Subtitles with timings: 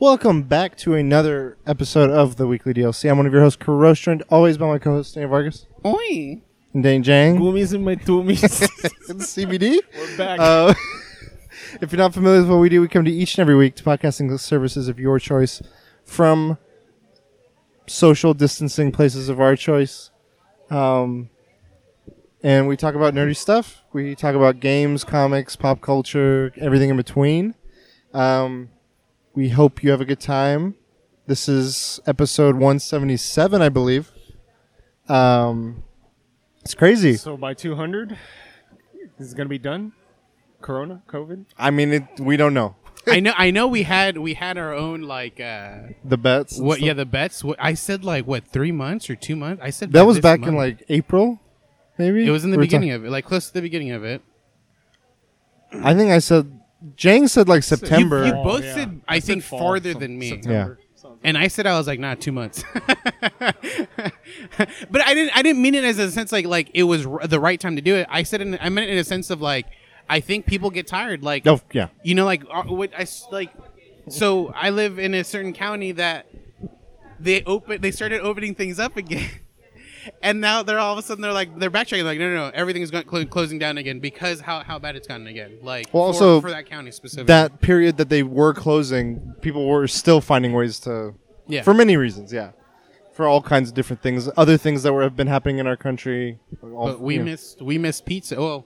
[0.00, 3.10] Welcome back to another episode of the Weekly DLC.
[3.10, 6.40] I'm one of your hosts, Kurosh, joined always by my co-host, Daniel Vargas Oi.
[6.72, 7.36] and Dane Jang.
[7.36, 8.62] Goomies and my toomies.
[8.62, 9.80] It's CBD.
[9.96, 10.38] We're back.
[10.38, 10.72] Uh,
[11.80, 13.74] if you're not familiar with what we do, we come to each and every week
[13.74, 15.60] to podcasting services of your choice
[16.04, 16.58] from
[17.88, 20.12] social distancing places of our choice.
[20.70, 21.28] Um,
[22.44, 23.82] and we talk about nerdy stuff.
[23.92, 27.56] We talk about games, comics, pop culture, everything in between.
[28.14, 28.70] Um,
[29.34, 30.74] we hope you have a good time.
[31.26, 34.10] This is episode 177, I believe.
[35.08, 35.84] Um,
[36.62, 37.16] it's crazy.
[37.16, 38.16] so by 200,
[39.18, 39.92] this is gonna be done.
[40.60, 41.46] Corona, COVID.
[41.56, 42.74] I mean, it, we don't know
[43.10, 43.32] I know.
[43.36, 43.66] I know.
[43.66, 46.58] We had we had our own like uh the bets.
[46.58, 46.76] what?
[46.76, 46.86] stuff.
[46.86, 47.44] Yeah, the bets.
[47.44, 49.62] What, I said like what three months or two months.
[49.62, 51.40] I said That was this back in like April,
[51.96, 52.26] maybe.
[52.26, 54.04] It was in the We were beginning of it, like close to the beginning of
[54.04, 54.22] it.
[55.72, 56.57] I think I said
[56.96, 58.26] Jang said like September.
[58.26, 58.74] You Oh, both yeah.
[58.74, 60.78] said I, I said think fall, farther some- than me, September.
[60.94, 62.62] Sounds and I said I was like nah, two months.
[63.40, 65.36] but I didn't.
[65.36, 67.76] I didn't mean it as a sense like like it was r- the right time
[67.76, 68.06] to do it.
[68.10, 69.66] I said in, I meant it in a sense of like
[70.08, 71.22] I think people get tired.
[71.22, 73.50] Like oh yeah, you know like uh, what I s- like
[74.08, 76.26] so I live in a certain county that
[77.20, 79.28] they open they started opening things up again.
[80.22, 82.50] And now they're all of a sudden they're like they're backtracking like no no no
[82.54, 86.04] everything's going clo- closing down again because how, how bad it's gotten again like Well,
[86.04, 90.20] for, also, for that county specifically that period that they were closing, people were still
[90.20, 91.14] finding ways to,
[91.46, 92.32] yeah for many reasons.
[92.32, 92.52] Yeah,
[93.12, 95.76] for all kinds of different things, other things that were have been happening in our
[95.76, 96.38] country.
[96.62, 97.24] all- but we you know.
[97.26, 98.64] missed we missed pizza oh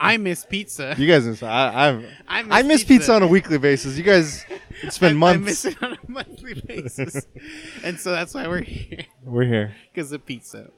[0.00, 2.86] I miss pizza You guys, miss, I, I've, I miss I miss pizza.
[2.98, 3.14] pizza.
[3.14, 3.96] on a weekly basis.
[3.96, 4.44] You guys,
[4.82, 5.36] it's been I, months.
[5.36, 7.26] I miss it on a monthly basis
[7.84, 9.74] and so that's why we're here We're here.
[9.92, 10.70] because of pizza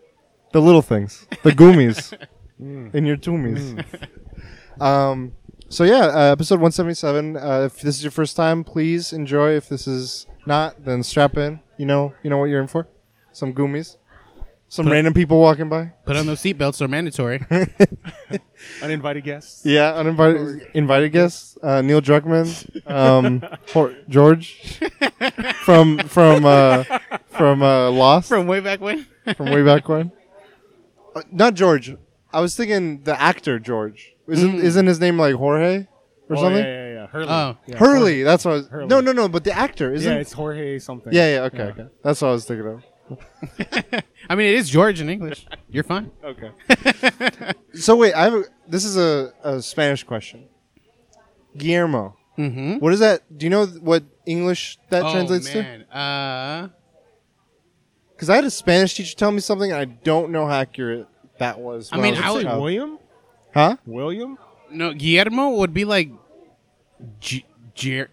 [0.52, 2.12] The little things, the goomies,
[2.58, 3.84] in your toomies.
[4.80, 5.32] Um,
[5.70, 7.36] so yeah, uh, episode one seventy seven.
[7.36, 9.52] Uh, if this is your first time, please enjoy.
[9.56, 11.60] If this is not, then strap in.
[11.78, 12.86] You know, you know what you're in for.
[13.32, 13.96] Some goomies,
[14.68, 15.92] some random people walking by.
[16.04, 17.40] put on those seatbelts they're mandatory
[18.82, 19.64] uninvited guests.
[19.64, 21.56] Yeah, uninvited, invited guests.
[21.62, 23.42] Uh, Neil Druckmann, um,
[23.74, 24.80] or George
[25.64, 26.84] from from uh,
[27.30, 29.06] from uh, Lost from way back when
[29.36, 30.12] from way back when.
[31.14, 31.96] Uh, not George.
[32.32, 34.14] I was thinking the actor George.
[34.28, 35.86] Isn't isn't his name like Jorge
[36.28, 36.64] or Oh, something?
[36.64, 37.06] Yeah, yeah, yeah.
[37.06, 37.28] Hurley.
[37.30, 37.56] Oh.
[37.66, 38.22] Yeah, Hurley.
[38.24, 38.50] That's what.
[38.50, 38.86] I was, Hurley.
[38.88, 39.28] No, no, no.
[39.28, 40.12] But the actor isn't.
[40.12, 41.12] Yeah, it's Jorge something.
[41.12, 41.42] yeah, yeah.
[41.42, 41.64] Okay, Yeah.
[41.64, 41.86] okay.
[42.02, 42.82] That's what I was thinking of.
[44.28, 45.46] I mean, it is George in English.
[45.70, 46.10] You're fine.
[46.24, 46.50] Okay.
[47.74, 48.34] So wait, I have.
[48.34, 50.48] A, this is a, a Spanish question.
[51.56, 52.16] Guillermo.
[52.38, 52.76] Mm-hmm.
[52.78, 53.20] What is that?
[53.36, 55.84] Do you know what English that translates to?
[55.92, 55.98] oh.
[55.98, 56.68] Uh,
[58.14, 61.06] Because I had a Spanish teacher tell me something, and I don't know how accurate
[61.38, 61.90] that was.
[61.92, 62.62] I when mean, was a I would- child.
[62.62, 62.98] William.
[63.54, 63.76] huh?
[63.86, 64.38] William.
[64.70, 66.10] no, Guillermo would be like,
[67.20, 67.44] G-
[67.74, 68.08] Gier-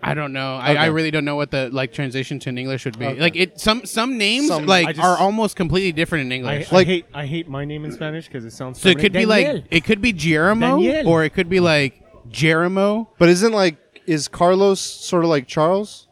[0.00, 0.54] I don't know.
[0.56, 3.06] I, I really don't know what the like translation to in English would be.
[3.06, 3.20] Okay.
[3.20, 6.72] Like it, some some names Some- like just- are almost completely different in I, English.
[6.72, 8.78] I Like- hate I hate my name in Spanish because it sounds.
[8.78, 11.08] so So it could be like it could be Guillermo Daniel.
[11.08, 12.00] or it could be like
[12.30, 13.08] Jeremo.
[13.18, 13.76] But isn't like
[14.06, 16.06] is Carlos sort of like Charles,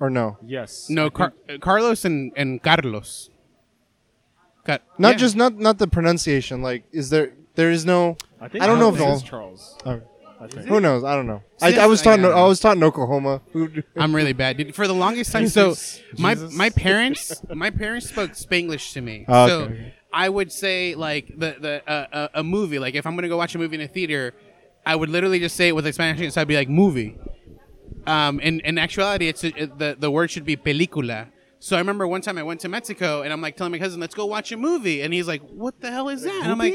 [0.00, 0.38] or no?
[0.44, 0.88] yes.
[0.90, 3.28] No, Car- think- Carlos and and Carlos.
[4.64, 5.16] Got Not yeah.
[5.18, 6.62] just not not the pronunciation.
[6.62, 8.16] Like, is there there is no?
[8.40, 9.76] I, think I don't know if Carlos is whole- Charles.
[9.86, 10.00] Oh,
[10.40, 10.66] I think.
[10.68, 11.02] who knows?
[11.04, 11.42] I don't know.
[11.60, 12.18] I, See, I was that's- taught.
[12.20, 12.48] in- I don't I know.
[12.48, 13.42] was taught in Oklahoma.
[13.96, 14.74] I'm really bad, dude.
[14.74, 15.74] For the longest time, so
[16.18, 19.24] my my parents my parents spoke Spanglish to me.
[19.28, 19.94] Oh, so okay.
[20.12, 22.78] I would say like the the uh, uh, a movie.
[22.78, 24.34] Like if I'm gonna go watch a movie in a theater,
[24.86, 26.32] I would literally just say it with a Spanish accent.
[26.34, 27.18] So I'd be like movie.
[28.06, 31.28] Um, in in actuality, it's it, the the word should be película.
[31.60, 34.00] So I remember one time I went to Mexico and I'm like telling my cousin,
[34.00, 36.58] "Let's go watch a movie," and he's like, "What the hell is that?" And I'm
[36.58, 36.74] like,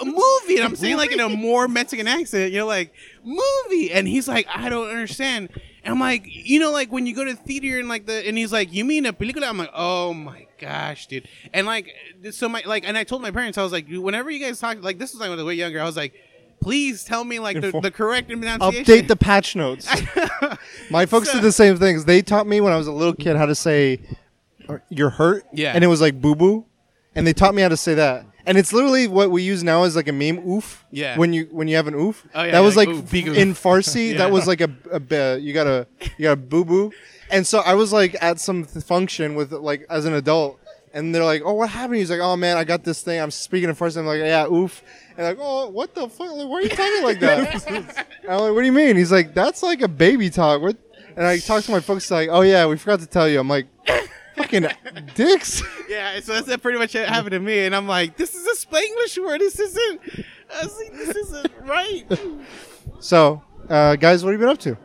[0.00, 2.92] "A movie," and I'm saying like in a more Mexican accent, you're like
[3.22, 5.50] movie, and he's like, "I don't understand."
[5.84, 8.36] And I'm like, you know, like when you go to theater and like the, and
[8.36, 11.94] he's like, "You mean a película?" I'm like, "Oh my gosh, dude!" And like,
[12.32, 14.82] so my like, and I told my parents, I was like, whenever you guys talk,
[14.82, 16.14] like this was like when I was way younger, I was like.
[16.60, 18.84] Please tell me like the, the correct pronunciation.
[18.84, 19.88] Update the patch notes.
[20.90, 22.04] My folks did the same things.
[22.04, 24.00] They taught me when I was a little kid how to say
[24.88, 25.72] "you're hurt," Yeah.
[25.74, 26.64] and it was like "boo boo,"
[27.14, 28.26] and they taught me how to say that.
[28.46, 30.84] And it's literally what we use now as like a meme oof.
[30.90, 31.18] Yeah.
[31.18, 32.26] When you when you have an oof.
[32.34, 33.36] Oh, yeah, That was like, like, oof, oof.
[33.36, 34.12] in Farsi.
[34.12, 34.16] Yeah.
[34.18, 36.92] That was like a, a, you got a you got a boo boo.
[37.30, 40.57] And so I was like at some th- function with like as an adult,
[40.92, 43.20] and they're like, "Oh, what happened?" He's like, "Oh man, I got this thing.
[43.20, 44.82] I'm speaking in Farsi." I'm like, "Yeah, oof."
[45.16, 46.32] And like, "Oh, what the fuck?
[46.32, 49.34] Like, why are you talking like that?" I'm like, "What do you mean?" He's like,
[49.34, 50.76] "That's like a baby talk." What?
[51.16, 53.48] And I talked to my folks like, "Oh yeah, we forgot to tell you." I'm
[53.48, 53.66] like,
[54.36, 54.66] "Fucking
[55.14, 58.46] dicks." Yeah, so that's pretty much what happened to me, and I'm like, this is
[58.46, 59.40] a Spanglish word.
[59.40, 60.00] This isn't.
[60.50, 62.04] Like, this isn't right.
[63.00, 64.76] So, uh, guys, what have you been up to?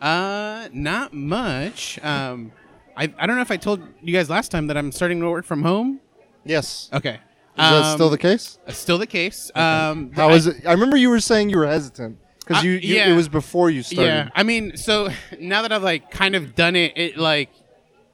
[0.00, 1.98] Uh, not much.
[2.02, 2.52] Um,
[2.98, 5.30] I I don't know if I told you guys last time that I'm starting to
[5.30, 6.00] work from home.
[6.44, 6.90] Yes.
[6.92, 7.14] Okay.
[7.14, 8.58] Is that still Um, the case?
[8.68, 9.50] uh, Still the case.
[9.54, 10.56] Um, How I- is it?
[10.66, 13.08] I remember you were saying you were hesitant because Uh, you, you yeah.
[13.12, 14.06] it was before you started.
[14.06, 15.08] Yeah, I mean, so
[15.40, 17.50] now that I've like kind of done it, it like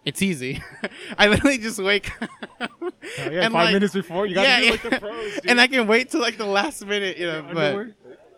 [0.04, 0.62] it's easy.
[1.18, 2.30] I literally just wake up.
[3.18, 5.50] Oh, yeah, and, five like- minutes before you gotta yeah, be like the pros, dude.
[5.50, 7.42] and I can wait till like the last minute, you know.
[7.52, 7.94] But Underwear?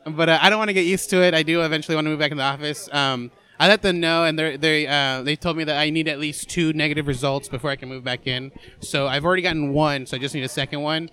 [0.09, 1.35] but uh, I don't want to get used to it.
[1.35, 2.89] I do eventually want to move back in the office.
[2.93, 6.09] Um, I let them know, and they they uh, they told me that I need
[6.09, 8.53] at least two negative results before I can move back in.
[8.81, 11.11] So I've already gotten one, so I just need a second one.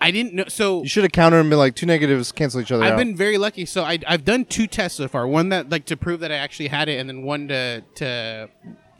[0.00, 0.44] I didn't know.
[0.48, 2.98] So You should have countered and been like two negatives cancel each other I've out.
[2.98, 3.64] been very lucky.
[3.64, 5.26] So I, I've done two tests so far.
[5.26, 8.48] One that like to prove that I actually had it, and then one to to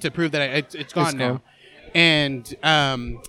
[0.00, 1.28] to prove that I, it's, it's gone now.
[1.28, 1.40] gone.
[1.94, 3.20] And um,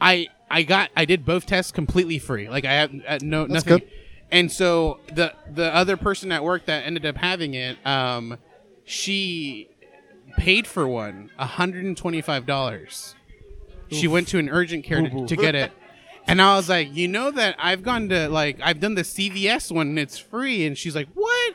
[0.00, 2.48] I I got I did both tests completely free.
[2.48, 3.78] Like I have uh, no That's nothing.
[3.80, 3.90] good.
[4.32, 8.38] And so the the other person at work that ended up having it, um,
[8.90, 9.68] she
[10.36, 13.14] paid for one one, hundred and twenty five dollars.
[13.88, 15.72] She went to an urgent care to, to get it.
[16.26, 19.72] And I was like, you know that I've gone to like I've done the CVS
[19.72, 20.66] one and it's free.
[20.66, 21.54] And she's like, what?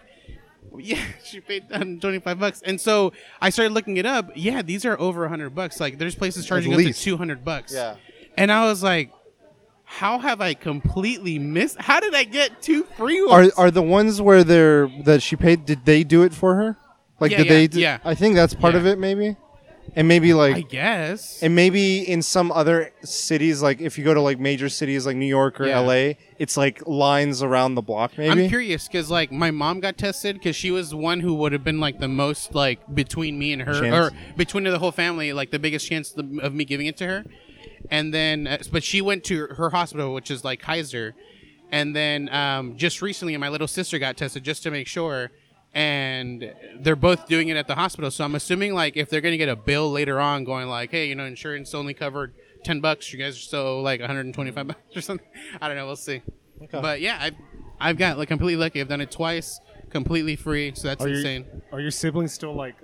[0.77, 2.61] Yeah, she paid 125 bucks.
[2.65, 4.31] And so I started looking it up.
[4.35, 5.79] Yeah, these are over 100 bucks.
[5.79, 7.03] Like there's places charging up to least.
[7.03, 7.73] 200 bucks.
[7.73, 7.95] Yeah.
[8.37, 9.11] And I was like,
[9.83, 11.79] how have I completely missed?
[11.79, 13.53] How did I get two free Are ones?
[13.53, 15.65] are the ones where they're that she paid?
[15.65, 16.77] Did they do it for her?
[17.19, 17.79] Like Yeah, did yeah, they?
[17.81, 17.97] Yeah.
[18.03, 18.81] I think that's part Yeah.
[18.81, 19.37] of it, maybe.
[19.95, 21.41] And maybe like I guess.
[21.41, 25.15] And maybe in some other cities, like if you go to like major cities like
[25.15, 25.67] New York or.
[25.67, 28.17] LA, it's like lines around the block.
[28.17, 28.43] Maybe.
[28.43, 31.53] I'm curious because like my mom got tested because she was the one who would
[31.53, 33.93] have been like the most like between me and her Chance.
[34.13, 37.07] or between the whole family like the biggest chance of of me giving it to
[37.07, 37.23] her,
[37.89, 41.13] and then uh, but she went to her hospital which is like Kaiser,
[41.71, 45.31] and then um, just recently my little sister got tested just to make sure,
[45.75, 48.09] and they're both doing it at the hospital.
[48.09, 51.07] So I'm assuming like if they're gonna get a bill later on going like hey
[51.07, 52.33] you know insurance only covered.
[52.63, 55.27] 10 bucks you guys are still like 125 bucks or something
[55.61, 56.23] i don't know we'll see
[56.71, 57.35] but yeah, I've
[57.79, 58.81] I've got like completely lucky.
[58.81, 60.71] I've done it twice, completely free.
[60.73, 61.45] So that's Are you- insane.
[61.71, 62.75] Are your siblings still like?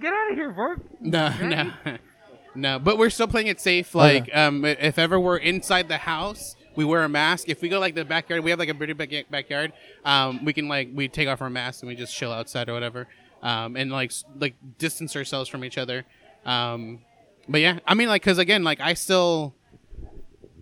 [0.00, 0.80] Get out of here, Vert.
[1.00, 1.72] No, no,
[2.56, 2.78] no.
[2.80, 3.94] But we're still playing it safe.
[3.94, 7.48] Like, um, if ever we're inside the house, we wear a mask.
[7.48, 9.72] If we go like the backyard, we have like a pretty big backyard.
[10.04, 12.72] Um, we can like we take off our masks and we just chill outside or
[12.74, 13.08] whatever.
[13.42, 16.04] Um, and like s- like distance ourselves from each other.
[16.44, 17.00] Um,
[17.48, 19.54] but yeah, I mean like because again like I still.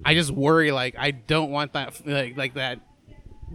[0.02, 2.80] I just worry, like I don't want that, like like that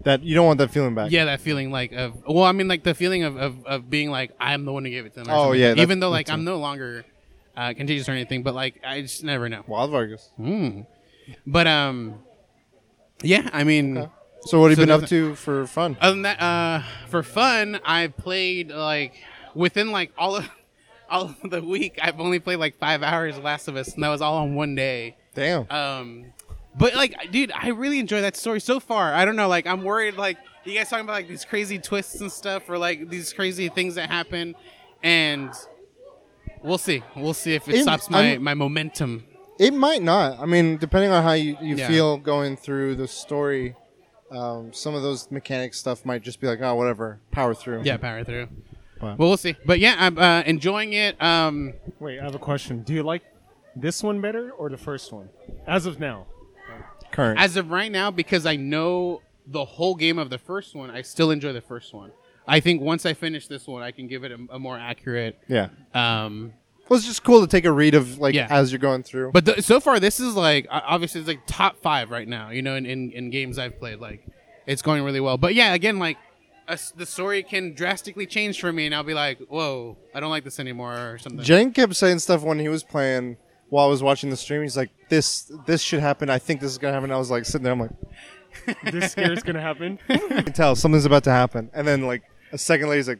[0.04, 1.10] that you don't want that feeling back.
[1.10, 4.12] Yeah, that feeling like of well, I mean like the feeling of, of, of being
[4.12, 5.30] like I'm the one who gave it to them.
[5.30, 5.62] or Oh, something.
[5.62, 6.30] yeah, even though like.
[6.30, 7.04] I'm no longer
[7.58, 9.64] uh, contagious or anything, but like I just never know.
[9.66, 10.30] Wild Vargas.
[10.40, 10.86] Mm.
[11.48, 12.20] But um,
[13.22, 14.10] yeah, I mean,
[14.46, 15.98] So what have So you been up to for fun?
[16.02, 19.14] other than that, uh, for fun, I've played like
[19.56, 20.50] within like all of
[21.10, 21.98] all of the week.
[22.02, 24.56] I've only played like five hours of Last of Us, and that was all on
[24.56, 25.16] one day.
[25.34, 25.66] Damn.
[25.72, 26.26] Um,
[26.78, 29.14] but like, dude, I really enjoy that story so far.
[29.14, 32.22] I don't know, like, I'm worried, like, you guys talking about like these crazy twists
[32.22, 34.56] and stuff, or like these crazy things that happen,
[35.04, 35.52] and
[36.64, 37.04] we'll see.
[37.16, 39.26] We'll see if it It- stops my I'm- my momentum.
[39.60, 40.40] It might not.
[40.40, 41.88] I mean, depending on how you, you Yeah.
[41.88, 43.76] feel going through the story,
[44.32, 47.82] um, some of those mechanic stuff might just be like, oh, whatever, power through.
[47.84, 48.48] Yeah, power through.
[49.02, 49.16] Wow.
[49.18, 49.56] Well, we'll see.
[49.66, 51.22] But yeah, I'm uh, enjoying it.
[51.22, 52.82] Um, Wait, I have a question.
[52.84, 53.24] Do you like
[53.76, 55.30] this one better or the first one?
[55.68, 56.28] As of now.
[57.12, 57.40] Current.
[57.40, 61.02] as of right now, because I know the whole game of the first one, I
[61.02, 62.12] still enjoy the first one.
[62.46, 65.40] I think once I finish this one, I can give it a, a more accurate.
[65.48, 65.70] yeah.
[65.94, 66.54] Um,
[66.88, 68.48] Well, it's just cool to take a read of like Yeah.
[68.50, 69.32] as you're going through.
[69.32, 72.50] But the, so far, this is like o- obviously it's like top five right now.
[72.52, 74.26] You know, in, in, in games I've played, like
[74.68, 75.38] it's going really well.
[75.38, 76.18] But yeah, again, like
[76.68, 80.20] a s the story can drastically change for me, and I'll be like, "Whoa, I
[80.20, 81.44] don't like this anymore," or something.
[81.44, 83.38] Jen kept saying stuff when he was playing
[83.70, 84.62] while I was watching the stream.
[84.64, 86.30] He's like, "This, this should happen.
[86.30, 87.74] I think this is gonna happen." I was like sitting there.
[87.74, 87.92] I'm like,
[88.92, 90.00] This scare is gonna happen.
[90.10, 91.70] I can tell something's about to happen.
[91.74, 93.20] And then like a second later, he's like,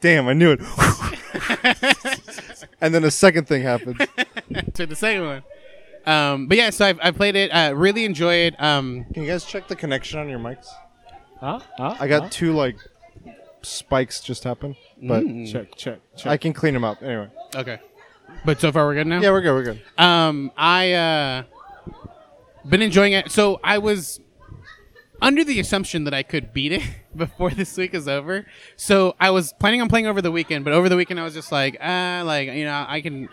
[0.00, 0.60] "Damn, I knew it."
[2.80, 3.98] and then a second thing happens.
[4.74, 5.42] to the second one.
[6.06, 7.50] Um, but yeah, so I've, I played it.
[7.50, 8.60] Uh, really enjoy it.
[8.62, 10.68] Um, Can you guys check the connection on your mics?
[11.40, 11.60] huh?
[11.76, 11.96] Huh?
[12.00, 12.28] I got Huh?
[12.30, 12.76] two like
[13.62, 15.50] spikes just happen, but Mm.
[15.52, 16.26] check, check, check.
[16.32, 17.28] I can clean them up anyway.
[17.54, 17.78] okay,
[18.44, 19.20] but so far we're good now.
[19.20, 19.52] Yeah, we're good.
[19.52, 19.82] We're good.
[19.98, 21.42] Um, I uh,
[22.66, 23.30] been enjoying it.
[23.30, 24.20] So I was
[25.20, 26.82] under the assumption that I could beat it
[27.18, 28.46] before this week is over.
[28.76, 31.34] So I was planning on playing over the weekend, but over the weekend I was
[31.34, 33.28] just like, ah, like you know, I can.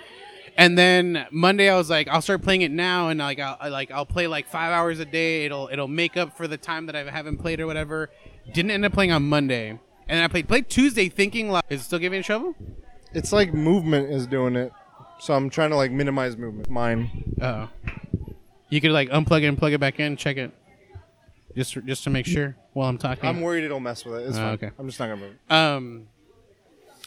[0.57, 3.91] And then Monday I was like, I'll start playing it now, and like I'll like
[3.91, 5.45] I'll play like five hours a day.
[5.45, 8.09] It'll it'll make up for the time that I haven't played or whatever.
[8.53, 9.79] Didn't end up playing on Monday.
[10.07, 12.55] and I played played Tuesday, thinking like, is it still giving you trouble?
[13.13, 14.71] It's like movement is doing it,
[15.19, 16.69] so I'm trying to like minimize movement.
[16.69, 17.35] Mine.
[17.41, 17.69] Oh,
[18.69, 20.51] you could like unplug it and plug it back in, check it,
[21.55, 23.27] just just to make sure while I'm talking.
[23.27, 24.27] I'm worried it'll mess with it.
[24.27, 24.53] It's Oh, fine.
[24.53, 24.69] okay.
[24.77, 25.35] I'm just not gonna move.
[25.49, 26.07] um,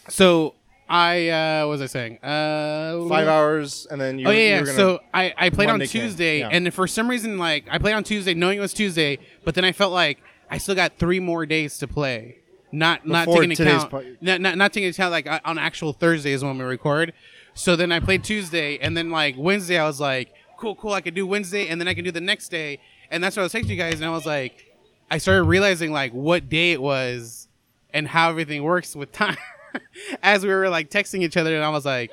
[0.08, 0.54] so
[0.88, 2.18] I uh, what was I saying?
[2.22, 4.26] Uh, Five hours, and then you.
[4.26, 4.56] Oh yeah, yeah.
[4.56, 6.48] You're gonna, So I, I played Monday on game, Tuesday, yeah.
[6.50, 9.64] and for some reason, like I played on Tuesday, knowing it was Tuesday, but then
[9.64, 10.18] I felt like
[10.50, 12.38] I still got three more days to play.
[12.72, 15.58] Not not Before taking today's account, po- not, not not taking account like uh, on
[15.58, 17.12] actual Thursday is when we record.
[17.54, 21.00] So then I played Tuesday, and then like Wednesday, I was like, cool, cool, I
[21.02, 22.78] could do Wednesday, and then I can do the next day,
[23.10, 24.64] and that's what I was texting you guys, and I was like,
[25.10, 27.48] I started realizing like what day it was,
[27.92, 29.36] and how everything works with time.
[30.22, 32.10] As we were like texting each other, and I was like,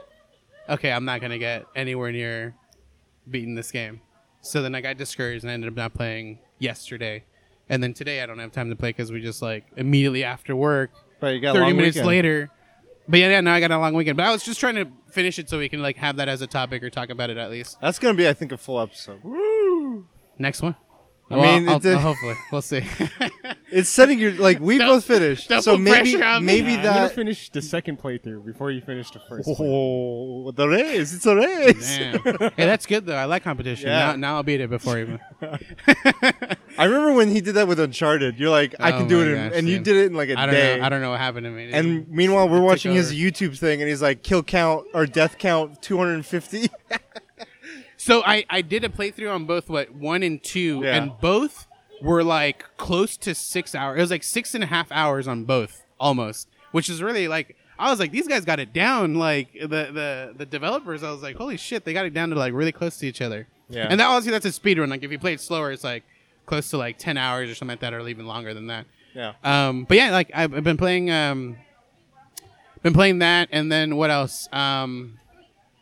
[0.69, 2.55] okay, I'm not gonna get anywhere near
[3.29, 4.01] beating this game.
[4.41, 7.23] So then I got discouraged and I ended up not playing yesterday.
[7.67, 10.55] And then today I don't have time to play because we just like immediately after
[10.55, 12.07] work, But you got a 30 long minutes weekend.
[12.07, 12.51] later.
[13.07, 14.17] But yeah, yeah, now I got a long weekend.
[14.17, 16.41] But I was just trying to finish it so we can like have that as
[16.41, 17.77] a topic or talk about it at least.
[17.81, 19.23] That's gonna be, I think, a full episode.
[19.23, 20.05] Woo!
[20.37, 20.75] Next one.
[21.31, 22.81] I mean, I'll- it's a- I'll- hopefully we'll see.
[23.71, 26.61] It's setting your like we Don't- both finished, don't so maybe pressure on me.
[26.61, 27.15] maybe Yeah, I'm gonna that.
[27.15, 29.49] finish the second playthrough before you finish the first.
[29.49, 30.47] Oh, playthrough.
[30.47, 31.13] Oh, the race!
[31.13, 31.97] It's a race.
[31.97, 32.21] Damn.
[32.55, 33.15] hey, that's good though.
[33.15, 33.89] I like competition.
[33.89, 34.11] Yeah.
[34.11, 35.19] Now, now I'll beat it before even.
[35.41, 38.37] I remember when he did that with Uncharted.
[38.39, 40.13] You're like, I Oh can do my it, in, gosh, and you did it in
[40.13, 40.77] like a I don't day.
[40.77, 40.85] know.
[40.85, 41.71] I don't know what happened to me.
[41.73, 43.13] And meanwhile, we're watching his.
[43.13, 46.69] YouTube thing, and he's like, kill count or death count 250.
[48.05, 50.95] So I, I did a playthrough on both what one and two, Yeah.
[50.97, 51.65] and both
[52.01, 53.97] were like close to six hours.
[53.97, 57.55] It was like six and a half hours on both, almost, which is really like
[57.79, 59.15] I was like these guys got it down.
[59.15, 62.35] Like the the the developers, I was like holy shit, they got it down to
[62.35, 63.47] like really close to each other.
[63.69, 63.87] Yeah.
[63.89, 64.89] And that obviously that's a speed run.
[64.89, 66.03] Like if you play it slower, it's like
[66.45, 68.85] close to like ten hours or something like that, or even longer than that.
[69.15, 69.33] yeah.
[69.43, 71.57] Um, but yeah, like I've, I've been playing um,
[72.83, 74.47] been playing that, and then what else?
[74.53, 75.17] Um,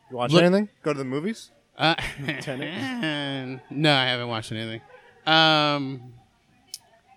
[0.09, 0.69] You watch Look- anything?
[0.83, 1.49] Go to the movies?
[1.77, 1.95] Uh,
[3.69, 4.81] no, I haven't watched anything.
[5.25, 6.13] Um,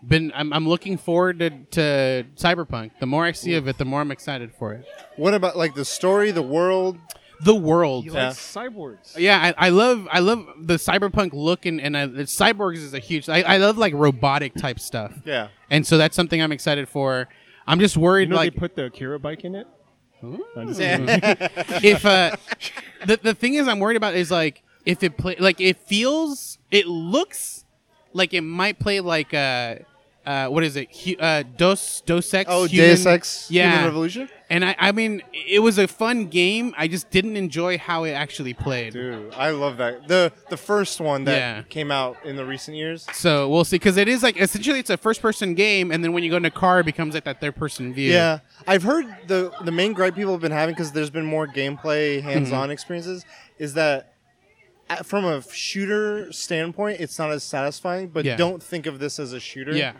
[0.07, 2.93] been I'm, I'm looking forward to, to Cyberpunk.
[3.01, 4.85] The more I see of it, the more I'm excited for it.
[5.17, 6.99] What about like the story, the world?
[7.43, 8.05] The world.
[8.05, 8.31] He Yeah.
[8.31, 9.15] cyborgs.
[9.19, 12.95] Yeah, I, I love I love the cyberpunk look and and I, the cyborgs is
[12.95, 13.29] a huge.
[13.29, 15.49] I, I love like robotic type stuff, Yeah.
[15.71, 17.29] and so that's something I'm excited for.
[17.67, 19.67] I'm just worried You know like they put the Akira bike in it.
[21.83, 22.37] If uh
[23.05, 26.59] the the thing is I'm worried about is like if it play like it feels
[26.71, 27.65] it looks
[28.13, 29.77] like it might play like uh
[30.25, 30.89] uh what is it?
[31.05, 33.71] Hu- uh Dos Dos Ex Oh, Human- Deus Ex yeah.
[33.71, 34.29] Human Revolution?
[34.49, 38.13] And I I mean it was a fun game I just didn't enjoy how it
[38.13, 40.07] actually played Dude, I love that.
[40.09, 41.63] The the first one that Yeah.
[41.69, 43.07] came out in the recent years.
[43.13, 46.13] so we'll see because it is like essentially it's a first person game and then
[46.13, 48.83] when you go in a car it becomes like that third person view Yeah, I've
[48.85, 52.65] heard the the main gripe people have been having because there's been more gameplay, hands-on
[52.65, 52.71] Mm-hmm.
[52.73, 53.25] experiences,
[53.59, 54.13] is that
[54.89, 58.07] at- from a shooter standpoint, it's not as satisfying.
[58.09, 58.37] But Yeah.
[58.37, 59.73] don't think of this as a shooter.
[59.77, 59.93] yeah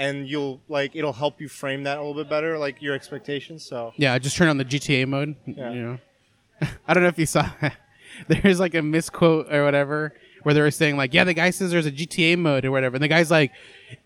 [0.00, 3.64] and you'll like it'll help you frame that a little bit better, like your expectations.
[3.64, 5.36] So Yeah, just turn on the GTA mode.
[5.46, 5.70] Yeah.
[5.72, 5.98] You know,
[6.88, 7.48] I don't know if you saw.
[8.28, 11.70] There's like a misquote or whatever where they were saying like, "Yeah, the guy says
[11.70, 13.52] there's a GTA mode or whatever," and the guy's like,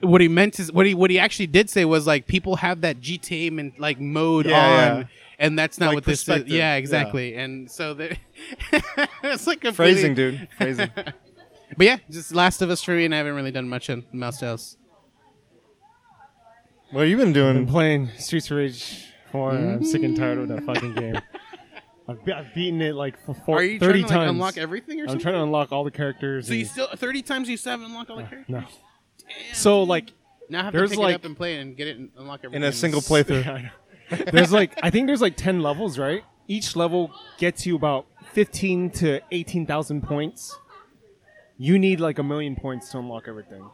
[0.00, 2.82] "What he meant is what he what he actually did say was like people have
[2.82, 5.04] that GTA man, like mode Yeah, on." yeah.
[5.38, 6.24] And that's not Like what this is.
[6.26, 6.48] perspective.
[6.52, 6.76] Yeah, Yeah.
[6.76, 7.34] exactly.
[7.34, 8.16] And so the
[9.24, 10.90] it's like a phrasing, dude, phrasing.
[11.76, 14.04] But yeah, just Last of Us for me, and I haven't really done much in
[14.12, 14.76] Mouse House.
[16.94, 17.66] What have you been been doing?
[17.66, 19.50] playing Streets of Rage 4.
[19.50, 20.66] I'm sick and tired of that mm.
[20.66, 21.20] fucking game.
[22.06, 24.30] I've, be- I've beaten it like for four, Are you 30 trying to like, times.
[24.30, 25.22] unlock everything or I'm something?
[25.22, 26.46] trying to unlock all the characters.
[26.48, 28.48] so you and- still thirty times you still haven't unlocked all the characters.
[28.48, 28.64] no.
[29.54, 30.12] So like
[30.50, 31.96] Now I have There's to pick like- it up and play it and get it
[31.98, 32.62] and unlock everything.
[32.62, 33.46] In a single playthrough.
[33.48, 34.24] I know.
[34.32, 36.22] there's like I think there's like 10 levels, right?
[36.46, 40.58] Each level gets you about 15 to 18,000 points.
[41.56, 43.66] You need like a million points to unlock everything.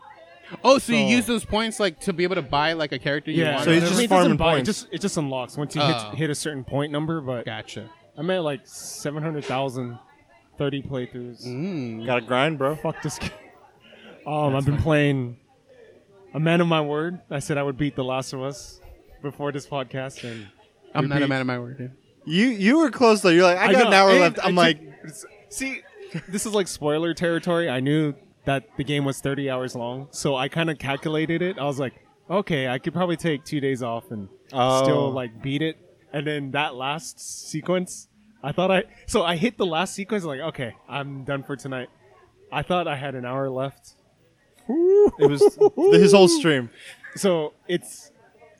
[0.65, 3.31] Oh, so, you use those points like to be able to buy like a character
[3.31, 3.49] you want.
[3.49, 3.65] Yeah, want?
[3.65, 4.69] So he's I just it doesn't farming buy, points.
[4.69, 5.87] It just, it just unlocks once you Oh.
[6.11, 7.21] hit, hit a certain point number.
[7.21, 7.89] But gotcha.
[8.17, 9.99] I'm at like 700,000,
[10.59, 11.47] 30 playthroughs.
[11.47, 12.05] Mm.
[12.07, 12.77] Got to grind, bro.
[12.77, 13.31] Fuck this game.
[14.27, 15.39] Um, I've been playing
[16.35, 17.21] a man of my word.
[17.31, 18.81] I said I would beat The Last of Us
[19.23, 20.49] before this podcast, and
[20.95, 21.79] I'm we not a man of my word.
[21.79, 21.93] Dude.
[22.27, 23.31] You you were close though.
[23.31, 24.39] You're like, I, got know, an hour and left.
[24.39, 24.81] I I'm took- like,
[25.49, 25.81] see,
[26.29, 27.71] this is like spoiler territory.
[27.71, 28.13] I knew
[28.45, 31.59] that the game was 30 hours long, so I kind of calculated it.
[31.59, 31.95] I was like,
[32.31, 34.83] okay, I could probably take two days off and Oh.
[34.83, 35.77] still like beat it.
[36.13, 38.09] And then that last sequence,
[38.43, 41.89] I thought I so I hit the last sequence like, okay, I'm done for tonight.
[42.51, 43.95] I thought I had an hour left.
[44.69, 45.43] it was
[46.01, 46.71] his whole stream.
[47.17, 48.10] So it's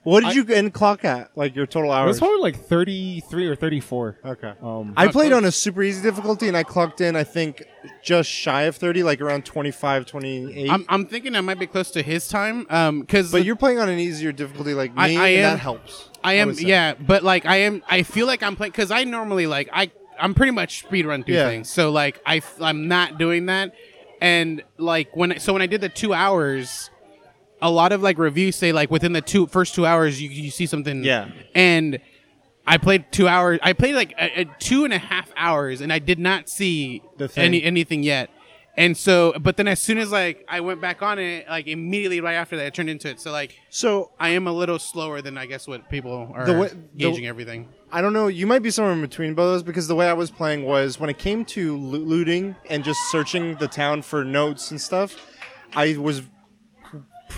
[0.03, 1.29] What did I- you end clock at?
[1.35, 2.05] Like your total hours?
[2.07, 4.17] It was probably like 33 or 34.
[4.25, 4.53] okay.
[4.61, 5.37] Um, I played close.
[5.37, 7.63] on a super easy difficulty and I clocked in I think
[8.03, 11.91] just shy of 30 like around 25 28 I'm, I'm thinking I might be close
[11.91, 12.65] to his time.
[12.69, 15.53] Um, because but you're playing on an easier difficulty like me I- I and am-
[15.53, 16.65] that helps I am, would say.
[16.65, 19.91] yeah, but like I am, I feel like I'm playing because I normally like I
[20.19, 21.47] I'm pretty much speed run through Yeah.
[21.47, 21.67] things.
[21.69, 23.73] So like I, I'm not doing that,
[24.21, 26.91] and like when so when I did the two hours,
[27.61, 30.51] a lot of like reviews say like within the two first two hours you you
[30.51, 31.03] see something.
[31.03, 31.29] Yeah.
[31.55, 31.99] and.
[32.67, 33.59] I played two hours.
[33.63, 37.01] I played like a, a two and a half hours, and I did not see
[37.17, 37.43] The thing.
[37.43, 38.29] any anything yet.
[38.77, 42.21] And so, but then as soon as like I went back on it, like immediately
[42.21, 43.19] right after that, it turned into it.
[43.19, 46.53] So like so I am a little slower than I guess what people are The
[46.53, 47.67] way- the- gauging everything.
[47.91, 48.27] I don't know.
[48.27, 50.63] You might be somewhere in between both of those because the way I was playing
[50.63, 54.79] was when it came to loo- looting and just searching the town for notes and
[54.79, 55.15] stuff,
[55.75, 56.21] I was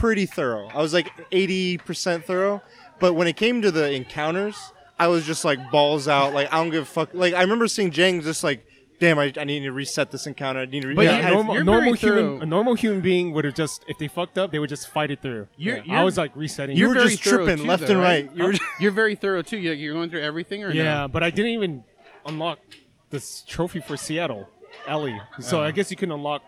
[0.04, 0.68] pretty thorough.
[0.68, 2.62] I was like 80% thorough.
[3.00, 4.58] But when it came to the encounters,
[5.00, 6.34] I was just like balls out.
[6.34, 7.14] Like, I don't give a fuck.
[7.14, 8.66] Like, I remember seeing Jang just like,
[9.00, 10.60] damn, I, I need to reset this encounter.
[10.60, 13.00] I need to re- But yeah, you- normal, you're normal very human, a normal human
[13.02, 15.48] being would have just, if they fucked up, they would just fight it through.
[15.58, 16.76] You're- Yeah, you're- I was like resetting.
[16.78, 16.88] You it.
[16.90, 18.28] were very just thorough tripping too, left though, and right?
[18.28, 18.38] right.
[18.38, 19.58] You were You're very thorough too.
[19.58, 20.84] You're, you're going through everything, or no?
[20.84, 21.84] yeah, but I didn't even
[22.26, 22.60] unlock
[23.10, 24.50] this trophy for Seattle,
[24.88, 25.20] Ellie.
[25.40, 25.68] So Uh.
[25.68, 26.44] I guess you can unlock,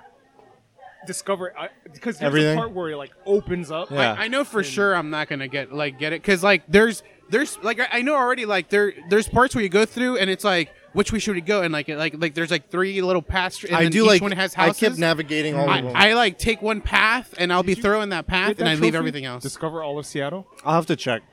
[1.06, 1.54] discover
[1.94, 2.58] because there's Everything?
[2.58, 3.92] a part where it like opens up.
[3.92, 4.14] Yeah.
[4.14, 7.04] I, I know for sure I'm not gonna get like get it because like there's
[7.30, 10.30] there's like I, I know already like there there's parts where you go through and
[10.30, 13.02] it's like which way should we go and like it- like like there's like three
[13.02, 14.22] little paths and I do each like.
[14.22, 14.80] one has I houses.
[14.80, 15.94] kept navigating all I, of them.
[15.96, 18.68] I like take one path and I'll be you thorough in that path Get and
[18.68, 19.44] that I leave everything else.
[19.44, 20.48] Discover all of Seattle.
[20.64, 21.24] I'll have to check.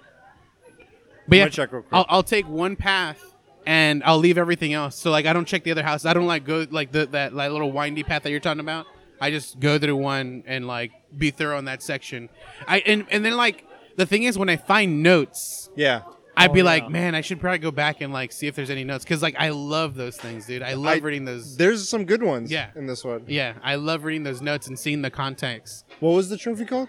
[1.28, 1.92] But yeah, check real quick.
[1.92, 3.22] I'll, I'll take one path
[3.64, 4.96] and I'll leave everything else.
[4.96, 6.04] So like I don't check the other house.
[6.04, 8.86] I don't like go like the, that like little windy path that you're talking about.
[9.22, 12.28] I just go through one and like be thorough in that section.
[12.66, 13.64] I and and then like
[13.96, 16.02] the thing is when I find notes, Yeah.
[16.34, 16.64] I'd Oh, be yeah.
[16.64, 19.20] like, man, I should probably go back and like see if there's any notes because
[19.22, 20.62] like I love those things, dude.
[20.62, 21.56] I love I- reading those.
[21.58, 22.70] There's some good ones Yeah.
[22.74, 23.24] in this one.
[23.28, 25.84] Yeah, I love reading those notes and seeing the context.
[26.00, 26.88] What was the trophy called?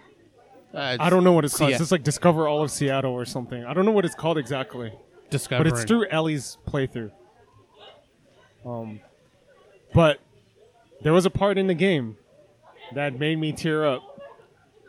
[0.73, 1.69] Uh, I don't know what it's called.
[1.71, 1.75] yeah.
[1.75, 3.63] It's just like discover all of Seattle or something.
[3.65, 4.91] I don't know what it's called exactly.
[5.29, 5.69] discovering.
[5.69, 7.11] but it's through Ellie's playthrough.
[8.65, 9.01] Um,
[9.93, 10.19] but
[11.01, 12.15] there was a part in the game
[12.95, 14.21] that made me tear up,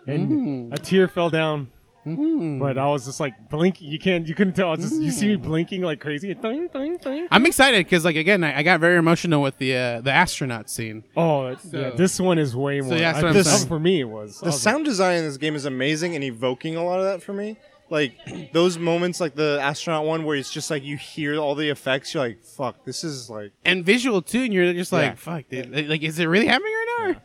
[0.07, 0.75] and mm.
[0.75, 1.71] a tear fell down.
[2.07, 2.59] Mm.
[2.59, 3.89] But I was just like blinking.
[3.89, 4.27] You can't.
[4.27, 4.69] You couldn't tell.
[4.69, 5.43] I was just you see me mm.
[5.43, 6.37] blinking like crazy.
[6.43, 10.69] I'm excited because like again, I, I got very emotional with the uh, the astronaut
[10.69, 11.05] scene.
[11.17, 11.91] Oh, it's, yeah.
[11.91, 12.95] This one is way more.
[12.95, 13.69] yeah, that's I what I'm think saying.
[13.69, 16.77] for me, it was The was sound design in this game is amazing and evoking
[16.77, 17.57] a lot of that for me.
[17.89, 18.19] Like
[18.53, 22.13] those moments, like the astronaut one, where it's just like you hear all the effects.
[22.13, 25.15] You're like, "Fuck, this is like." and visual too, and you're just like, Yeah.
[25.15, 25.71] "Fuck, dude!
[25.75, 27.23] Like, like, is it really happening right now?"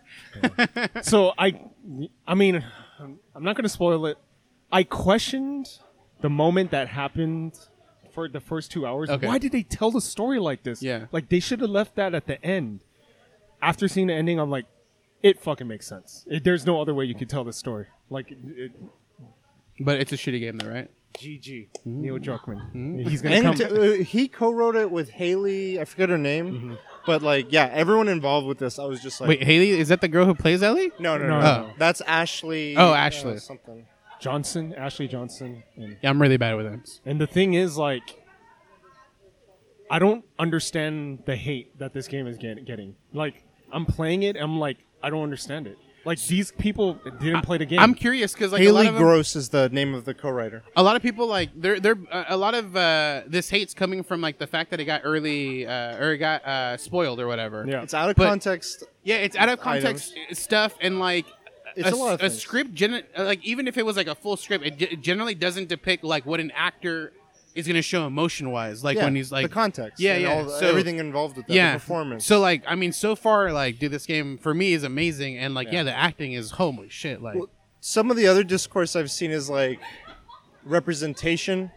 [0.57, 1.59] Like- so I,
[2.27, 2.63] I mean,
[2.99, 4.17] I'm not gonna spoil it.
[4.71, 5.67] I questioned
[6.21, 7.57] the moment that happened
[8.11, 9.09] for the first two hours.
[9.09, 9.27] Okay.
[9.27, 10.81] Why did they tell the story like this?
[10.81, 11.05] Yeah.
[11.11, 12.81] like they should have left that at the end.
[13.61, 14.65] After seeing the ending, I'm like,
[15.21, 16.25] it fucking makes sense.
[16.29, 17.87] It, there's no other way you could tell the story.
[18.09, 18.71] Like, it, it,
[19.79, 20.89] But it's a shitty game, though, right?
[21.15, 23.05] GG, Neil Druckmann.
[23.07, 23.77] He's gonna And come.
[23.77, 25.79] uh, he co-wrote it with Halley.
[25.79, 28.79] I forget her name, but like, yeah, everyone involved with this.
[28.79, 30.91] I was just like, Wait, Halley, is that the girl who plays Ellie?
[30.99, 31.67] no, no, No, no, no.
[31.67, 31.73] no.
[31.77, 32.75] That's Ashley.
[32.77, 33.37] Oh, uh, Ashley.
[33.39, 33.85] something.
[34.19, 36.99] Johnson, Ashley Johnson, and Yeah, I'm really bad with names.
[37.05, 38.21] And the thing is, like,
[39.89, 42.95] I don't understand the hate that this game is get- getting.
[43.13, 45.77] Like, I'm playing it, I'm like, I don't understand it.
[46.05, 47.79] Like, these people didn't play the game.
[47.79, 50.13] I'm curious because like a lot Halley of them- Gross is the name of the
[50.13, 50.63] co-writer.
[50.75, 54.03] a lot of people like they're they're uh, a lot of uh, this hate's coming
[54.03, 57.27] from like the fact that it got early uh, or it got uh, spoiled or
[57.27, 57.65] whatever.
[57.67, 57.81] yeah.
[57.83, 58.83] It's out of But- context.
[59.03, 61.25] yeah, it's out of context stuff and like.
[61.75, 62.41] It's a lot of a things.
[62.41, 65.69] script, gen- like even if it was like a full script, it, ge- generally doesn't
[65.69, 67.13] depict like what an actor
[67.59, 68.83] is going to show emotion wise.
[68.83, 69.99] Like yeah, when he's like the context.
[69.99, 70.33] Yeah, and yeah.
[70.33, 71.53] all the- So- everything involved with that.
[71.53, 72.25] yeah, the performance.
[72.25, 75.53] So like, I mean, so far, like, dude, this game for me is amazing, and
[75.53, 77.21] like, yeah, the acting is holy shit.
[77.21, 77.49] Like, Well,
[77.81, 79.79] some of the other discourse I've seen is like
[80.65, 81.71] representation,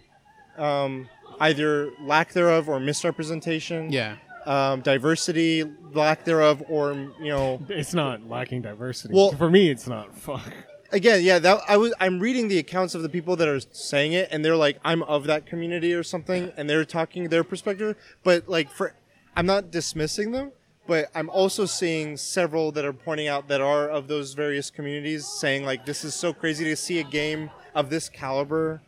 [0.58, 1.08] um,
[1.40, 3.90] either lack thereof or misrepresentation.
[3.92, 4.16] yeah,
[4.46, 9.14] Um, diversity, lack thereof, or you know, It's not lacking diversity.
[9.14, 10.16] Well- for me, it's not.
[10.16, 10.52] Fuck.
[10.92, 11.92] Again, yeah, that I was.
[11.98, 15.02] I'm reading the accounts of the people that are saying it, and they're like, I'm
[15.04, 17.96] of that community or something, and they're talking their perspective.
[18.22, 18.94] But like, for
[19.34, 20.52] I'm not dismissing them,
[20.86, 25.26] but I'm also seeing several that are pointing out that are of those various communities,
[25.26, 28.82] saying like, this is so crazy to see a game of this caliber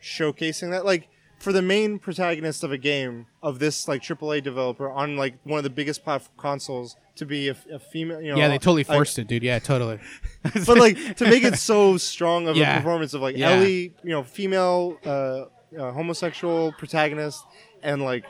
[0.00, 0.84] showcasing that.
[0.84, 5.34] Like, for the main protagonist of a game of this like AAA developer on like
[5.44, 8.20] one of the biggest platform consoles to be a, a female.
[8.20, 9.42] You know, yeah, they totally like- forced it, dude.
[9.42, 9.98] Yeah, totally.
[10.42, 12.74] but like to make it so strong of Yeah.
[12.74, 13.50] a performance of like Yeah.
[13.50, 15.44] Ellie, you know, female, uh,
[15.78, 17.44] uh, homosexual protagonist,
[17.82, 18.24] and like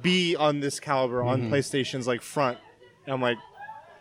[0.00, 1.54] be on this caliber on Mm-hmm.
[1.54, 2.58] PlayStation's like front.
[3.06, 3.38] And I'm like,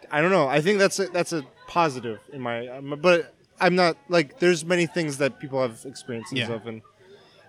[0.09, 0.47] I don't know.
[0.47, 4.39] I think that's a, that's a positive in my, um, but I'm not like.
[4.39, 6.51] There's many things that people have experiences Yeah.
[6.51, 6.81] of, and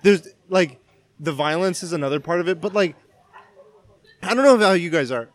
[0.02, 0.78] there's like
[1.20, 2.60] the violence is another part of it.
[2.60, 2.96] But like,
[4.22, 5.28] I don't know how you guys are.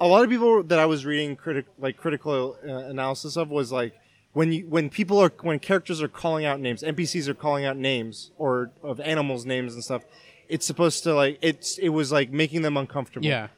[0.00, 3.70] A lot of people that I was reading critic like critical uh, analysis of was
[3.70, 3.94] like
[4.32, 7.76] when you when people are when characters are calling out names, NPCs are calling out
[7.76, 10.02] names or of animals' names and stuff.
[10.48, 13.26] It's supposed to like it's it was like making them uncomfortable.
[13.26, 13.48] yeah.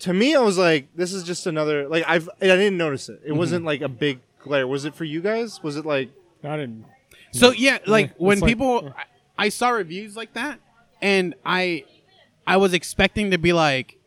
[0.00, 3.20] To me, I was like, this is just another like I've I didn't notice it.
[3.24, 3.38] It Mm-hmm.
[3.38, 4.66] wasn't like a big glare.
[4.66, 5.62] Was it for you guys?
[5.62, 6.10] Was it like
[6.42, 6.86] I didn't.
[7.32, 9.04] So yeah, like when like- people, I,
[9.46, 10.60] I saw reviews like that,
[11.04, 11.84] and I,
[12.46, 13.98] I was expecting to be like,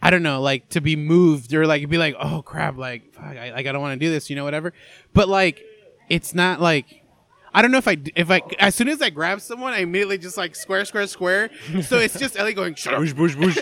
[0.00, 3.36] I don't know, like to be moved or like be like, oh crap, like fuck,
[3.36, 4.72] I, like I don't want to do this, you know, whatever.
[5.12, 5.62] But like,
[6.08, 7.04] it's not like.
[7.52, 10.18] I don't know if I if I as soon as I grab someone I immediately
[10.18, 11.50] just like square square square
[11.82, 13.58] so it's just Ellie going bush bush bush?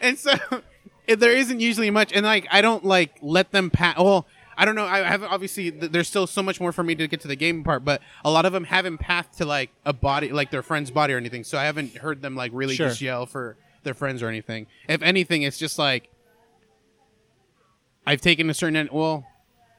[0.00, 0.34] and so
[1.06, 4.64] if there isn't usually much and like i don't like let them pass well i
[4.64, 7.20] don't know i haven't obviously th- there's still so much more for me to get
[7.20, 10.30] to the game part but a lot of them haven't pathed to like a body
[10.32, 12.88] like their friend's body or anything so i haven't heard them like really Sure.
[12.88, 16.08] just yell for their friends or anything if anything it's just like
[18.06, 19.26] i've taken a certain en- well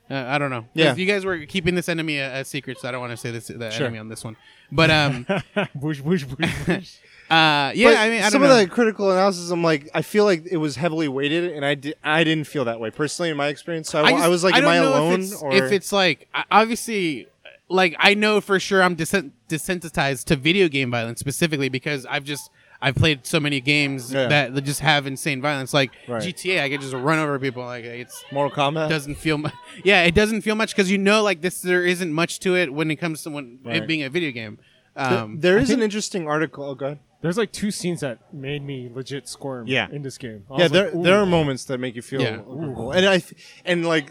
[0.10, 0.62] uh, I don't know.
[0.62, 0.96] 'Cause Yeah.
[0.96, 3.30] you guys were keeping this enemy a, a secret, so I don't want to say
[3.30, 3.88] this the Sure.
[3.88, 4.38] enemy on this one.
[4.72, 6.50] But um, uh, bush, bush, bush,
[7.30, 7.78] bush.
[7.78, 8.52] yeah, But I mean, I don't some know.
[8.52, 11.76] of the critical analysis, I'm like, I feel like it was heavily weighted, and I
[11.76, 13.90] di- I didn't feel that way personally in my experience.
[13.90, 15.14] So I, just- I was like, I am I alone?
[15.14, 17.28] If it's, or if it's like obviously,
[17.70, 22.24] like I know for sure I'm desen- desensitized to video game violence specifically because I've
[22.24, 24.28] just I've played so many games Yeah.
[24.28, 25.74] that that just have insane violence.
[25.74, 26.22] Like Right.
[26.22, 27.64] GTA, I could just run over people.
[27.66, 28.88] Like it's Mortal Kombat.
[28.90, 29.50] doesn't feel mu-
[29.84, 32.72] yeah it doesn't feel much because you know like this there isn't much to it
[32.74, 33.78] when it comes to when Right.
[33.78, 34.60] it being a video game.
[34.96, 36.64] Um, there is think- an interesting article.
[36.64, 37.00] Oh, go ahead.
[37.28, 39.68] There's like two scenes that made me legit squirm.
[39.68, 39.88] Yeah.
[39.92, 40.46] in this game.
[40.50, 42.36] I Yeah, was there like, there are moments that make you feel Yeah.
[42.36, 42.92] uncomfortable.
[42.94, 43.34] and I f-
[43.66, 44.10] and like,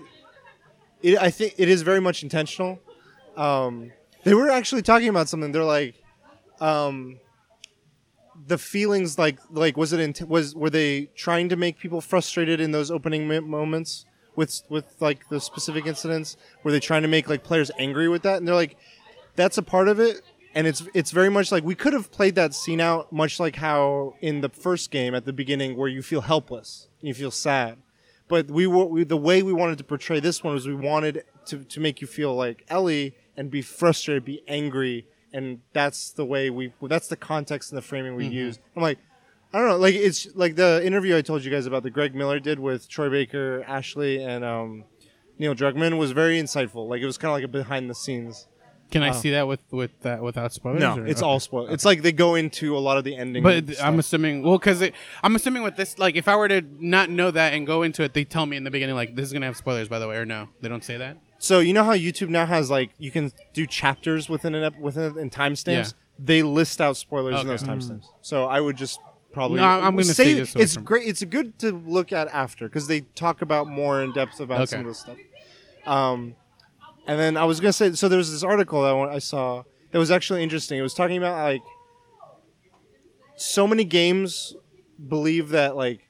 [1.02, 2.78] it, I think it is very much intentional.
[3.36, 3.92] Um,
[4.24, 5.50] they were actually talking about something.
[5.52, 5.94] They're like,
[6.60, 7.18] um,
[8.46, 12.60] the feelings like like was it int- was were they trying to make people frustrated
[12.60, 14.04] in those opening mi- moments
[14.36, 16.36] with with like the specific incidents?
[16.62, 18.36] Were they trying to make like players angry with that?
[18.36, 18.76] And they're like,
[19.36, 20.20] that's a part of it.
[20.56, 23.56] And it's it's very much like we could have played that scene out, much like
[23.56, 27.76] how in the first game at the beginning, where you feel helpless, you feel sad.
[28.26, 31.24] But we were we, the way we wanted to portray this one was we wanted
[31.46, 36.24] to to make you feel like Ellie and be frustrated, be angry, and that's the
[36.24, 38.58] way we that's the context and the framing we used.
[38.74, 38.98] I'm like,
[39.52, 42.14] I don't know, like it's like the interview I told you guys about that Greg
[42.14, 44.84] Miller did with Troy Baker, Ashley, and um,
[45.38, 46.88] Neil Druckmann was very insightful.
[46.88, 48.48] Like it was kind of like a behind the scenes.
[48.90, 50.80] Can I see that with with that without spoilers?
[50.80, 51.26] No, or- it's okay.
[51.28, 51.70] all spoiled.
[51.70, 53.42] It's like they go into a lot of the ending.
[53.42, 53.82] But.
[53.82, 54.82] I'm assuming, well, because
[55.22, 58.02] I'm assuming with this, like, if I were to not know that and go into
[58.02, 60.06] it, they tell me in the beginning, like, this is gonna have spoilers, by the
[60.08, 61.16] way, or no, they don't say that.
[61.38, 64.78] so you know how YouTube now has like you can do chapters within an ep-
[64.78, 65.66] within in timestamps.
[65.66, 65.84] Yeah.
[66.18, 67.48] They list out spoilers in Okay.
[67.48, 68.06] those timestamps.
[68.22, 68.98] So I would just
[69.32, 69.60] probably.
[69.60, 71.06] No, I'm gonna say say this it's from- great.
[71.06, 74.80] It's good to look at after because they talk about more in depth about some
[74.80, 74.88] Okay.
[74.88, 75.16] of this stuff.
[75.86, 76.34] Um,
[77.06, 79.62] and then I was gonna say so there was this article that I I saw
[79.92, 80.78] that was actually interesting.
[80.78, 81.62] It was talking about like
[83.36, 84.54] so many games
[85.08, 86.08] believe that like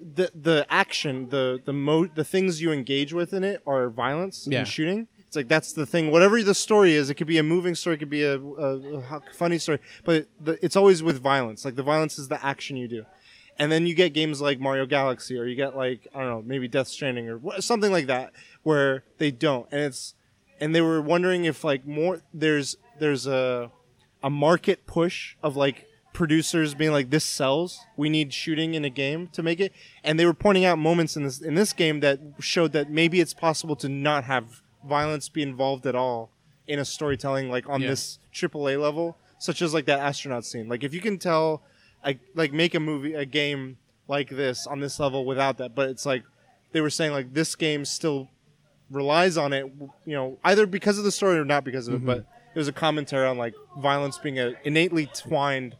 [0.00, 4.46] the the action the the mo the things you engage with in it are violence
[4.48, 4.60] Yeah.
[4.60, 5.08] and shooting.
[5.26, 6.10] It's like that's the thing.
[6.10, 8.78] Whatever the story is, it could be a moving story, it could be a, a,
[9.00, 11.64] a funny story, but the, it's always with violence.
[11.66, 13.04] Like the violence is the action you do,
[13.58, 16.42] and then you get games like Mario Galaxy, or you get like I don't know,
[16.46, 18.32] maybe Death Stranding, or wha- something like that,
[18.62, 20.14] where they don't, and it's
[20.60, 23.70] and they were wondering if like more there's there's a
[24.22, 27.78] a market push of like producers being like this sells.
[27.96, 29.72] We need shooting in a game to make it.
[30.02, 33.20] And they were pointing out moments in this in this game that showed that maybe
[33.20, 36.30] it's possible to not have violence be involved at all
[36.66, 37.90] in a storytelling like on Yeah.
[37.90, 40.68] this AAA level such as like that astronaut scene.
[40.68, 41.62] Like if you can tell
[42.04, 45.88] like like make a movie a game like this on this level without that but
[45.90, 46.24] it's like
[46.72, 48.28] they were saying like this game still
[48.90, 49.66] relies on it,
[50.04, 52.04] you know, either because of the story or not because of it.
[52.04, 52.48] But mm-hmm.
[52.54, 55.76] it was a commentary on like violence being a innately twined,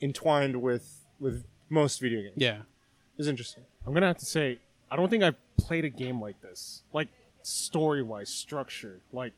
[0.00, 2.34] entwined with with most video games.
[2.36, 2.56] Yeah.
[2.58, 3.64] It was interesting.
[3.86, 4.58] I'm gonna have to say,
[4.90, 6.82] I don't think I've played a game like this.
[6.92, 7.08] Like
[7.42, 9.00] story wise, structured.
[9.12, 9.32] Like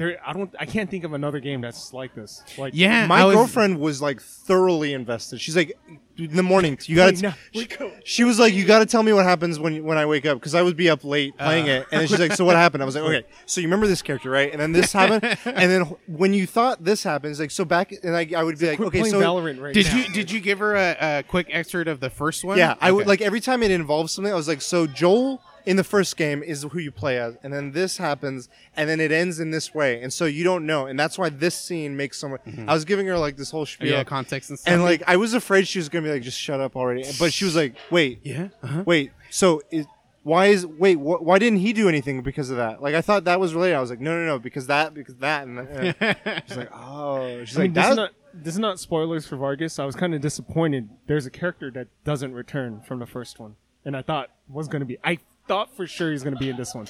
[0.00, 2.42] there, I don't, I can't think of another game that's like this.
[2.58, 5.40] Like, Yeah, My was- girlfriend was like thoroughly invested.
[5.40, 5.78] She's like,
[6.18, 7.22] in the morning, you got to.
[7.22, 7.68] no, she,
[8.04, 10.38] she was like, you got to tell me what happens when when I wake up
[10.38, 11.72] because I would be up late playing Uh.
[11.72, 11.86] it.
[11.92, 12.82] And she's like, so what happened?
[12.82, 14.50] I was like, okay, so you remember this character, right?
[14.52, 18.14] And then this happened, and then when you thought this happens, like so back, and
[18.16, 19.96] I, I would be like, okay, so Valorant right Did now.
[19.96, 22.58] you did you give her a, a quick excerpt of the first one?
[22.58, 24.32] Yeah, I would like every time it involves something.
[24.32, 27.52] I was like, so Joel in the first game is who you play as, and
[27.52, 30.86] then this happens, and then it ends in this way, and so you don't know,
[30.86, 32.40] and that's why this scene makes so much.
[32.66, 34.72] I was giving her like this whole spiel, yeah, context and stuff.
[34.72, 37.32] and like I was afraid she was gonna be like, just shut up already, but
[37.32, 38.84] she was like, wait, yeah, uh-huh.
[38.86, 39.86] wait, so is.
[40.22, 40.96] Why is wait?
[40.96, 42.82] Wh- why didn't he do anything because of that?
[42.82, 43.76] Like I thought that was related.
[43.76, 45.96] I was like, no, no, no, because that, because that, and, and
[46.46, 49.26] she's like, oh, she's I mean, like, this, that, is not, this is not spoilers
[49.26, 49.78] for Vargas.
[49.78, 50.90] I was kind of disappointed.
[51.06, 54.80] There's a character that doesn't return from the first one, and I thought was going
[54.80, 54.98] to be.
[55.02, 55.20] I
[55.50, 56.86] thought for sure he's going to be in this one.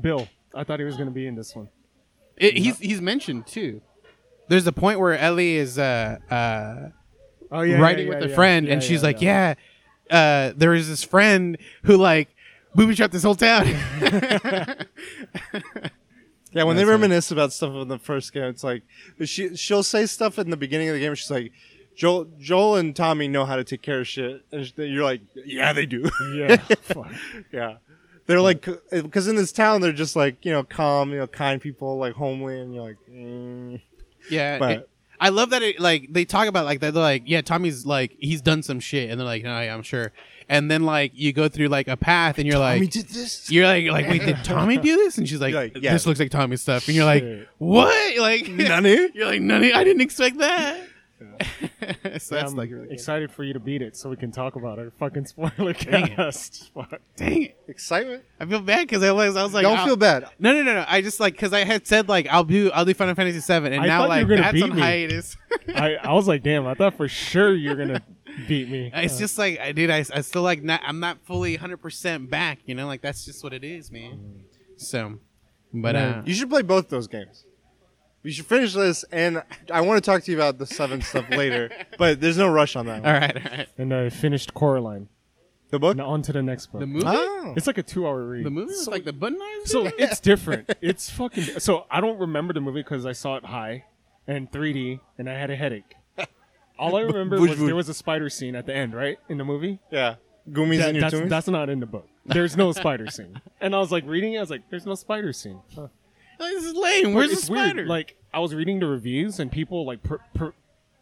[0.00, 1.68] Bill, I thought he was going to be in this one.
[2.36, 3.80] It, he's he's mentioned too.
[4.48, 6.88] There's a point where Ellie is uh uh
[7.52, 9.54] Oh yeah, riding yeah, with yeah, a friend, Yeah, and she's yeah, like, yeah.
[10.10, 12.28] "Yeah, uh, there is this friend who like
[12.74, 13.66] booby trapped this whole town."
[16.52, 16.92] Yeah, when they That's right.
[16.94, 18.82] reminisce about stuff in the first game, it's like
[19.24, 21.14] she she'll say stuff in the beginning of the game.
[21.14, 21.52] She's like,
[21.96, 25.72] Joel, Joel and Tommy know how to take care of shit, and you're like, yeah,
[25.72, 26.08] they do.
[26.34, 27.10] Yeah, fuck.
[27.52, 27.76] yeah,
[28.26, 31.60] they're like, because in this town they're just like you know calm, you know kind
[31.60, 33.80] people, like homely, and you're like, mm.
[34.30, 35.62] yeah, But- it- I love that.
[35.62, 36.92] It like they talk about like that.
[36.92, 39.82] They're like, "Yeah, Tommy's like he's done some shit," and they're like, "No, yeah, I'm
[39.82, 40.12] sure."
[40.48, 43.50] And then like you go through like a path, and you're like, Tommy did this.
[43.50, 45.18] You're like, like, wait, did Tommy do this?
[45.18, 45.92] And she's like, like, yeah.
[45.92, 46.86] this looks like Tommy's stuff.
[46.86, 47.24] And you're like,
[47.58, 47.96] what?
[48.20, 49.08] Like, Nani?
[49.14, 49.64] You're like, none.
[49.64, 50.80] of I didn't expect that.
[52.18, 52.92] so that's I'm like really cool.
[52.92, 56.08] excited for you to beat it so we can talk about our fucking spoiler Dang
[56.08, 56.16] it.
[56.16, 56.70] cast.
[56.74, 57.00] Fuck.
[57.16, 57.56] Dang it.
[57.68, 58.22] Excitement.
[58.38, 60.26] I feel bad because I was, I was like, Don't I'll- feel bad.
[60.38, 60.84] No, no, no, no.
[60.86, 63.72] I just like because I had said like I'll do I'll do Final Fantasy Seven,
[63.72, 64.80] and I now thought you like were gonna that's beat on me.
[64.82, 65.36] hiatus.
[65.74, 68.02] I, I was like, damn, I thought for sure you're gonna
[68.46, 68.90] beat me.
[68.94, 69.90] it's Uh, just like I did.
[69.90, 70.82] I, I still like not.
[70.84, 72.58] I'm not fully 100 percent back.
[72.66, 74.42] You know, like that's just what it is, man.
[74.76, 75.14] So,
[75.72, 77.45] but uh, You should play both those games.
[78.26, 79.40] We should finish this, and
[79.72, 81.70] I want to talk to you about the seven stuff later.
[81.96, 83.04] But there's no rush on that.
[83.04, 83.14] One.
[83.14, 83.68] all right, all right.
[83.78, 85.08] and I finished Coraline.
[85.70, 85.96] The book.
[85.96, 86.80] Now on to the next book.
[86.80, 87.54] The movie, Oh.
[87.56, 88.44] It's like a two-hour read.
[88.44, 89.70] the movie was like the button eyes.
[89.70, 90.74] So it's different.
[90.80, 91.44] It's fucking.
[91.60, 93.84] So I don't remember the movie because I saw it high
[94.26, 95.94] and 3D, and I had a headache.
[96.80, 99.44] All I remember was there was a spider scene at the end, right, in the
[99.44, 99.78] movie.
[99.92, 100.16] Yeah.
[100.50, 101.30] Goomies That- in your that's, tummies?
[101.30, 102.08] that's not in the book.
[102.26, 103.40] There's no spider scene.
[103.60, 104.38] And I was like reading it.
[104.38, 105.86] I was like, "There's no spider scene." Huh.
[106.38, 107.14] Like, this is lame.
[107.14, 107.74] Where's it's the spider?
[107.76, 107.88] Weird.
[107.88, 110.52] Like I was reading the reviews, and people like pro- pro-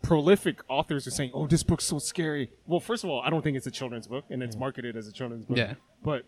[0.02, 3.42] prolific authors are saying, "Oh, this book's so scary." Well, first of all, I don't
[3.42, 5.56] think it's a children's book, and it's marketed as a children's book.
[5.56, 5.74] Yeah.
[6.02, 6.24] But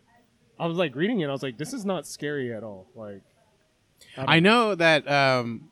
[0.58, 1.24] I was like reading it.
[1.24, 3.22] And I was like, "This is not scary at all." Like
[4.16, 5.70] I know that um,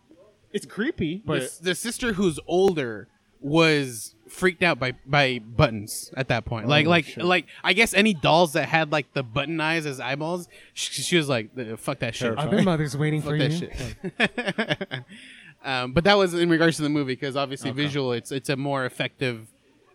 [0.52, 3.08] it's creepy, but the, the sister who's older
[3.40, 6.66] was freaked out by by buttons at that point.
[6.68, 7.24] Like Oh, like shit.
[7.24, 11.16] like I guess any dolls that had like the button eyes as eyeballs, she, she
[11.16, 13.58] was like, "Uh, "Fuck that shit." I've mothers waiting Fuck for that you.
[13.58, 15.04] shit.
[15.64, 17.82] um, but that was in regards to the movie because obviously Okay.
[17.82, 19.48] visual, it's it's a more effective.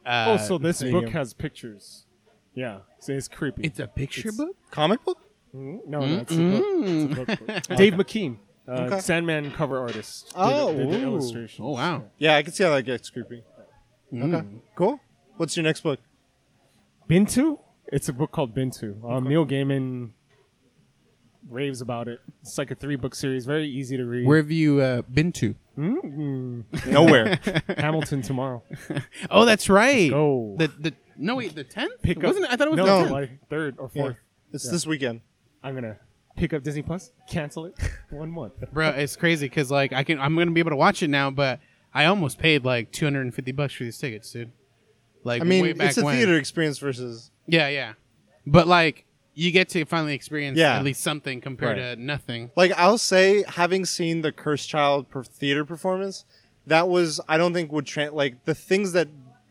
[0.05, 2.05] Uh, Oh, so this there you book has pictures.
[2.55, 3.63] Yeah, so it's creepy.
[3.63, 4.55] it's a picture it's- book.
[4.71, 5.17] Comic book?
[5.55, 6.63] Mm, no, no, it's a book.
[6.65, 7.77] It's a book book.
[7.77, 8.37] Dave McKean,
[8.67, 8.99] uh, Okay.
[8.99, 10.31] Sandman cover artist.
[10.35, 11.65] Oh, did the illustration.
[11.65, 12.03] Oh wow.
[12.17, 13.43] Yeah, I can see how that gets creepy.
[14.13, 14.33] Mm.
[14.33, 14.47] Okay.
[14.75, 14.99] Cool.
[15.37, 15.99] What's your next book?
[17.07, 17.55] Binti.
[17.91, 18.93] It's a book called Binti.
[19.07, 20.11] Um, Neil Gaiman
[21.49, 22.19] raves about it.
[22.41, 24.27] It's like a three book series, very easy to read.
[24.27, 25.55] Where have you uh, been to?
[25.77, 27.39] Mm, Nowhere.
[27.77, 28.63] Hamilton tomorrow.
[29.31, 30.09] Oh, that's right.
[30.09, 30.55] Go.
[30.57, 32.23] The the no wait the tenth Pick up.
[32.23, 32.51] wasn't it?
[32.51, 33.05] I thought it was no, the No.
[33.07, 33.11] 10th.
[33.11, 34.01] like third or Yeah.
[34.01, 34.17] fourth.
[34.53, 34.71] It's Yeah.
[34.71, 35.21] this weekend.
[35.63, 35.97] I'm gonna
[36.35, 37.75] pick up Disney Plus, cancel it
[38.09, 38.53] one month.
[38.71, 41.29] bro it's crazy because like i can i'm gonna be able to watch it now
[41.29, 41.59] but
[41.93, 44.51] i almost paid like 250 bucks for these tickets dude
[45.23, 46.15] like I mean, way back it's a when.
[46.15, 47.31] theater experience versus.
[47.47, 47.93] yeah yeah
[48.47, 50.75] but like you get to finally experience Yeah.
[50.77, 51.95] at least something compared Right.
[51.95, 56.25] to nothing Like, I'll say, having seen the Cursed Child per theater performance,
[56.67, 58.15] that was, I don't think would translate.
[58.17, 59.07] Like, the things that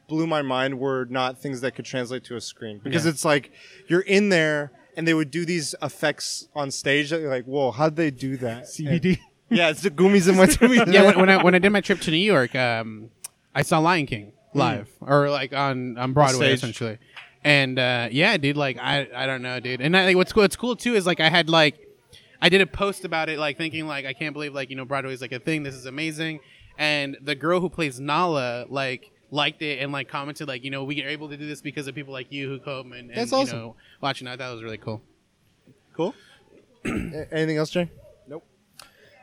[0.07, 2.81] blew my mind were not things that could translate to a screen.
[2.85, 3.13] Because Yeah.
[3.13, 3.51] it's like,
[3.87, 7.71] you're in there, and they would do these effects on stage that you're like, whoa,
[7.71, 8.65] how'd they do that?
[8.65, 9.19] CBD.
[9.51, 10.77] Yeah, it's the Goomies in my tummy.
[10.93, 13.11] yeah when, when i when i did my trip to new york um
[13.55, 14.59] i saw lion king Hmm.
[14.61, 16.55] live or like on on broadway stage.
[16.59, 16.99] essentially
[17.45, 20.43] and uh yeah dude like i i don't know dude and i think what's cool
[20.43, 21.79] what's cool too is like i had like
[22.41, 24.85] I did a post about it, like thinking like I can't believe like you know
[24.85, 25.65] Broadway is like a thing.
[25.65, 26.39] This is amazing.
[26.79, 30.85] And the girl who plays Nala like liked it and like commented like you know
[30.85, 33.19] we are able to do this because of people like you who come and, and
[33.19, 33.59] That's you awesome.
[33.59, 34.29] know watching.
[34.29, 35.03] I thought it was really cool.
[35.97, 36.15] Cool.
[36.85, 37.91] A- Anything else, Jay?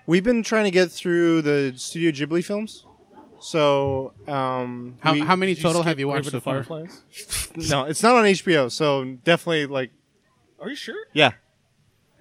[0.05, 0.07] Nope.
[0.07, 2.85] We've been trying to get through the Studio Ghibli films.
[3.39, 6.63] So, um, How, we- how many total skip have you watched Grave so the far?
[6.63, 7.03] Fireflies?
[7.69, 8.71] no, it's not on HBO.
[8.71, 9.91] So definitely like,
[10.59, 10.95] Are you sure?
[11.13, 11.33] yeah,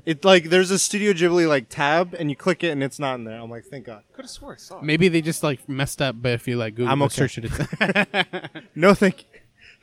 [0.04, 3.14] it like there's a Studio Ghibli like tab, and you click it, and it's not
[3.14, 3.40] in there.
[3.40, 4.02] I'm like, thank God.
[4.12, 4.84] Could have swore I saw it.
[4.84, 7.26] Maybe they just like messed up, but if you like Google I'm or okay.
[7.26, 9.28] search it, it's No, thank you.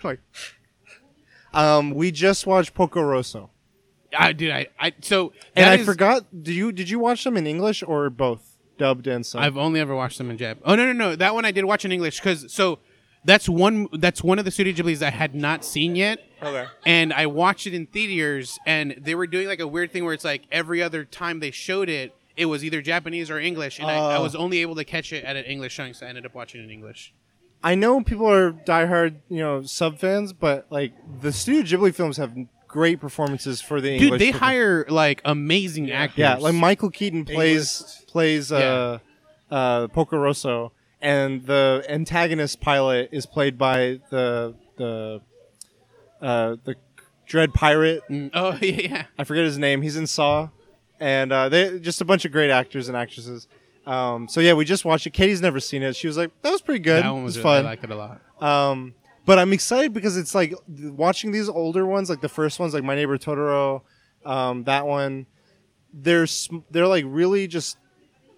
[0.04, 0.20] like,
[1.54, 3.50] um, we just watched Porco Rosso,
[4.18, 4.52] I, did.
[4.52, 6.26] I, I so and I is- forgot.
[6.44, 9.40] Did you did you watch them in English or both, dubbed and subbed?
[9.42, 10.58] I've only ever watched them in Jap.
[10.66, 12.80] Oh no, no, no, that one I did watch in English because so
[13.24, 16.20] that's one that's one of the Studio Ghiblis I had not seen yet.
[16.42, 16.66] okay.
[16.86, 20.14] and I watched it in theaters, and they were doing like a weird thing where
[20.14, 23.88] it's like every other time they showed it, it was either Japanese or English, and
[23.90, 24.24] I, I Oh.
[24.24, 26.62] was only able to catch it at an English showing, so I ended up watching
[26.62, 27.14] it in English.
[27.64, 32.18] I know people are diehard, you know, sub fans, but like the Studio Ghibli films
[32.18, 32.34] have
[32.72, 34.20] great performances for the Dude, English.
[34.20, 36.18] they perfor- hire like amazing actors.
[36.18, 38.08] Yeah, like Michael Keaton plays A-list.
[38.08, 39.00] plays uh,
[39.50, 45.22] uh, Porco Rosso, and the antagonist pilot is played by the the
[46.22, 46.76] uh, the
[47.26, 48.04] Dread Pirate.
[48.10, 49.06] Mm, oh yeah, yeah.
[49.18, 49.82] I forget his name.
[49.82, 50.50] He's in Saw,
[51.00, 53.48] and uh, they just a bunch of great actors and actresses.
[53.86, 55.12] Um, so yeah, we just watched it.
[55.12, 55.96] Katie's never seen it.
[55.96, 57.04] She was like, "That was pretty good.
[57.04, 58.22] That one it was, was fun." I liked it a lot.
[58.42, 58.94] Um,
[59.32, 62.84] but I'm excited because it's like watching these older ones, like the first ones, like
[62.84, 63.82] My Neighbor Totoro,
[64.26, 65.26] um, that one.
[65.94, 67.78] They're sm- they're like really just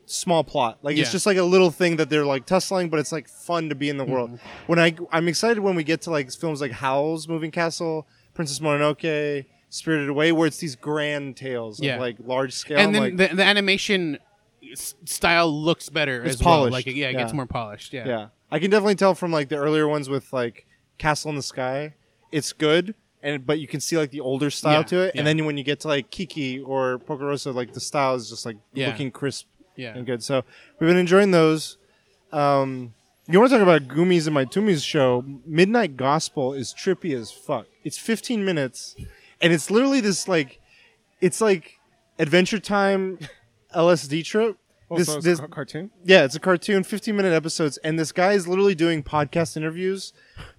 [0.05, 0.77] small plot.
[0.83, 1.13] Like it's Yeah.
[1.13, 3.89] just like a little thing that they're like tussling, but it's like fun to be
[3.89, 4.29] in the world.
[4.33, 4.47] Mm-hmm.
[4.67, 8.59] When I I'm excited when we get to like films like Howl's Moving Castle, Princess
[8.59, 11.95] Mononoke, Spirited Away, where it's these grand tales Yeah.
[11.95, 12.77] of like large scale.
[12.77, 14.19] And then like, the, the animation
[14.71, 16.57] s- style looks better It's as well.
[16.67, 17.93] polished, Like yeah, it gets more polished.
[17.93, 18.07] Yeah.
[18.07, 21.41] Yeah, I can definitely tell from like the earlier ones with like Castle in the
[21.43, 21.95] Sky,
[22.31, 25.19] it's good, and but you can see like the older style Yeah, to it, yeah.
[25.21, 28.29] and then when you get to like Kiki or Porco Rosso, like the style is
[28.29, 28.87] just like Yeah.
[28.87, 29.95] looking crisp Yeah.
[29.95, 30.23] and good.
[30.23, 30.43] So
[30.79, 31.77] we've been enjoying those.
[32.31, 32.93] Um,
[33.27, 35.23] you want to talk about Goomies and My Toomies show?
[35.45, 37.67] Midnight Gospel is trippy as fuck.
[37.83, 38.95] It's 15 minutes,
[39.41, 40.59] and it's literally this like,
[41.21, 41.79] it's like
[42.19, 43.19] Adventure Time,
[43.75, 44.57] LSD trip.
[44.91, 45.89] Oh, this so it's this a ca- cartoon?
[46.03, 50.11] yeah, it's a cartoon, 15 minute episodes, and this guy is literally doing podcast interviews,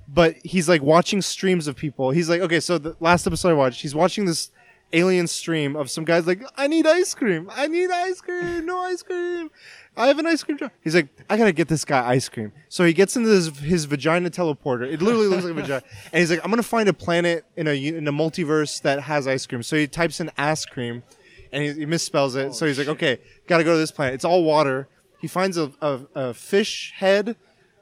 [0.08, 2.10] but he's like watching streams of people.
[2.10, 4.50] He's like, okay, so the last episode I watched, he's watching this
[4.92, 8.78] alien stream of some guys like, I need ice cream, I need ice cream, no
[8.78, 9.50] ice cream.
[9.96, 10.72] I have an ice cream truck.
[10.82, 12.52] He's like, I gotta get this guy ice cream.
[12.68, 14.90] So he gets into his, his vagina teleporter.
[14.90, 15.82] It literally looks like a vagina.
[16.12, 19.26] And he's like, I'm gonna find a planet in a in a multiverse that has
[19.28, 19.62] ice cream.
[19.62, 21.04] So he types in ass cream,
[21.52, 22.46] and he, he misspells it.
[22.46, 24.14] Oh, so he's like, okay, gotta go to this planet.
[24.14, 24.88] It's all water.
[25.20, 27.36] He finds a, a, a fish head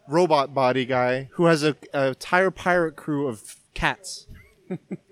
[0.08, 4.26] robot body guy who has a, a entire pirate crew of cats.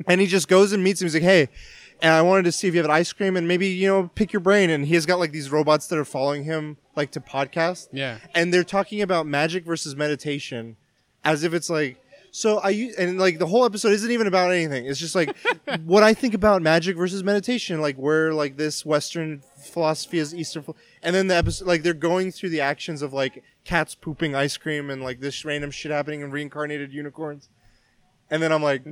[0.06, 1.06] and he just goes and meets him.
[1.06, 1.48] He's like, hey,
[2.02, 4.10] and I wanted to see if you have an ice cream and maybe, you know,
[4.14, 4.70] pick your brain.
[4.70, 7.88] And he has got like these robots that are following him, like to podcast.
[7.92, 8.18] Yeah.
[8.34, 10.76] And they're talking about magic versus meditation
[11.24, 11.98] as if it's like,
[12.32, 14.86] so I use, and like the whole episode isn't even about anything.
[14.86, 15.36] It's just like
[15.84, 20.64] what I think about magic versus meditation, like where like this Western philosophy is Eastern,
[21.02, 24.56] and then the episode, like they're going through the actions of like cats pooping ice
[24.56, 27.48] cream and like this random shit happening and reincarnated unicorns.
[28.30, 28.84] And then I'm like,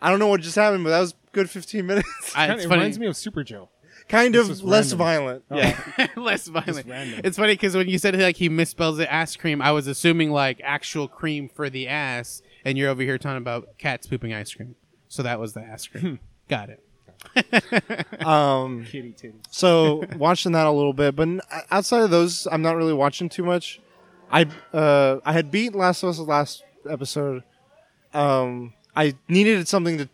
[0.00, 2.32] I don't know what just happened, but that was good 15 minutes.
[2.34, 2.80] I, it's it funny.
[2.80, 3.68] reminds me of Super Joe.
[4.08, 4.98] kind This of was less random.
[4.98, 5.44] violent.
[5.50, 5.56] Oh.
[5.56, 6.06] Yeah.
[6.16, 6.86] less violent.
[6.88, 7.20] random.
[7.24, 10.30] It's funny because when you said like he misspells it ass cream, I was assuming
[10.30, 14.52] like actual cream for the ass, and you're over here talking about cats pooping ice
[14.54, 14.74] cream.
[15.08, 16.18] So that was the ass cream.
[16.48, 16.82] Got it.
[18.26, 19.34] Um, Kitty titties.
[19.50, 23.28] so watching that a little bit, but n- outside of those, I'm not really watching
[23.28, 23.80] too much.
[24.32, 27.42] I uh, I had beat Last of Us last episode.
[28.14, 30.08] Um, I needed something to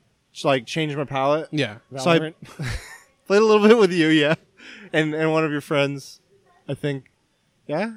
[0.45, 1.49] like change my palate.
[1.53, 1.77] Yeah.
[1.97, 2.19] So I
[3.27, 4.35] played a little bit with you, yeah,
[4.93, 6.21] and and one of your friends,
[6.69, 7.05] I think.
[7.67, 7.79] Yeah.
[7.79, 7.93] yeah,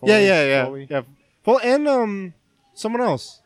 [0.00, 0.86] Foley, yeah, yeah, Foley.
[0.90, 1.02] yeah.
[1.46, 2.34] Well, and um,
[2.74, 3.40] someone else.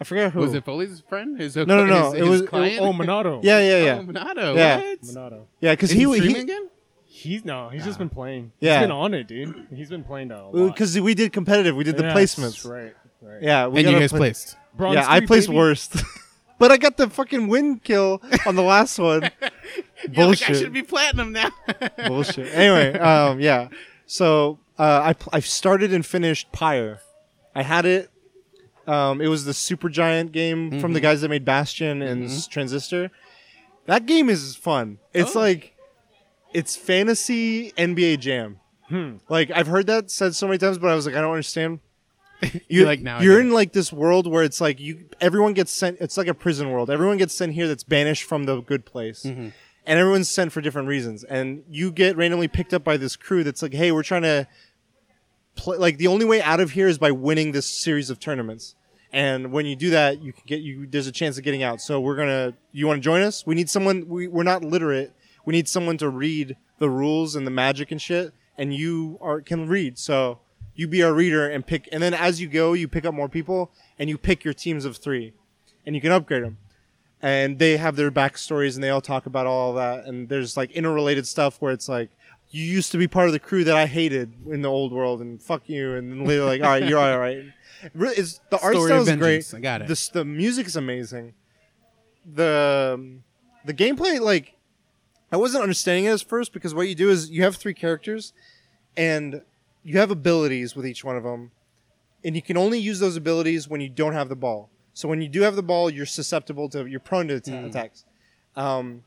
[0.00, 0.40] I forget who.
[0.40, 1.38] Was it Foley's friend?
[1.38, 2.80] His, No, no, no, His, it his was- client?
[2.80, 3.40] Oh, Monado.
[3.44, 4.56] Yeah, yeah, yeah, Oh, Monado.
[4.56, 4.76] Yeah.
[4.78, 5.00] What?
[5.02, 5.44] Monado.
[5.60, 5.72] yeah.
[5.74, 6.68] Because Is he he, he streaming again?
[7.22, 8.52] He's no, he's just been playing.
[8.60, 8.78] Yeah.
[8.78, 9.66] He's been on it, dude.
[9.74, 10.52] He's been playing a lot.
[10.74, 11.76] because we did competitive.
[11.76, 12.68] We did the Yes, placements.
[12.68, 13.42] Right, right.
[13.42, 14.56] Yeah, we And you gotta guys play- placed.
[14.74, 15.58] Bronze yeah, I three, placed baby.
[15.58, 15.96] worst,
[16.58, 19.22] but I got the fucking win kill on the last one.
[19.30, 20.56] You're like, I Bullshit.
[20.56, 21.50] should be platinum now.
[22.08, 22.52] Bullshit.
[22.54, 23.68] Anyway, um, yeah.
[24.06, 27.00] So uh, I pl- I started and finished Pyre.
[27.54, 28.10] I had it.
[28.86, 31.04] Um, it was the Supergiant game from the Mm-hmm.
[31.04, 33.10] guys that made Bastion and s Transistor.
[33.86, 34.98] That game is fun.
[35.12, 35.40] It's Oh.
[35.40, 35.71] like
[36.54, 38.58] it's fantasy NBA Jam.
[38.88, 39.16] Hmm.
[39.28, 41.80] Like I've heard that said so many times, but I was like, I don't understand.
[42.68, 45.98] You're like, now you're in like this world where it's like you everyone gets sent.
[46.00, 46.90] It's like a prison world.
[46.90, 49.48] Everyone gets sent here that's banished from the good place, Mm-hmm.
[49.86, 51.22] and everyone's sent for different reasons.
[51.22, 54.48] And you get randomly picked up by this crew that's like, hey, we're trying to
[55.54, 55.76] play.
[55.76, 58.74] Like the only way out of here is by winning this series of tournaments.
[59.12, 60.86] And when you do that, you can get you.
[60.88, 61.80] There's a chance of getting out.
[61.80, 62.54] So we're gonna.
[62.72, 63.46] You want to join us?
[63.46, 64.08] We need someone.
[64.08, 65.12] We, we're not literate.
[65.44, 68.32] We need someone to read the rules and the magic and shit.
[68.56, 69.98] And you are can read.
[69.98, 70.40] So
[70.74, 71.88] you be our reader and pick.
[71.92, 74.84] And then as you go, you pick up more people and you pick your teams
[74.84, 75.32] of three,
[75.86, 76.58] and you can upgrade them.
[77.20, 80.06] And they have their backstories and they all talk about all that.
[80.06, 82.10] And there's like interrelated stuff where it's like
[82.52, 85.20] you used to be part of the crew that I hated in the old world,
[85.20, 85.94] and fuck you.
[85.94, 87.44] And then later, like, all right, you're all right.
[87.94, 89.54] Really, It's, the art Story style is great.
[89.54, 89.88] I got it.
[89.88, 91.34] The, the is amazing.
[92.24, 93.24] The um,
[93.64, 94.54] the gameplay, like,
[95.32, 98.32] I wasn't understanding it at first because what you do is you have three characters,
[98.96, 99.40] and
[99.82, 101.50] you have abilities with each one of them,
[102.24, 104.68] and you can only use those abilities when you don't have the ball.
[104.94, 108.04] So when you do have the ball, you're susceptible to, you're prone to atta- attacks.
[108.56, 109.04] Um,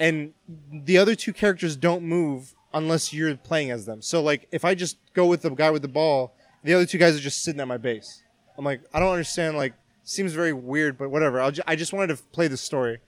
[0.00, 0.32] and
[0.72, 4.02] the other two characters don't move unless you're playing as them.
[4.02, 6.98] So like if I just go with the guy with the ball, the other two
[6.98, 8.22] guys are just sitting at my base.
[8.58, 9.56] I'm like I don't understand.
[9.56, 11.40] Like seems very weird, but whatever.
[11.40, 12.98] I'll ju- I just wanted to play the story.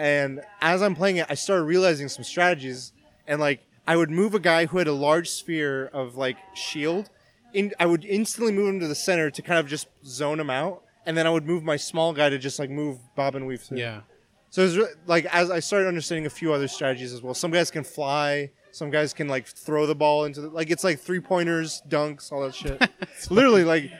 [0.00, 2.94] And as I'm playing it, I started realizing some strategies.
[3.26, 7.10] And like I would move a guy who had a large sphere of like shield.
[7.52, 10.48] In I would instantly move him to the center to kind of just zone him
[10.48, 10.84] out.
[11.04, 13.60] And then I would move my small guy to just like move bob and weave
[13.60, 13.76] through.
[13.76, 14.00] Yeah.
[14.48, 17.34] So it's re- like as I started understanding a few other strategies as well.
[17.34, 18.52] Some guys can fly.
[18.72, 22.32] Some guys can like throw the ball into the like it's like three pointers, dunks,
[22.32, 22.80] all that shit.
[23.30, 23.92] Literally, like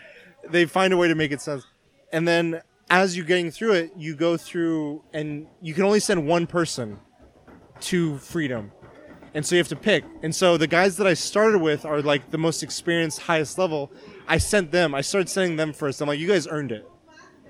[0.49, 1.67] they find a way to make it sense.
[2.11, 6.27] And then as you're getting through it, you go through and you can only send
[6.27, 6.99] one person
[7.81, 8.73] to freedom.
[9.33, 10.05] And so you have to pick.
[10.23, 13.93] And so the guys that I started with are like the most experienced, highest level.
[14.27, 14.93] I sent them.
[14.93, 16.01] I started sending them first.
[16.01, 16.85] I'm like, you guys earned it.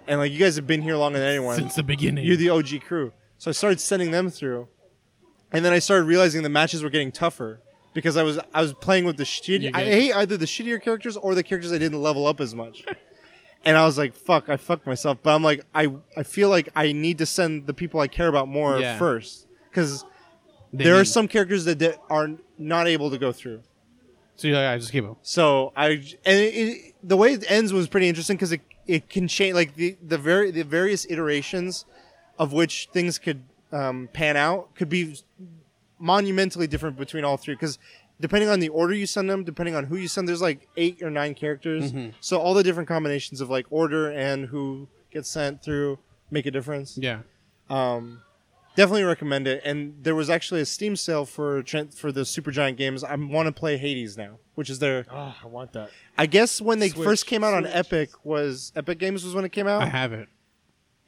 [0.06, 1.56] And like you guys have been here longer than anyone.
[1.56, 2.26] Since the beginning.
[2.26, 3.12] You're the OG crew.
[3.38, 4.68] So I started sending them through,
[5.50, 7.62] and then I started realizing the matches were getting tougher
[7.94, 9.70] because I was I was playing with the shitty.
[9.72, 12.84] I hate either the shittier characters or the characters I didn't level up as much.
[13.64, 16.68] and I was like, "Fuck, I fucked myself." But I'm like, I I feel like
[16.74, 18.98] I need to send the people I care about more Yeah.
[18.98, 20.04] first because
[20.72, 23.62] They there are need- some characters that, that are not able to go through.
[24.36, 25.16] So you're like, I just keep them.
[25.22, 25.88] So I
[26.24, 29.54] and it, it, the way it ends was pretty interesting because it it can change
[29.54, 31.84] like the the very the various iterations
[32.38, 33.42] of which things could
[33.72, 35.14] um, pan out could be
[35.98, 37.78] monumentally different between all three because
[38.20, 41.02] depending on the order you send them, depending on who you send, there's like eight
[41.02, 41.92] or nine characters.
[42.20, 45.98] So all the different combinations of like order and who gets sent through
[46.30, 46.96] make a difference.
[46.96, 47.20] Yeah.
[47.68, 48.22] Um,
[48.76, 49.62] definitely recommend it.
[49.64, 53.02] And there was actually a Steam sale for Trent for the Supergiant games.
[53.02, 55.06] I want to play Hades now, which is their.
[55.10, 55.90] Oh, I want that.
[56.18, 57.74] I guess when they Switch, first came out on Switch.
[57.74, 59.82] Epic was Epic Games was when it came out.
[59.82, 60.28] I have it.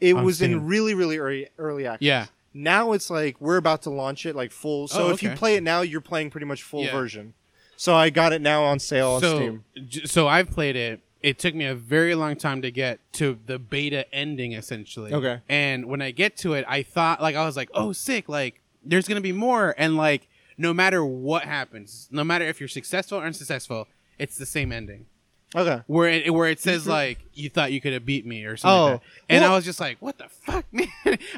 [0.01, 2.07] it on was in really really early early access.
[2.07, 2.27] Yeah.
[2.55, 4.89] Now it's like we're about to launch it like full.
[4.89, 6.93] So Oh, if you play it now, you're playing pretty much full Yeah.
[6.93, 7.35] version.
[7.77, 9.65] So I got it now on sale on so, Steam.
[9.89, 11.01] j- so I've played it.
[11.23, 15.13] It took me a very long time to get to the beta ending, essentially.
[15.13, 15.41] Okay.
[15.49, 18.29] And when I get to it, I thought, like, I was like, oh, sick.
[18.29, 20.29] Like, there's gonna be more, and like,
[20.59, 23.89] no matter what happens, no matter if you're successful or unsuccessful,
[24.19, 25.07] it's the same ending.
[25.55, 25.83] Okay.
[25.87, 28.75] Where it where it says like you thought you could have beat me or something.
[28.79, 29.07] Oh, like that.
[29.29, 30.89] And well- I was just like, what the fuck, man?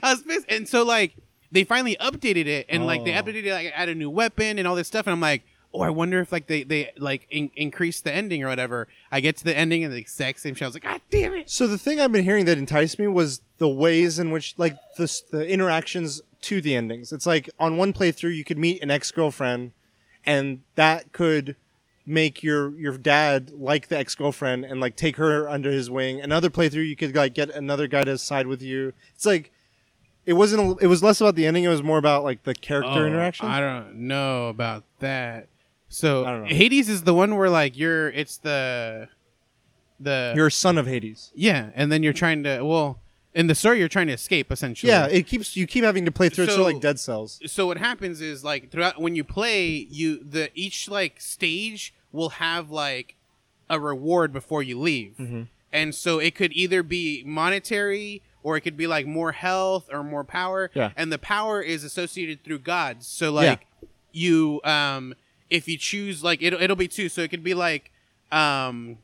[0.02, 0.46] I was pissed.
[0.48, 1.14] And so like
[1.52, 3.22] they finally updated it, and like they Oh.
[3.22, 5.42] updated it, like add a new weapon and all this stuff, and I'm like.
[5.76, 8.86] Oh, I wonder if like they they like in- increase the ending or whatever.
[9.10, 10.62] I get to the ending and the exact same shit.
[10.62, 11.50] I was like, God damn it!
[11.50, 14.76] So the thing I've been hearing that enticed me was the ways in which, like,
[14.98, 17.12] the the interactions to the endings.
[17.12, 19.72] It's like on one playthrough you could meet an ex girlfriend,
[20.24, 21.56] and that could
[22.06, 26.20] make your your dad like the ex girlfriend and like take her under his wing.
[26.20, 28.92] Another playthrough you could like get another guy to side with you.
[29.14, 29.50] It's like
[30.26, 30.80] it wasn't.
[30.82, 31.64] It was less about the ending.
[31.64, 33.46] It was more about like the character Oh, interaction.
[33.46, 35.48] I don't know about that.
[35.88, 36.48] So I don't know.
[36.54, 39.08] Hades is the one where like you're it's the
[40.00, 41.30] the You're a son of Hades.
[41.34, 43.00] yeah, and then you're trying to well
[43.34, 44.90] in the story you're trying to escape essentially.
[44.92, 46.50] Yeah, it keeps you keep having to play through it.
[46.50, 47.40] So like Dead Cells.
[47.46, 52.30] so what happens is like throughout when you play you the each like stage will
[52.30, 53.16] have like
[53.68, 55.42] a reward before you leave Mm-hmm.
[55.72, 60.04] and so it could either be monetary or it could be like more health or
[60.04, 60.90] more power Yeah.
[60.96, 63.66] and the power is associated through gods so like
[64.12, 65.14] you um
[65.50, 67.90] if you choose like it'll, it'll be two so it could be like
[68.30, 68.98] um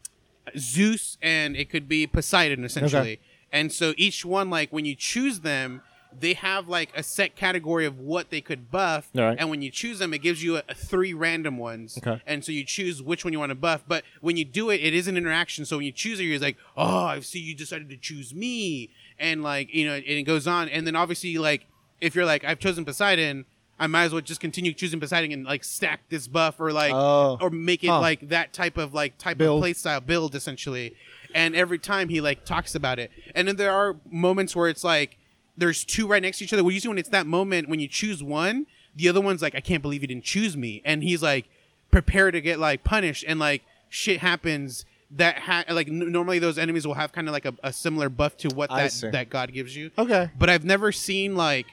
[0.56, 3.18] zeus and it could be poseidon essentially
[3.52, 5.82] and so each one like when you choose them
[6.18, 9.36] they have like a set category of what they could buff All right.
[9.38, 12.20] and when you choose them it gives you a, a three random ones Okay.
[12.26, 14.80] and so you choose which one you want to buff but when you do it
[14.80, 17.54] it is an interaction so when you choose it you're like oh i see you
[17.54, 18.90] decided to choose me
[19.20, 21.66] and like you know and it goes on and then obviously like
[22.00, 23.44] if you're like I've chosen Poseidon,
[23.78, 26.94] I might as well just continue choosing Poseidon and like stack this buff or like
[26.94, 27.36] Oh.
[27.42, 28.00] or make it Huh.
[28.00, 29.58] like that type of like type Build.
[29.58, 30.96] of play style build essentially.
[31.34, 34.84] And every time he like talks about it, and then there are moments where it's
[34.84, 35.16] like
[35.56, 36.64] there's two right next to each other.
[36.64, 39.60] Well, usually when it's that moment when you choose one, the other one's like, I
[39.60, 41.46] can't believe you didn't choose me, and he's like,
[41.90, 46.58] prepare to get like punished, and like shit happens that ha- like n- normally those
[46.58, 49.10] enemies will have kind of like a, a similar buff to what I that see.
[49.10, 49.90] that God gives you.
[49.98, 50.30] Okay.
[50.38, 51.66] But I've never seen like.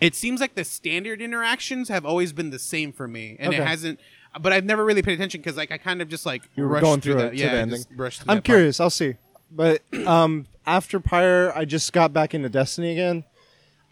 [0.00, 3.62] It seems like the standard interactions have always been the same for me, and it
[3.62, 4.00] hasn't.
[4.40, 6.70] But I've never really paid attention because like I kind of just like You were
[6.70, 7.34] rushed going through through that.
[7.34, 7.76] it to Yeah, the I ending.
[7.78, 8.56] just rushed through I'm that part.
[8.56, 8.80] curious.
[8.80, 9.16] I'll see.
[9.50, 13.24] But um, after Pyre, I just got back into Destiny again.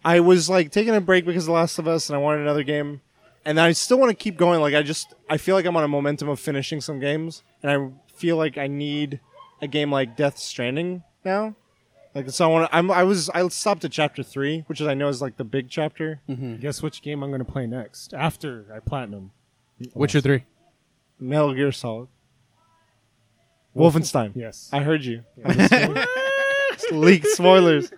[0.05, 2.41] I was like taking a break because of The Last of Us, and I wanted
[2.41, 3.03] another game,
[3.45, 4.61] and I still want to keep going.
[4.63, 7.71] Like I just, I feel like I'm on a momentum of finishing some games, and
[7.71, 9.21] I feel like I need
[9.61, 11.55] a game like Death Stranding now.
[12.15, 12.71] Like so, I want.
[12.73, 12.91] I'm.
[12.91, 13.29] I was.
[13.29, 16.21] I stopped at chapter three, which is I know is like the big chapter.
[16.61, 19.33] Guess which game I'm going to play next after I platinum?
[19.95, 20.45] Witcher three.
[21.19, 22.09] Metal Gear Solid.
[23.77, 24.33] Wolfenstein.
[24.35, 24.69] Yes.
[24.73, 25.23] I heard you.
[26.91, 27.93] Leak spoilers.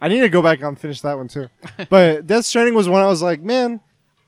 [0.00, 1.48] I need to go back and finish that one too.
[1.88, 3.80] But Death Stranding was one I was like, man,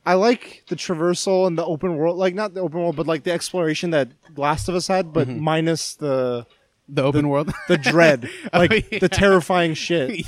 [0.05, 3.23] I like the traversal and the open world, like not the open world, but like
[3.23, 5.41] the exploration that Last of Us had, but mm-hmm.
[5.41, 6.47] minus the
[6.89, 7.53] The open world.
[7.69, 8.99] the dread, oh, like yeah.
[8.99, 10.27] the terrifying shit,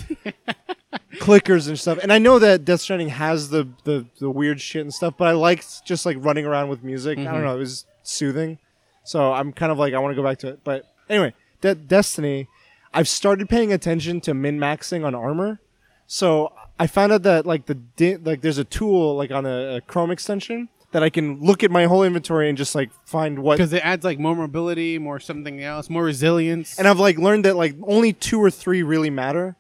[1.17, 1.99] clickers and stuff.
[2.03, 5.29] And I know that Death Stranding has the the the weird shit and stuff, but
[5.29, 7.19] I liked just like running around with music.
[7.19, 7.45] I don't mm-hmm.
[7.45, 8.59] know, it was soothing.
[9.05, 10.61] So I'm kind of like I want to go back to it.
[10.65, 12.49] But anyway, De- Destiny,
[12.95, 15.61] I've started paying attention to min maxing on armor.
[16.07, 19.77] So I found out that like the di- like there's a tool like on a,
[19.77, 23.39] a Chrome extension that I can look at my whole inventory and just like find
[23.39, 26.79] what because it adds like more mobility, more something else, more resilience.
[26.79, 29.57] and I've like learned that like only two or three really matter.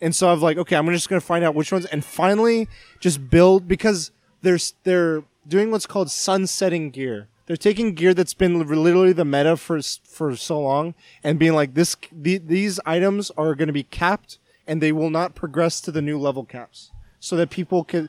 [0.00, 2.68] And so I've like, okay, I'm just gonna find out which ones and finally
[3.00, 4.10] just build because
[4.42, 7.28] there's they're doing what's called sunsetting gear.
[7.46, 10.94] They're taking gear that's been literally the meta for for so long
[11.24, 15.10] and being like this the, these items are going to be capped and they will
[15.10, 18.08] not progress to the new level caps so that people could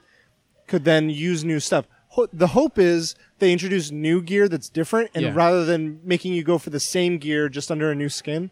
[0.67, 1.85] could then use new stuff.
[2.09, 5.33] Ho- the hope is they introduce new gear that's different and Yeah.
[5.33, 8.51] rather than making you go for the same gear just under a new skin.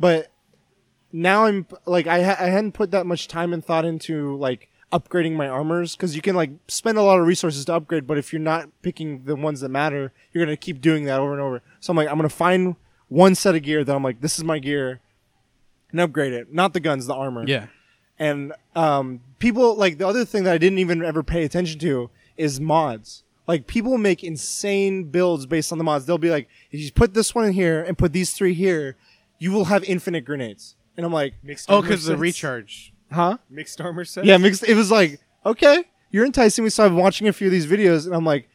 [0.00, 0.28] But
[1.14, 4.68] now I'm like I, ha- I hadn't put that much time and thought into like
[4.92, 8.18] upgrading my armors because you can like spend a lot of resources to upgrade, but
[8.18, 11.40] if you're not picking the ones that matter, you're gonna keep doing that over and
[11.40, 11.62] over.
[11.80, 12.76] So I'm like I'm gonna find
[13.08, 15.00] one set of gear that I'm like this is my gear
[15.92, 17.44] and upgrade it, not the guns, the armor.
[17.46, 17.66] yeah,
[18.18, 22.10] And um, people like the other thing that I didn't even ever pay attention to
[22.36, 23.22] is mods.
[23.46, 26.06] Like people make insane builds based on the mods.
[26.06, 28.96] They'll be like, if you put this one in here and put these three here,
[29.38, 30.74] you will have infinite grenades.
[30.96, 32.20] And I'm like, Mixed oh, armor because the sets?
[32.20, 32.92] recharge.
[33.10, 33.38] huh?
[33.50, 34.24] Mixed armor set.
[34.24, 34.64] Yeah, mixed.
[34.64, 36.70] It was like, okay, you're enticing me.
[36.70, 38.48] So I'm watching a few of these videos, and I'm like,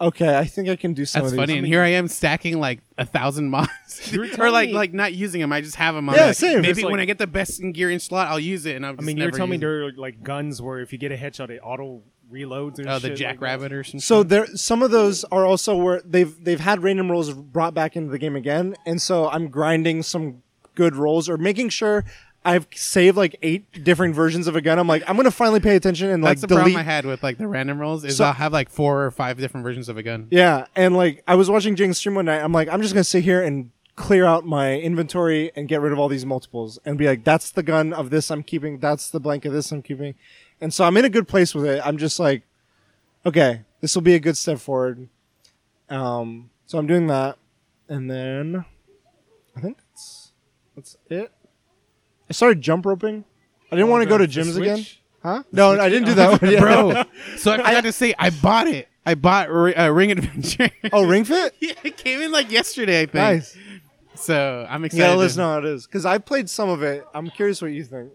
[0.00, 1.46] okay, I think I can do some That's of these.
[1.46, 1.58] funny.
[1.58, 3.70] And here I am stacking like a thousand mods,
[4.12, 5.52] You were or telling like me- like not using them.
[5.52, 6.16] I just have them on.
[6.16, 6.56] Yeah, like, same.
[6.60, 8.76] Maybe It's like- when I get the best in gear in slot, I'll use it.
[8.76, 8.96] And I'm.
[8.98, 11.50] I mean, you're telling me there are like guns where if you get a headshot,
[11.50, 14.00] it auto reloads and Oh, the shit jackrabbit Like or something.
[14.00, 17.94] So there, some of those are also where they've they've had random rolls brought back
[17.96, 20.42] into the game again, and so I'm grinding some
[20.76, 22.04] good rolls or making sure
[22.44, 24.78] I've saved like eight different versions of a gun.
[24.78, 26.86] I'm like, I'm gonna finally pay attention and That's like the problem delete.
[26.86, 29.36] I had with like the random rolls is So- I'll have like four or five
[29.38, 30.28] different versions of a gun.
[30.30, 32.40] Yeah, and like I was watching James stream one night.
[32.44, 35.90] I'm like, I'm just gonna sit here and clear out my inventory and get rid
[35.92, 38.78] of all these multiples and be like, that's the gun of this I'm keeping.
[38.78, 40.14] That's the blank of this I'm keeping.
[40.60, 41.80] And so I'm in a good place with it.
[41.84, 42.42] I'm just like,
[43.24, 45.08] okay, this will be a good step forward.
[45.88, 47.38] Um, so I'm doing that,
[47.88, 48.64] and then
[49.56, 49.78] I think
[50.76, 51.32] that's it.
[52.28, 53.24] I started jump roping.
[53.72, 54.84] I didn't Oh, want to go to gyms again.
[55.22, 55.42] Huh?
[55.50, 56.56] No, I didn't do that one.
[56.60, 57.04] Bro,
[57.36, 58.88] so I forgot to say I bought it.
[59.04, 60.70] I bought Ri- uh, Ring Adventure.
[60.92, 61.54] Oh, Ring Fit.
[61.60, 63.14] yeah, it came in like yesterday, I think.
[63.14, 63.56] Nice.
[64.14, 65.02] So I'm excited.
[65.02, 67.04] gotta listen know how it is because I played some of it.
[67.14, 68.10] I'm curious what you think.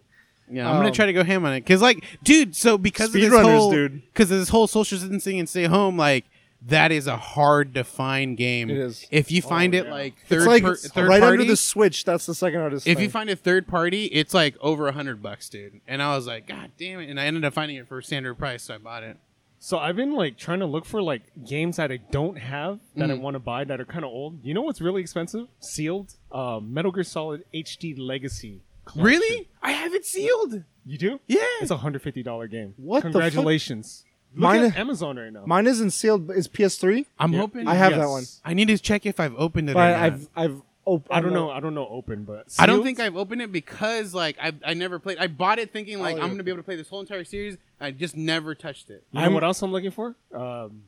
[0.49, 2.55] Yeah, I'm gonna Um, try to go ham on it because, like, dude.
[2.55, 4.01] So because of this Speedrunners, whole, dude.
[4.13, 6.25] because of this whole social distancing and stay home, like
[6.67, 8.69] that is a hard to find game.
[8.69, 9.07] It is.
[9.11, 9.91] If you find it yeah.
[9.91, 12.03] like third, it's like per- third right party, under the Switch.
[12.05, 12.85] That's the second hardest.
[12.87, 13.03] if thing.
[13.03, 15.81] you find a third party, it's like over a hundred bucks, dude.
[15.87, 17.09] And I was like, God damn it!
[17.09, 19.17] And I ended up finding it for standard price, so I bought it.
[19.63, 23.11] So I've been like trying to look for like games that I don't have that
[23.11, 23.21] I Mhm.
[23.21, 24.43] want to buy that are kind of old.
[24.43, 25.47] You know what's really expensive?
[25.59, 26.15] Sealed.
[26.31, 28.61] Uh, Metal Gear Solid HD Legacy.
[28.85, 29.03] collection.
[29.05, 29.49] Really?
[29.61, 30.63] I have it sealed.
[30.83, 31.19] You do?
[31.27, 31.39] Yeah.
[31.61, 32.73] It's a hundred fifty dollar game.
[32.77, 33.11] What the fuck?
[33.11, 34.03] Congratulations.
[34.33, 35.43] Look Mine- at Amazon right now.
[35.45, 37.05] mine isn't sealed, but it's PS3.
[37.19, 37.39] I'm Yeah.
[37.39, 37.67] hoping.
[37.67, 37.99] I have Yes.
[37.99, 38.23] that one.
[38.45, 39.73] I need to check if I've opened it.
[39.73, 40.01] But or not.
[40.01, 41.51] I've I've Oh, I don't know.
[41.51, 42.85] I don't know open, but I don't sealed?
[42.85, 45.17] think I've opened it because like I I never played.
[45.19, 46.23] I bought it thinking like Oh, yeah.
[46.23, 47.57] I'm gonna be able to play this whole entire series.
[47.79, 49.03] I just never touched it.
[49.11, 50.15] You know I'm- what else I'm looking for?
[50.33, 50.83] Um,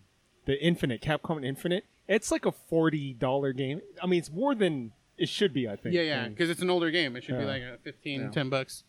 [0.45, 1.85] the Infinite, Capcom Infinite.
[2.07, 3.81] It's like a forty dollar game.
[4.01, 5.67] I mean, it's more than it should be.
[5.69, 5.93] I think.
[5.93, 7.15] Yeah, yeah, because it's an older game.
[7.15, 7.49] It should be Yeah.
[7.49, 8.29] like a 15, Yeah.
[8.31, 8.83] 10 bucks.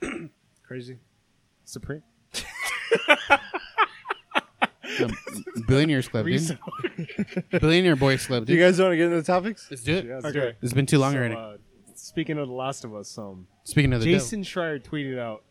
[0.66, 0.98] Crazy.
[1.64, 2.02] Supreme.
[5.00, 5.10] Um,
[5.66, 6.58] Billionaires Club, dude.
[7.50, 9.66] Billionaire Boys Club, Do you guys want to get into the topics?
[9.70, 10.04] Let's do it.
[10.06, 10.40] Yeah, let's Okay.
[10.40, 10.56] do it.
[10.62, 11.34] It's been too long So, already.
[11.34, 11.56] uh,
[11.94, 15.44] speaking of The Last of Us, um, Speaking of the Jason Schreier tweeted out,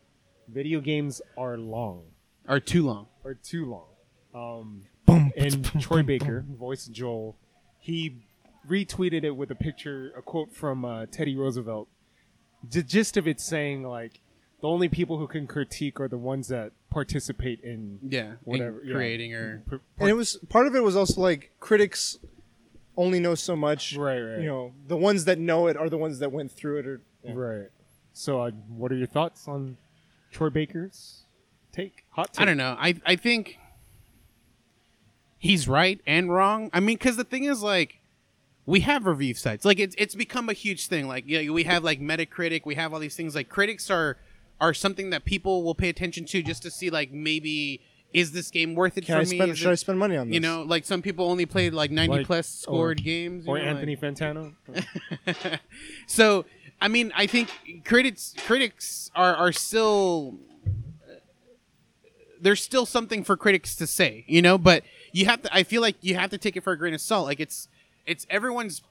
[0.48, 2.04] "Video games are long,
[2.44, 2.54] devil.
[2.56, 3.06] Are too long.
[3.24, 3.88] or too long."
[4.34, 5.32] Um, Boom.
[5.36, 7.36] and Troy Baker, voice of Joel,
[7.78, 8.24] he
[8.68, 11.88] retweeted it with a picture, a quote from uh, Teddy Roosevelt.
[12.70, 14.20] The gist of it saying like,
[14.60, 18.34] the only people who can critique are the ones that participate in Yeah.
[18.44, 18.94] whatever in yeah.
[18.94, 22.18] creating or Pr- And it was part of it was also like critics
[22.96, 23.96] only know so much.
[23.96, 24.40] Right, right.
[24.40, 26.86] You know, the ones that know it are the ones that went through it.
[26.86, 27.32] Or yeah.
[27.34, 27.68] right.
[28.12, 29.78] So, uh, what are your thoughts on
[30.30, 31.24] Troy Baker's
[31.72, 32.04] take?
[32.10, 32.42] Hot take.
[32.42, 32.76] I don't know.
[32.78, 33.58] I I think
[35.38, 36.68] he's right and wrong.
[36.74, 38.00] I mean, because the thing is, like,
[38.66, 39.64] we have review sites.
[39.64, 41.08] Like, it's it's become a huge thing.
[41.08, 42.66] Like, yeah, we have like Metacritic.
[42.66, 43.34] We have all these things.
[43.34, 44.18] Like, critics are
[44.62, 47.82] are something that people will pay attention to just to see, like, maybe
[48.14, 49.36] is this game worth it Can for I me?
[49.36, 49.50] spend?
[49.52, 50.34] Is Should it- I spend money on this?
[50.34, 53.44] you know, like some people only play like ninety Like- plus scored or- games.
[53.46, 54.54] you Or know, Anthony like- Fantano?
[56.06, 56.44] so
[56.80, 57.48] I mean, I think
[57.84, 60.38] critics critics are are still
[62.40, 64.58] there's still something for critics to say, you know.
[64.58, 64.82] But
[65.12, 65.54] you have to.
[65.54, 67.26] I feel like you have to take it for a grain of salt.
[67.26, 67.68] Like it's
[68.06, 68.82] it's everyone's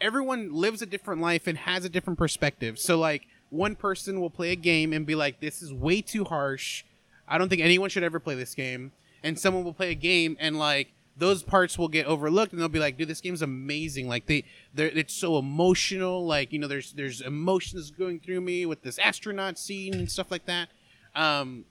[0.00, 2.78] everyone lives a different life and has a different perspective.
[2.78, 6.24] So like one person will play a game and be like, "This is way too
[6.24, 6.84] harsh.
[7.26, 8.92] I don't think anyone should ever play this game."
[9.22, 12.68] And someone will play a game and like those parts will get overlooked and they'll
[12.68, 14.08] be like, "Dude, this game's amazing.
[14.08, 14.44] Like they
[14.74, 16.24] they're it's so emotional.
[16.26, 20.30] Like, you know, there's there's emotions going through me with this astronaut scene and stuff
[20.30, 20.68] like that."
[21.14, 21.64] Um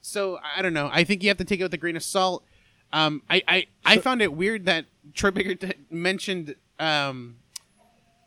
[0.00, 0.90] so I I don't know.
[0.92, 2.44] I think you have to take it with a grain of salt.
[2.92, 7.36] Um, I, I, I found it weird that Troy Baker t- mentioned um,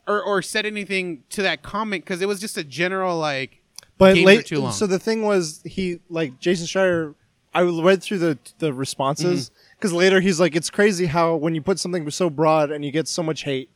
[0.08, 3.62] or or said anything to that comment because it was just a general like
[3.98, 4.46] but late.
[4.46, 4.72] too long.
[4.74, 7.16] So the thing was, he like Jason Schreier.
[7.54, 9.76] I read through the the responses Mm-hmm.
[9.78, 12.92] because later he's like, it's crazy how when you put something so broad and you
[12.92, 13.70] get so much hate.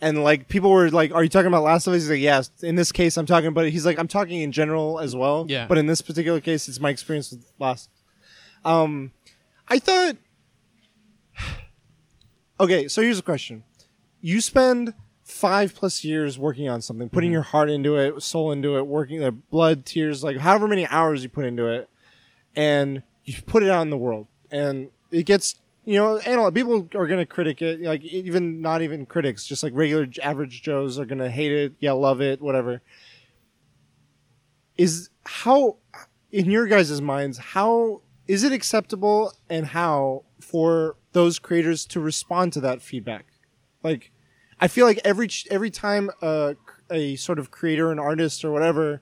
[0.00, 2.50] And like people were like, "Are you talking about Last of Us?" He's like, "Yes."
[2.62, 5.66] In this case, I'm talking, but he's like, "I'm talking in general as well." Yeah.
[5.66, 7.90] But in this particular case, it's my experience with Last.
[8.64, 9.10] Um,
[9.68, 10.16] I thought.
[12.60, 13.62] Okay, so here's a question:
[14.20, 14.94] You spend
[15.28, 17.34] five plus years working on something, putting mm-hmm.
[17.34, 21.22] your heart into it, soul into it, working the blood, tears, like however many hours
[21.22, 21.88] you put into it,
[22.56, 26.88] and you put it out in the world, and it gets you know, and people
[26.94, 31.06] are gonna critic it, like even not even critics, just like regular average Joes are
[31.06, 32.82] gonna hate it, yeah, love it, whatever.
[34.76, 35.76] Is how,
[36.30, 42.52] in your guys' minds, how is it acceptable, and how for those creators to respond
[42.52, 43.26] to that feedback?
[43.82, 44.12] Like,
[44.60, 46.56] I feel like every every time a,
[46.90, 49.00] a sort of creator, an artist, or whatever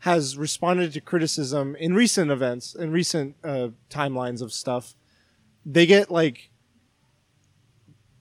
[0.00, 4.94] has responded to criticism in recent events, in recent uh, timelines of stuff,
[5.64, 6.50] they get like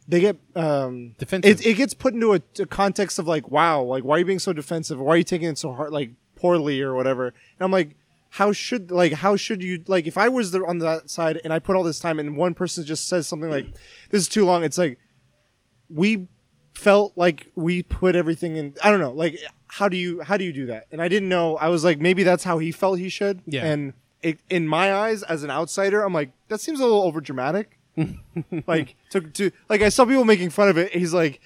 [0.07, 1.61] they get um Defensive.
[1.61, 4.25] It, it gets put into a, a context of like, wow, like why are you
[4.25, 4.99] being so defensive?
[4.99, 7.27] Why are you taking it so hard, like poorly or whatever?
[7.27, 7.95] And I'm like,
[8.29, 11.51] how should like how should you like if I was the, on that side and
[11.51, 13.65] I put all this time and one person just says something like,
[14.09, 14.63] this is too long.
[14.63, 14.99] It's like
[15.89, 16.27] we
[16.77, 19.35] felt like we put everything in i don't know like
[19.67, 21.99] how do you how do you do that and i didn't know i was like
[21.99, 23.65] maybe that's how he felt he should Yeah.
[23.65, 27.19] and it, in my eyes as an outsider i'm like that seems a little over
[27.19, 27.79] dramatic
[28.67, 31.41] like to, to like i saw people making fun of it he's like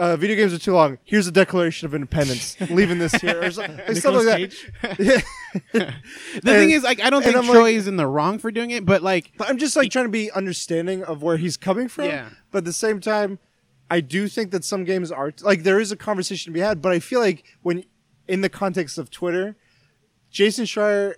[0.00, 0.96] uh, video games are too long.
[1.02, 2.56] Here's a Declaration of Independence.
[2.70, 5.24] Leaving this here, or so- like something like that.
[5.72, 5.92] The
[6.40, 8.52] thing is, like, I don't and think I'm Troy like- is in the wrong for
[8.52, 11.56] doing it, but like, But I'm just like trying to be understanding of where he's
[11.56, 12.04] coming from.
[12.04, 12.28] Yeah.
[12.52, 13.40] But at the same time,
[13.90, 16.82] I do think that some games are like there is a conversation to be had.
[16.82, 17.84] But I feel like when
[18.26, 19.56] in the context of Twitter,
[20.30, 21.14] Jason Schreier,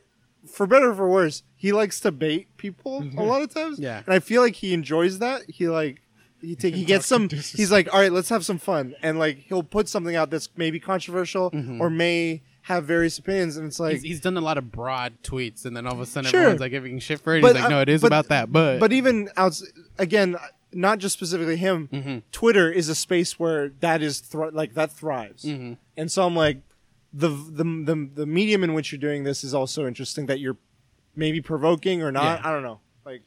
[0.49, 3.79] for better or for worse, he likes to bait people a lot of times.
[3.79, 4.03] Yeah.
[4.05, 5.43] And I feel like he enjoys that.
[5.49, 6.01] He like
[6.41, 7.29] he take he gets some.
[7.29, 10.49] He's like, all right, let's have some fun, and like he'll put something out that's
[10.57, 11.51] maybe controversial
[11.81, 15.14] or may have various opinions, and it's like he's, he's done a lot of broad
[15.23, 16.41] tweets, and then all of a sudden Sure.
[16.41, 17.43] everyone's like giving shit for it.
[17.43, 19.66] But, he's like, uh, no, it is but- about that, but but even outs
[19.99, 20.37] again,
[20.73, 21.89] not just specifically him.
[21.93, 22.18] Mm-hmm.
[22.33, 25.75] Twitter is a space where that is thr- like that thrives, Mm-hmm.
[25.97, 26.59] and so I'm like,
[27.12, 30.27] the, the the the medium in which you're doing this is also interesting.
[30.27, 30.57] That you're
[31.16, 32.41] maybe provoking or not.
[32.41, 32.49] Yeah.
[32.49, 32.79] I don't know.
[33.05, 33.23] Like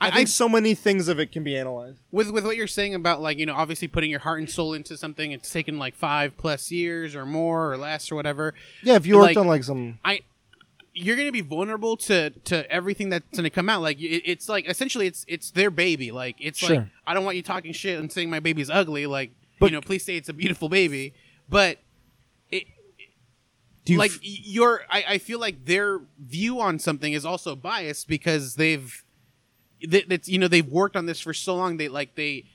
[0.00, 1.98] I, I- think I- so many things of it can be analyzed.
[2.10, 4.72] with with what you're saying about like you know obviously putting your heart and soul
[4.72, 8.94] into something it's taken like five plus years or more or less or whatever Yeah,
[8.96, 10.20] if you worked Like- on like some i
[10.98, 13.82] you're gonna be vulnerable to to everything that's gonna come out.
[13.82, 16.10] Like it, it's like essentially it's it's their baby.
[16.10, 19.06] Like it's like i don't want you talking shit and saying my baby's ugly.
[19.06, 21.12] Like But- you know please say it's a beautiful baby.
[21.48, 21.78] But
[22.50, 22.64] it
[23.84, 27.54] do you like f- your I, I feel like their view on something is also
[27.54, 29.04] biased because they've
[29.86, 31.76] that that's you know they've worked on this for so long.
[31.76, 32.46] They like they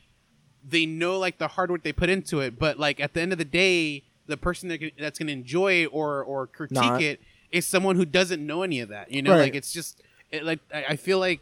[0.68, 2.58] they know like the hard work they put into it.
[2.58, 5.86] But like at the end of the day the person that, that's going to enjoy
[5.88, 7.02] or or critique Not.
[7.02, 7.22] it
[7.52, 9.41] is someone who doesn't know any of that you know Right.
[9.41, 11.41] like it's just it, like I, I feel like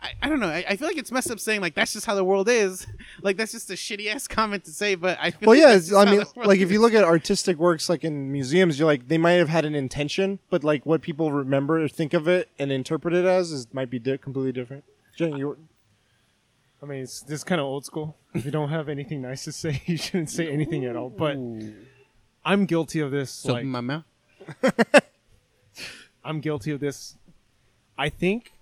[0.00, 2.04] I, I don't know I, I feel like it's messed up saying like that's just
[2.04, 2.86] how the world is
[3.22, 5.72] like that's just a shitty ass comment to say but I feel well, like yeah.
[5.74, 8.30] that's just I mean, the world like if you look at artistic works, like in
[8.30, 11.88] museums, you're like they might have had an intention, but like what people remember or
[11.88, 14.84] think of it and interpret it as is might be di- completely different.
[15.16, 15.56] Jen, you
[16.82, 18.16] I mean, it's this kind of old school.
[18.34, 21.08] If you don't have anything nice to say, you shouldn't say anything at all.
[21.08, 21.38] But
[22.44, 23.30] I'm guilty of this.
[23.30, 24.04] so like, my mouth
[26.26, 27.16] I'm guilty of this.
[27.96, 28.52] I think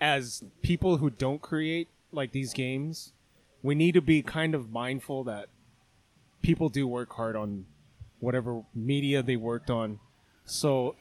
[0.00, 3.12] as people who don't create like these games,
[3.62, 5.48] we need to be kind of mindful that
[6.42, 7.66] people do work hard on
[8.20, 9.98] whatever media they worked on.
[10.44, 10.94] So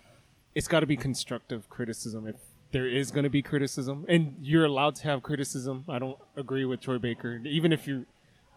[0.55, 2.37] it's got to be constructive criticism if
[2.71, 5.85] there is going to be criticism and you're allowed to have criticism.
[5.87, 8.05] I don't agree with Troy Baker even if you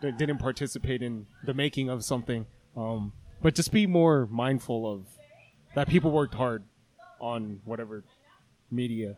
[0.00, 2.46] didn't participate in the making of something.
[2.76, 3.12] Um,
[3.42, 5.06] but just be more mindful of
[5.74, 6.64] that people worked hard
[7.20, 8.04] on whatever
[8.70, 9.16] media.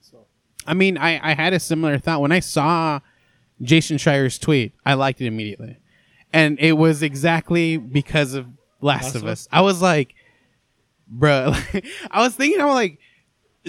[0.00, 0.26] So
[0.66, 3.00] I mean, I, I had a similar thought when I saw
[3.62, 4.72] Jason Schreier's tweet.
[4.84, 5.78] I liked it immediately,
[6.32, 8.46] and it was exactly because of
[8.80, 9.48] Last, Last of of Us.
[9.50, 10.14] I was like,
[11.12, 12.98] bruh, I was thinking, I was like,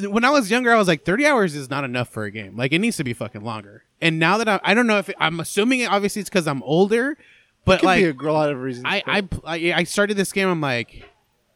[0.07, 2.55] when I was younger, I was like, thirty hours is not enough for a game.
[2.55, 3.83] Like, it needs to be fucking longer.
[4.01, 6.47] And now that I, I don't know if it, I'm assuming it, obviously it's because
[6.47, 7.17] I'm older,
[7.65, 8.85] but could like, be a lot of reasons.
[8.87, 10.47] I, I I I started this game.
[10.47, 11.03] I'm like,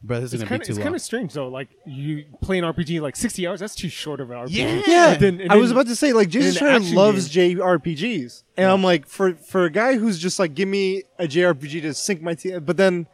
[0.03, 0.83] bro, this is it's gonna kind be of too it's long.
[0.83, 1.47] kind of strange though.
[1.47, 3.59] Like you play an RPG like sixty hours.
[3.59, 4.49] That's too short of an RPG.
[4.51, 4.81] Yeah.
[4.85, 7.29] Yeah, And then- and I was about to say like Jason in Schreier action loves
[7.29, 11.81] JRPGs, and I'm like for for a guy who's just like give me a JRPG
[11.81, 13.07] to sink my teeth, but then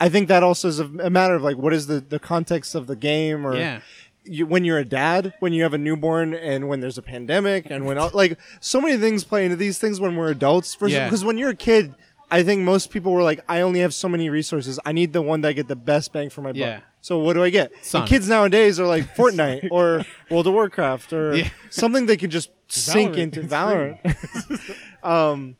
[0.00, 2.74] I think that also is a, a matter of like what is the the context
[2.74, 3.80] of the game or Yeah.
[4.24, 7.66] you, when you're a dad, when you have a newborn, and when there's a pandemic,
[7.70, 10.74] and when like so many things play into these things when we're adults.
[10.76, 11.26] Because Yeah.
[11.26, 11.94] when you're a kid,
[12.32, 14.80] I think most people were like, I only have so many resources.
[14.84, 16.56] I need the one that I get the best bang for my buck.
[16.56, 16.80] Yeah.
[17.02, 17.72] So what do I get?
[17.94, 21.48] And kids nowadays are like Fortnite or World of Warcraft or Yeah.
[21.70, 23.18] something they can just sink Valorant.
[23.18, 24.76] into It's Valorant.
[25.02, 25.56] um,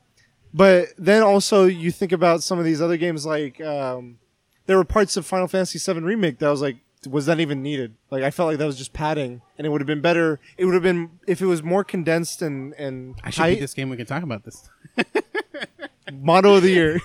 [0.54, 4.18] but then also you think about some of these other games like um,
[4.66, 6.76] there were parts of Final Fantasy VII Remake that I was like,
[7.08, 7.94] was that even needed?
[8.10, 10.38] Like I felt like that was just padding, and it would have been better.
[10.56, 13.54] It would have been if it was more condensed and and I should tight.
[13.54, 13.90] beat this game.
[13.90, 14.70] We can talk about this.
[16.12, 17.00] motto of the year.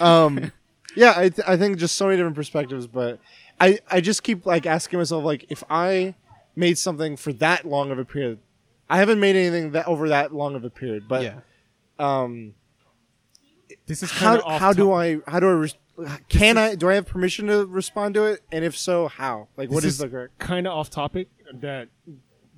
[0.00, 0.52] um,
[0.96, 3.18] yeah, I, th- I think just so many different perspectives, but
[3.60, 6.14] I, I just keep like asking myself like if I
[6.56, 8.38] made something for that long of a period,
[8.90, 11.40] I haven't made anything that over that long of a period, but yeah.
[11.98, 12.54] um,
[13.86, 15.76] This is how how do I how do I res-
[16.28, 19.48] can I do I have permission to respond to it, and if so, how?
[19.56, 20.38] Like, what is, the correct?
[20.38, 21.28] kind of off topic?
[21.60, 21.88] That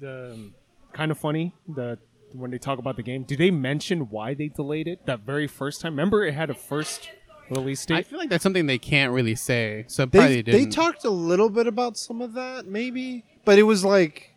[0.01, 0.51] the
[0.93, 1.99] kind of funny that
[2.35, 5.47] when they talk about the game, do they mention why they delayed it that very
[5.47, 5.93] first time?
[5.93, 7.11] Remember, it had a first
[7.51, 7.97] release date.
[7.97, 9.85] I feel like that's something they can't really say.
[9.89, 10.65] So probably They didn't.
[10.65, 14.35] they talked a little bit about some of that, maybe, but it was like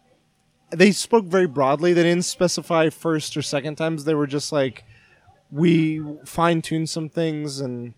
[0.69, 1.93] they spoke very broadly.
[1.93, 4.03] They didn't specify first or second times.
[4.03, 4.83] They were just like
[5.49, 7.93] we fine tuned some things and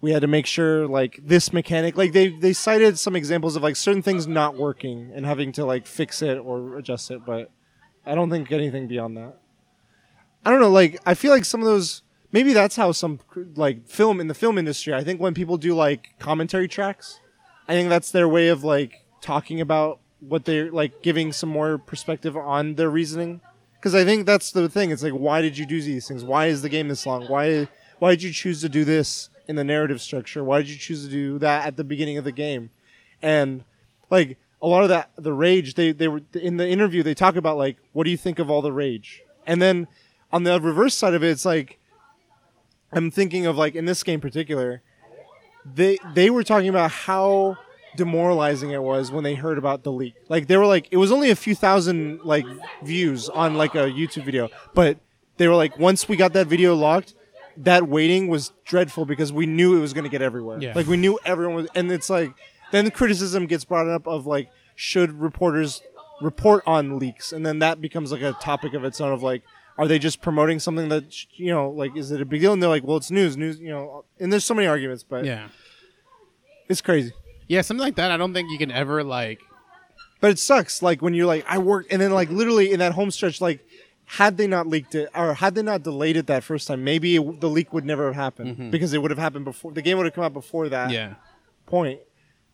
[0.00, 3.62] we had to make sure like this mechanic like they they cited some examples of
[3.62, 7.52] like certain things not working and having to like fix it or adjust it but
[8.06, 9.36] i don't think anything beyond that
[10.44, 13.18] i don't know like i feel like some of those maybe that's how some
[13.54, 17.20] like film in the film industry i think when people do like commentary tracks
[17.68, 21.78] i think that's their way of like talking about what they're like giving some more
[21.78, 23.40] perspective on their reasoning
[23.82, 24.92] because I think that's the thing.
[24.92, 26.22] It's like, why did you do these things?
[26.22, 27.26] Why is the game this long?
[27.26, 27.66] Why
[27.98, 30.44] why did you choose to do this in the narrative structure?
[30.44, 32.70] Why did you choose to do that at the beginning of the game?
[33.20, 33.64] And
[34.08, 37.02] like a lot of that, the rage they they were in the interview.
[37.02, 39.22] They talk about like, what do you think of all the rage?
[39.46, 39.88] And then
[40.32, 41.78] on the reverse side of it, it's like
[42.92, 44.82] I'm thinking of like in this game in particular,
[45.64, 47.58] they they were talking about how
[47.96, 50.14] demoralizing it was when they heard about the leak.
[50.28, 52.46] Like they were like it was only a few thousand like
[52.82, 54.98] views on like a YouTube video, but
[55.38, 57.14] they were like once we got that video locked,
[57.56, 60.58] that waiting was dreadful because we knew it was going to get everywhere.
[60.60, 60.72] Yeah.
[60.74, 62.32] Like we knew everyone was and it's like
[62.72, 65.82] then the criticism gets brought up of like should reporters
[66.20, 69.12] report on leaks, and then that becomes like a topic of its own.
[69.12, 69.42] Of like,
[69.78, 72.52] are they just promoting something that you know, like, is it a big deal?
[72.52, 74.04] And they're like, well, it's news, news, you know.
[74.18, 75.48] And there's so many arguments, but Yeah.
[76.68, 77.12] it's crazy.
[77.46, 78.10] Yeah, something like that.
[78.10, 79.40] I don't think you can ever like.
[80.20, 82.92] But it sucks, like when you're like, I work, and then like literally in that
[82.92, 83.64] home stretch, like,
[84.06, 87.16] had they not leaked it or had they not delayed it that first time, maybe
[87.16, 88.70] it, the leak would never have happened mm-hmm.
[88.70, 90.90] because it would have happened before the game would have come out before that.
[90.90, 91.14] Yeah.
[91.66, 92.00] point.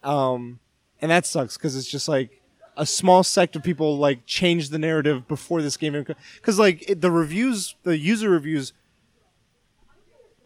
[0.02, 0.60] Um,
[1.00, 2.42] and that sucks because it's just like
[2.76, 5.92] a small sect of people like changed the narrative before this game
[6.36, 8.72] because like it, the reviews, the user reviews.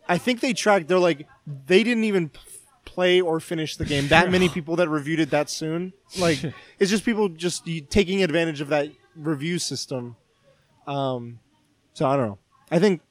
[0.08, 0.88] I think they tracked.
[0.88, 1.26] They're like
[1.66, 2.40] they didn't even p-
[2.84, 4.08] play or finish the game.
[4.08, 5.92] That many people that reviewed it that soon.
[6.18, 6.42] Like
[6.78, 10.16] it's just people just y- taking advantage of that review system.
[10.86, 11.38] Um,
[11.94, 12.38] so I don't know.
[12.70, 13.02] I think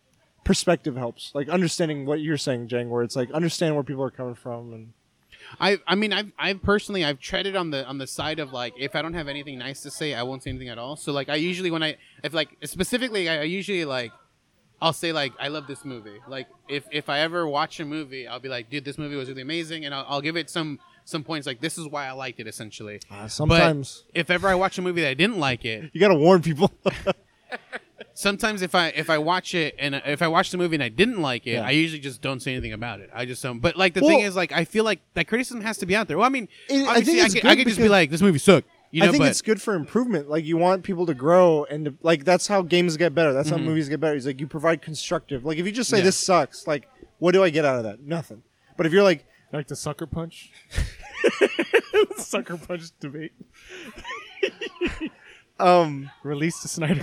[0.44, 1.32] perspective helps.
[1.34, 4.74] Like understanding what you're saying, Jang, where it's like understand where people are coming from
[4.74, 4.94] and.
[5.60, 8.74] I I mean I've I've personally I've treaded on the on the side of like
[8.78, 10.96] if I don't have anything nice to say I won't say anything at all.
[10.96, 14.12] So like I usually when I if like specifically I, I usually like
[14.82, 16.20] I'll say like I love this movie.
[16.28, 19.30] Like if if I ever watch a movie I'll be like dude this movie was
[19.30, 22.12] really amazing and I'll, I'll give it some some points like this is why I
[22.12, 23.00] liked it essentially.
[23.10, 26.00] Uh, sometimes But if ever I watch a movie that I didn't like it, you
[26.00, 26.72] gotta warn people.
[28.14, 30.84] sometimes if I if I watch it and uh, if I watch the movie and
[30.84, 31.66] I didn't like it, Yeah.
[31.66, 33.10] I usually just don't say anything about it.
[33.14, 33.60] I just don't.
[33.60, 36.08] But like the thing is, like I feel like that criticism has to be out
[36.08, 36.18] there.
[36.18, 37.90] Well, I mean, It- I obviously think I, it's could, I good could just be
[37.90, 38.68] like, this movie sucked.
[38.94, 40.30] You know, I think but it's good for improvement.
[40.30, 43.32] Like you want people to grow and to, like that's how games get better.
[43.32, 44.16] That's how movies get better.
[44.16, 45.46] It's like you provide constructive.
[45.46, 46.02] Like if you just say Mm-hmm.
[46.02, 46.06] Yeah.
[46.08, 46.90] this sucks, like
[47.20, 48.02] what do I get out of that?
[48.02, 48.44] Nothing.
[48.76, 50.52] But if you're like, Like the sucker punch.
[52.18, 53.32] sucker punch debate.
[55.62, 57.02] um, Release the Snyder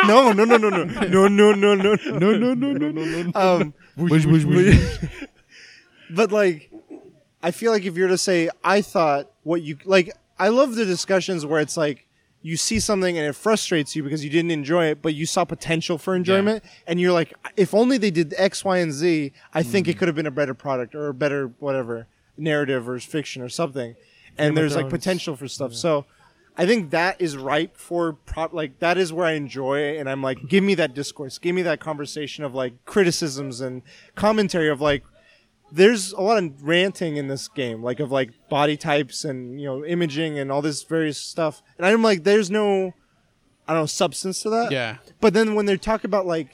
[0.06, 3.30] no, no, no, no, no, no, no, no, no, no, no, no, no, no, no.
[3.34, 3.74] Um,
[6.10, 6.70] but like,
[7.42, 10.84] I feel like if you're to say, I thought what you like, I love the
[10.84, 12.06] discussions where it's like
[12.42, 15.44] you see something and it frustrates you because you didn't enjoy it, but you saw
[15.44, 19.62] potential for enjoyment, and you're like, if only they did X, Y, and Z, I
[19.62, 22.06] think it could have been a better product or a better whatever
[22.36, 23.96] narrative or fiction or something.
[24.38, 25.04] And of there's like Thrones.
[25.04, 25.74] potential for stuff.
[25.74, 26.06] So.
[26.58, 30.22] I think that is ripe for prop like that is where I enjoy and I'm
[30.22, 31.38] like give me that discourse.
[31.38, 33.82] Give me that conversation of like criticisms and
[34.16, 35.04] commentary of like
[35.70, 39.66] there's a lot of ranting in this game like of like body types and you
[39.66, 41.62] know imaging and all this various stuff.
[41.78, 42.92] And I'm like there's no
[43.68, 44.72] I don't know substance to that.
[44.72, 46.48] Yeah, but then when they talk about like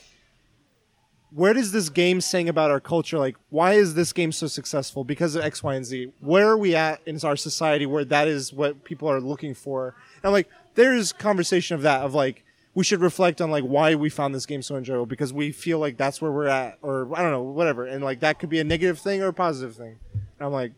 [1.35, 3.19] where does this game saying about our culture?
[3.19, 5.05] Like why is this game so successful?
[5.05, 6.13] Because of x y and z.
[6.21, 9.95] Where are we at in our society where that is what people are looking for?
[10.17, 13.95] And i'm like there's conversation of that of like we should reflect on like why
[13.95, 17.09] we found this game so enjoyable because we feel like that's where we're at or
[17.17, 17.85] i don't know whatever.
[17.87, 19.99] And like that could be a negative thing or a positive thing.
[20.13, 20.73] And i'm like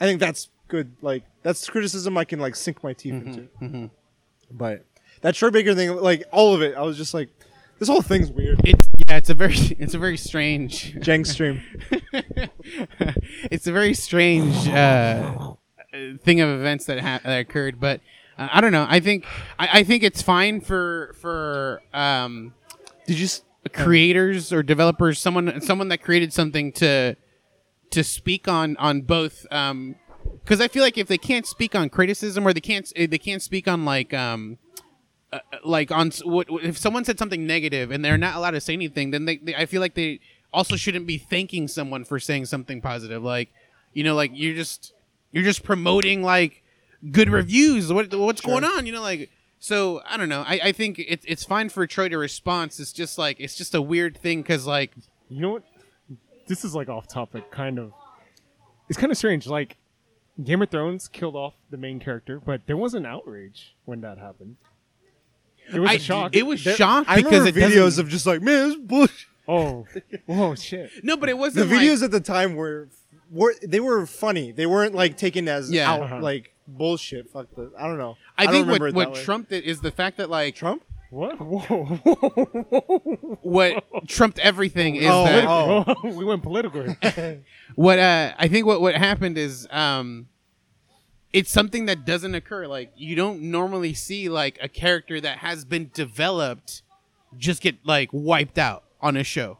[0.00, 3.28] i think that's good like that's criticism i can like sink my teeth mm-hmm.
[3.28, 3.40] into.
[3.60, 3.86] Mm-hmm.
[4.50, 4.84] But
[5.22, 7.30] that Troy Baker thing, like all of it, I was just like,
[7.78, 8.60] this whole thing's weird.
[8.64, 11.62] it's yeah, it's a very it's a very strange Jang stream.
[13.50, 15.52] it's a very strange uh,
[16.22, 17.78] thing of events that ha- that occurred.
[17.78, 18.00] But
[18.38, 18.86] uh, I don't know.
[18.88, 19.26] I think
[19.58, 22.54] I, I think it's fine for for um,
[23.06, 23.26] Did you?
[23.26, 23.42] s-
[23.72, 27.14] creators or developers, someone someone that created something to
[27.90, 29.46] to speak on on both.
[29.50, 29.96] Um,
[30.42, 33.42] because I feel like if they can't speak on criticism or they can't they can't
[33.42, 34.56] speak on like um
[35.32, 38.72] uh, like on what if someone said something negative and they're not allowed to say
[38.74, 40.20] anything then they, they I feel like they
[40.52, 43.48] also shouldn't be thanking someone for saying something positive like
[43.94, 44.92] you know like you're just
[45.30, 46.62] you're just promoting like
[47.10, 50.72] good reviews what what's going on you know like so I don't know I, I
[50.72, 54.16] think it's it's fine for Troy to respond it's just like it's just a weird
[54.16, 54.92] thing because like
[55.30, 55.62] You know what?
[56.46, 57.92] This is like off topic, kind of.
[58.90, 59.46] It's kind of strange.
[59.46, 59.78] Like,
[60.44, 64.18] Game of Thrones killed off the main character, but there was an outrage when that
[64.18, 64.56] happened.
[65.72, 66.34] It was I, a shock.
[66.36, 68.76] it was There- shocked I because remember it videos doesn't- of just like, man, this
[68.78, 69.26] is bullshit.
[69.48, 69.86] oh,
[70.26, 70.90] whoa, shit.
[71.02, 72.88] no but it wasn't like- videos at the time were,
[73.30, 74.52] were they were funny.
[74.52, 75.90] They weren't like taken as Yeah.
[75.90, 76.20] out Uh-huh.
[76.20, 77.30] like bullshit.
[77.30, 77.72] Fuck the.
[77.78, 78.16] I don't know.
[78.38, 79.24] I, don't think what, it what that way.
[79.24, 80.84] trumped it is the fact that like Trump.
[81.10, 81.38] What?
[81.40, 82.14] Whoa, whoa,
[82.46, 83.38] whoa.
[83.42, 86.10] what trumped everything is Oh, that oh.
[86.16, 86.86] we went political.
[87.74, 90.28] what uh I think what what happened is um
[91.32, 95.64] it's something that doesn't occur like you don't normally see like a character that has
[95.64, 96.82] been developed
[97.36, 99.58] just get like wiped out on a show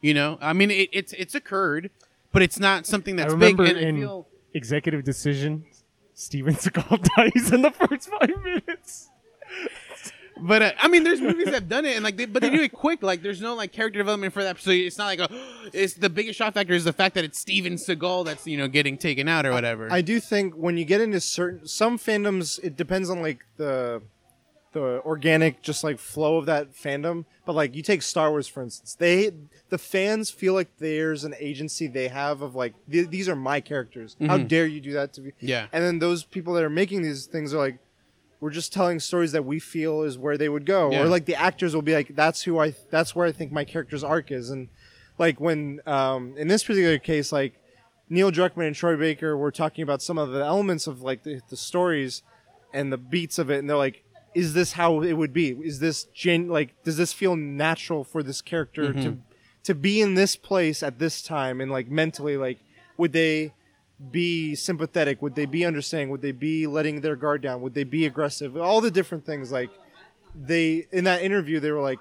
[0.00, 1.90] you know I mean it, it's it's occurred
[2.32, 5.64] but it's not something I that's big remember I in feel Executive Decision,
[6.14, 9.08] Steven Seagal dies in the first five minutes.
[10.44, 12.50] But uh, I mean, there's movies that have done it, and like, they, but they
[12.50, 13.02] do it quick.
[13.02, 14.58] Like, there's no like character development for that.
[14.58, 15.28] So it's not like a.
[15.72, 18.66] It's the biggest shock factor is the fact that it's Steven Seagal that's you know
[18.66, 19.90] getting taken out or whatever.
[19.90, 24.02] I do think when you get into certain some fandoms, it depends on like the
[24.72, 27.24] the organic just like flow of that fandom.
[27.44, 29.30] But like you take Star Wars for instance, they
[29.68, 33.60] the fans feel like there's an agency they have of like th- these are my
[33.60, 34.16] characters.
[34.26, 35.32] How dare you do that to me?
[35.38, 35.66] Yeah.
[35.72, 37.78] And then those people that are making these things are like.
[38.42, 41.02] We're just telling stories that we feel is where they would go, Yeah.
[41.02, 42.74] or like the actors will be like, "That's who I.
[42.90, 44.68] That's where I think my character's arc is." And
[45.16, 47.54] like when, um, in this particular case, like
[48.10, 51.40] Neil Druckmann and Troy Baker were talking about some of the elements of like the,
[51.50, 52.24] the stories
[52.74, 54.02] and the beats of it, and they're like,
[54.34, 55.50] "Is this how it would be?
[55.50, 56.74] Is this gen like?
[56.82, 59.18] Does this feel natural for this character to
[59.62, 61.60] to be in this place at this time?
[61.60, 62.58] And like mentally, like,
[62.96, 63.52] would they
[64.10, 65.22] be sympathetic?
[65.22, 66.10] Would they be understanding?
[66.10, 67.60] Would they be letting their guard down?
[67.62, 68.56] Would they be aggressive?
[68.56, 69.52] All the different things.
[69.52, 69.70] Like
[70.34, 71.98] they in that interview, they were like,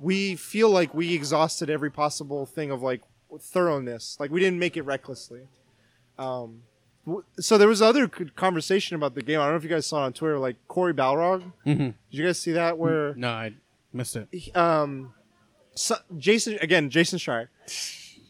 [0.00, 3.00] we feel like we exhausted every possible thing of like
[3.40, 4.16] thoroughness.
[4.20, 5.42] Like we didn't make it recklessly.
[6.18, 6.62] Um,
[7.38, 9.38] so there was other conversation about the game.
[9.40, 10.38] I don't know if you guys saw it on Twitter.
[10.38, 11.52] Like Cory Barlog.
[11.66, 11.76] Mhm.
[11.78, 12.78] Did you guys see that?
[12.78, 13.54] Where no, I
[13.92, 14.56] missed it.
[14.56, 15.12] um,
[15.74, 17.48] so, Jason again, Jason Schreier.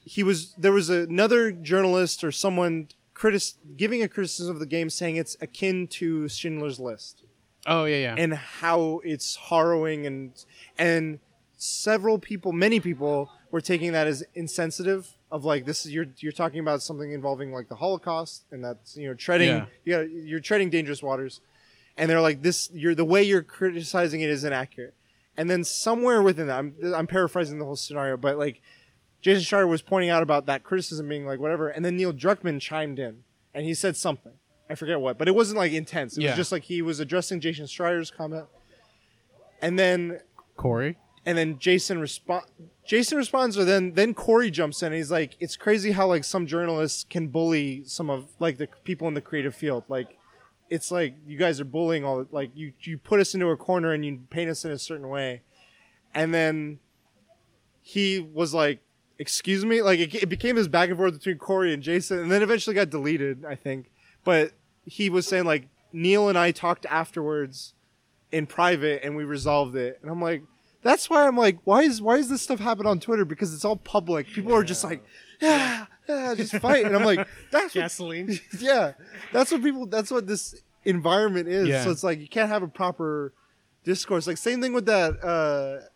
[0.04, 4.90] He was there was another journalist or someone critis- giving a criticism of the game,
[4.90, 7.22] saying it's akin to Schindler's List
[7.66, 8.14] Oh yeah, yeah.
[8.18, 10.32] and how it's harrowing and
[10.78, 11.20] and
[11.56, 16.32] several people many people were taking that as insensitive of like this is you're you're
[16.32, 19.66] talking about something involving like the holocaust and that's you know treading Yeah.
[19.84, 21.40] you gotta, you're treading dangerous waters
[21.96, 24.94] and they're like this you're the way you're criticizing it is inaccurate
[25.36, 28.60] and then somewhere within that i'm, I'm paraphrasing the whole scenario but like
[29.24, 32.60] jason schreier was pointing out about that criticism being like whatever and then neil druckmann
[32.60, 34.32] chimed in and he said something
[34.68, 36.30] i forget what but it wasn't like intense it Yeah.
[36.30, 38.46] was just like he was addressing jason schreier's comment
[39.62, 40.20] and then
[40.56, 40.98] Cory.
[41.24, 42.44] and then Jason respond.
[42.84, 44.88] Jason responds, or then then Cory jumps in.
[44.88, 48.68] and He's like, "It's crazy how like some journalists can bully some of like the
[48.84, 49.84] people in the creative field.
[49.88, 50.18] Like,
[50.68, 52.26] it's like you guys are bullying all.
[52.30, 55.08] Like you you put us into a corner and you paint us in a certain
[55.08, 55.40] way."
[56.14, 56.78] And then
[57.80, 58.80] he was like,
[59.18, 62.30] "Excuse me." Like it, it became this back and forth between Cory and Jason, and
[62.30, 63.44] then eventually got deleted.
[63.44, 63.90] I think,
[64.24, 64.52] but
[64.86, 67.74] he was saying like Neil and I talked afterwards
[68.32, 69.98] in private and we resolved it.
[70.02, 70.42] And I'm like,
[70.82, 73.24] that's why I'm like, why is why is this stuff happen on Twitter?
[73.24, 74.26] Because it's all public.
[74.26, 75.04] People are just like,
[75.40, 76.84] yeah, yeah, just fight.
[76.84, 78.38] And I'm like, that's what, Gasoline.
[78.58, 78.92] yeah,
[79.32, 79.86] that's what people.
[79.86, 81.68] That's what this environment is.
[81.68, 81.84] Yeah.
[81.84, 83.32] So it's like you can't have a proper
[83.84, 84.26] discourse.
[84.26, 85.22] Like same thing with that.
[85.24, 85.86] uh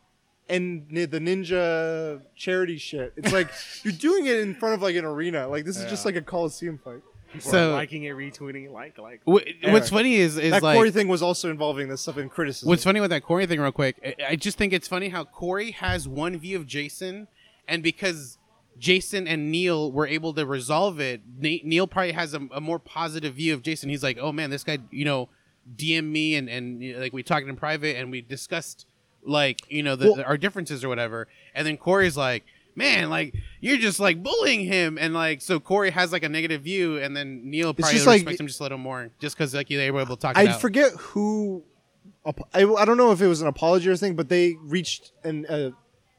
[0.48, 3.12] and the ninja charity shit.
[3.16, 3.48] It's like
[3.84, 5.48] you're doing it in front of like an arena.
[5.48, 7.02] Like this is just like a coliseum fight.
[7.32, 9.20] People So- are liking it, retweeting it, like, like.
[9.26, 12.30] Wh- What's funny is is that like Cory thing was also involving this stuff in
[12.30, 12.68] criticism.
[12.70, 15.24] What's funny with that Cory thing, real quick, I- I just think it's funny how
[15.24, 17.28] Cory has one view of Jason,
[17.66, 18.38] and because
[18.78, 22.78] Jason and Neil were able to resolve it, Ne- Neil probably has a, a more
[22.78, 23.90] positive view of Jason.
[23.90, 25.28] He's like, oh man, this guy, you know,
[25.76, 28.86] DM me and and like we talked in private and we discussed
[29.28, 32.44] like you know the, Well- our differences or whatever, and then Cory's like.
[32.74, 36.62] Man, like you're just like bullying him, and like so Cory has like a negative
[36.62, 39.66] view, and then Neil probably just like- him just a little more, just because like
[39.66, 41.64] they were able to talk I forget who.
[42.24, 45.44] I, I don't know if it was an apology or thing, but they reached an
[45.48, 45.72] a,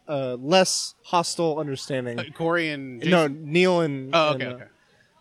[0.10, 2.20] a less hostile understanding.
[2.20, 3.12] Uh, Cory and Jason.
[3.12, 4.64] no, Neil and Oh, and, uh, okay.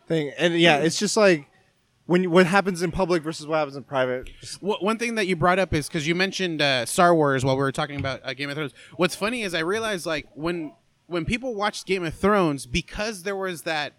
[0.08, 1.46] thing, and yeah, it's just like
[2.08, 4.28] when what happens in public versus what happens in private.
[4.60, 7.54] Wh- One thing that you brought up is because you mentioned uh, Star Wars while
[7.54, 8.72] we were talking about uh, Game of Thrones.
[8.96, 10.72] What's funny is I realized like when
[11.06, 13.92] when people watched Game of Thrones because there was that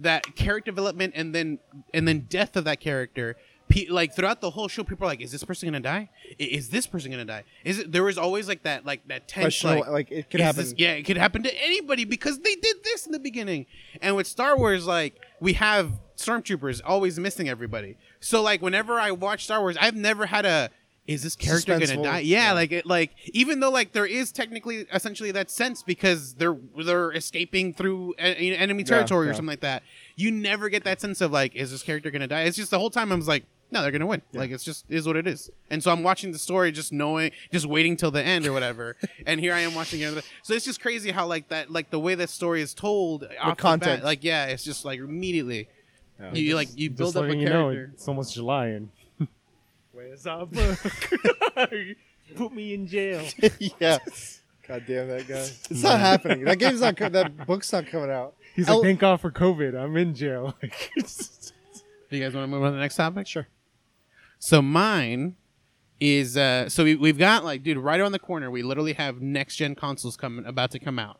[0.00, 1.58] that character development and then
[1.92, 3.36] and then death of that character.
[3.68, 6.08] Pe- like throughout the whole show, people are like, "Is this person gonna die?
[6.38, 7.44] Is this person gonna die?
[7.64, 10.62] Is it?" There was always like that, like that tension, like, like, it could happen.
[10.64, 13.66] this- yeah, it could happen to anybody because they did this in the beginning.
[14.00, 17.96] And with Star Wars, like we have stormtroopers always missing everybody.
[18.20, 20.70] So like whenever I watch Star Wars, I've never had a
[21.06, 22.18] is this character gonna die?
[22.20, 22.52] Yeah, Yeah.
[22.52, 27.12] like it like even though like there is technically essentially that sense because they're they're
[27.12, 29.36] escaping through enemy territory or yeah.
[29.36, 29.82] something like that.
[30.16, 32.42] You never get that sense of like is this character gonna die?
[32.42, 34.22] It's just the whole time I was like no, they're gonna win.
[34.32, 35.50] Like it's just is what it is.
[35.70, 38.96] And so I'm watching the story, just knowing, just waiting till the end or whatever.
[39.26, 40.24] and here I am watching it.
[40.42, 43.24] So it's just crazy how like that, like the way that story is told.
[43.40, 45.68] off the bat, like yeah, it's just like immediately.
[46.32, 47.90] You like you Just build up a letting you know, character.
[47.94, 48.88] it's almost July and.
[49.92, 50.78] Where's our book?
[52.36, 53.24] Put me in jail.
[53.80, 53.98] yeah.
[54.66, 55.46] God damn that guy.
[55.70, 56.44] It's not happening.
[56.44, 56.96] That game's not.
[56.96, 58.34] co- That book's not coming out.
[58.54, 59.74] He's El- like, thank God for COVID.
[59.80, 60.54] I'm in jail.
[60.60, 63.26] Do you guys want to move on to the next topic?
[63.26, 63.46] Sure.
[64.38, 65.36] So mine
[66.00, 69.20] is uh so we, we've got like dude right around the corner we literally have
[69.20, 71.18] next gen consoles coming about to come out.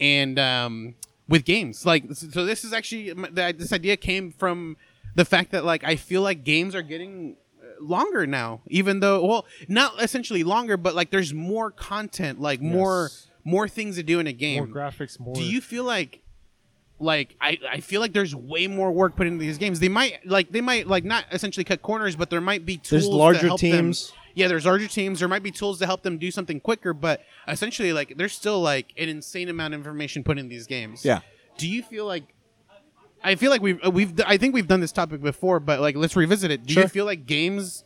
[0.00, 0.94] And um
[1.28, 4.76] with games like so this is actually this idea came from
[5.14, 9.22] the fact that like i feel like games are getting uh, longer now even though
[9.24, 13.10] well not essentially longer but like there's more content like more
[13.48, 14.70] more things to do in a game.
[14.70, 15.34] More graphics, more.
[15.34, 16.22] do you feel like
[17.00, 19.80] like I, I feel like there's way more work put into these games.
[19.80, 22.90] They might like they might like not essentially cut corners, but there might be tools.
[22.90, 24.12] There's to larger help them- teams.
[24.34, 25.18] Yeah, there's larger teams.
[25.18, 28.60] There might be tools to help them do something quicker, but essentially, like there's still
[28.60, 31.04] like an insane amount of information put in these games.
[31.04, 31.20] Yeah.
[31.56, 32.34] Do you feel like?
[33.24, 35.96] I feel like we've uh, we've I think we've done this topic before, but like
[35.96, 36.64] let's revisit it.
[36.66, 37.82] Do you feel like games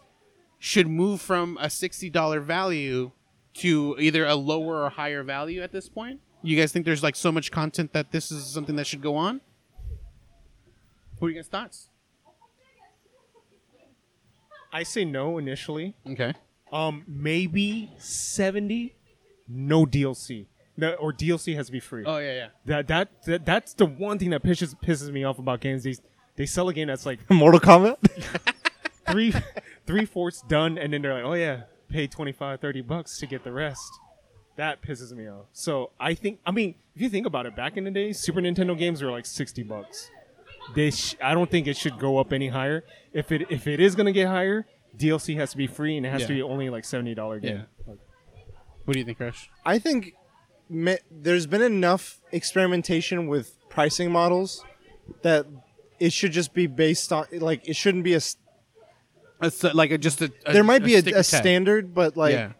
[0.58, 3.12] should move from a sixty dollar value
[3.54, 6.20] to either a lower or higher value at this point?
[6.42, 9.16] You guys think there's like so much content that this is something that should go
[9.16, 9.40] on?
[11.18, 11.88] What are you guys' thoughts?
[14.72, 15.94] I say no initially.
[16.08, 16.34] Okay.
[16.72, 18.96] Um, maybe seventy.
[19.46, 20.46] No DLC.
[20.76, 22.04] No, or DLC has to be free.
[22.06, 22.48] Oh yeah, yeah.
[22.64, 25.84] That, that that that's the one thing that pisses pisses me off about games.
[25.84, 25.94] They
[26.36, 27.98] they sell a game that's like Mortal Kombat.
[29.06, 29.34] three
[29.86, 33.44] three fourths done, and then they're like, oh yeah, pay 25, 30 bucks to get
[33.44, 33.92] the rest.
[34.56, 35.46] That pisses me off.
[35.52, 38.40] So I think, I mean, if you think about it, back in the day, Super
[38.40, 40.10] Nintendo games were like sixty bucks.
[40.74, 42.84] They, sh- I don't think it should go up any higher.
[43.12, 46.10] If it if it is gonna get higher, DLC has to be free, and it
[46.10, 47.64] has to be only like seventy dollar game.
[48.84, 49.48] What do you think, Crush?
[49.64, 50.12] I think
[50.68, 54.64] me- there's been enough experimentation with pricing models
[55.22, 55.46] that
[55.98, 58.16] it should just be based on like it shouldn't be a.
[58.16, 58.36] s-
[59.42, 61.24] It's uh, like a, just a, there might be a, stick a tag.
[61.24, 62.52] standard, but like yeah.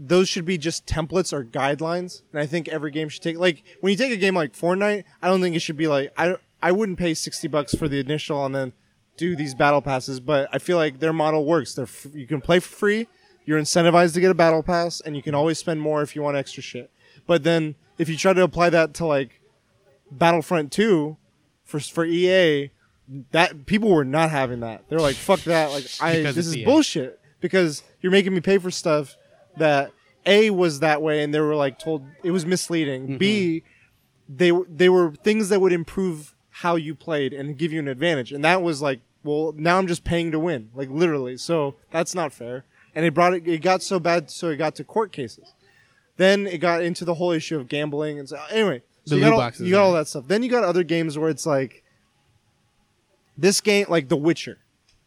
[0.00, 2.22] Those should be just templates or guidelines.
[2.32, 5.02] And I think every game should take like when you take a game like Fortnite,
[5.20, 7.98] I don't think it should be like I I wouldn't pay sixty bucks for the
[7.98, 8.72] initial and then
[9.16, 10.20] do these battle passes.
[10.20, 11.74] But I feel like their model works.
[11.74, 13.08] They're f- you can play for free.
[13.44, 16.22] You're incentivized to get a battle pass, and you can always spend more if you
[16.22, 16.90] want extra shit.
[17.26, 19.40] But then if you try to apply that to like
[20.10, 21.16] Battlefront Two
[21.64, 22.70] for for EA,
[23.32, 24.84] that people were not having that.
[24.88, 26.64] They're like, "Fuck that!" Like, I Because this is EA.
[26.64, 29.16] bullshit because you're making me pay for stuff
[29.58, 29.92] that
[30.26, 33.18] a was that way, and they were like told it was misleading.
[33.18, 33.62] B,
[34.28, 37.88] they were they were things that would improve how you played and give you an
[37.88, 41.36] advantage, and that was like, well, now I'm just paying to win, like literally.
[41.36, 42.64] So that's not fair.
[42.94, 43.46] And it brought it.
[43.46, 45.54] It got so bad, so it got to court cases.
[46.16, 49.32] Then it got into the whole issue of gambling, and so anyway, so you got
[49.32, 50.26] all, you got all that stuff.
[50.26, 51.84] Then you got other games where it's like
[53.36, 54.58] this game, like The Witcher.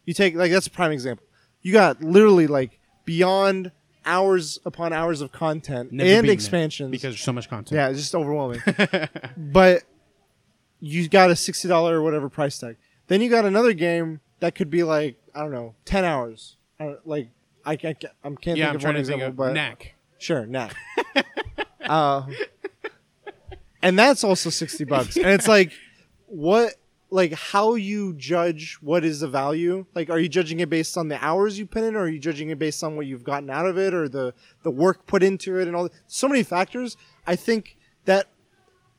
[0.06, 1.26] You take like that's a prime example.
[1.60, 3.72] You got literally like beyond
[4.04, 6.90] hours upon hours of content Never and beaten it expansions.
[6.90, 7.76] because there's so much content.
[7.76, 8.62] yeah, it's just overwhelming.
[9.36, 9.82] but
[10.80, 12.76] you got a sixty dollar or whatever price tag.
[13.06, 16.56] Then you got another game that could be like I don't know, ten hours.
[16.78, 17.28] I don't, like
[17.64, 18.64] I can't, I can't yeah.
[18.64, 19.94] think I'm of trying one to think example, of but knack.
[20.18, 20.68] Sure, nah.
[21.80, 22.26] uh,
[23.82, 25.72] and that's also sixty bucks, and it's like,
[26.26, 26.74] what,
[27.12, 29.84] like, how you judge what is the value?
[29.94, 32.18] Like, are you judging it based on the hours you put in, or are you
[32.18, 34.32] judging it based on what you've gotten out of it, or the
[34.62, 35.88] the work put into it, and all?
[36.06, 36.96] So many factors.
[37.26, 38.28] I think that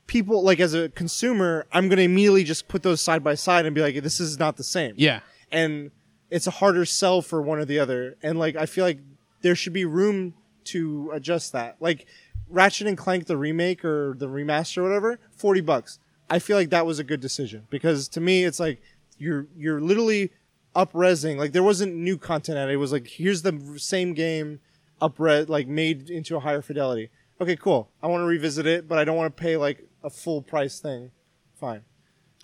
[0.07, 3.74] people, like, as a consumer, I'm gonna immediately just put those side by side and
[3.74, 5.22] be like, this is not the same Yeah.
[5.51, 5.91] and
[6.30, 8.16] it's a harder sell for one or the other.
[8.24, 8.99] And like I feel like
[9.41, 10.34] there should be room
[10.66, 11.76] to adjust that.
[11.80, 12.05] Like
[12.49, 15.99] Ratchet and Clank the remake or the remaster or whatever, 40 bucks.
[16.34, 18.81] I feel like that was a good decision because to me it's like
[19.19, 20.31] you're you're literally
[20.75, 21.38] upresing.
[21.38, 22.73] Like there wasn't new content at it.
[22.73, 24.59] It was like here's the same game
[24.99, 27.09] upres like made into a higher fidelity.
[27.39, 27.91] Okay, cool.
[28.01, 30.79] I want to revisit it, but I don't want to pay like a full price
[30.79, 31.11] thing.
[31.59, 31.84] Fine.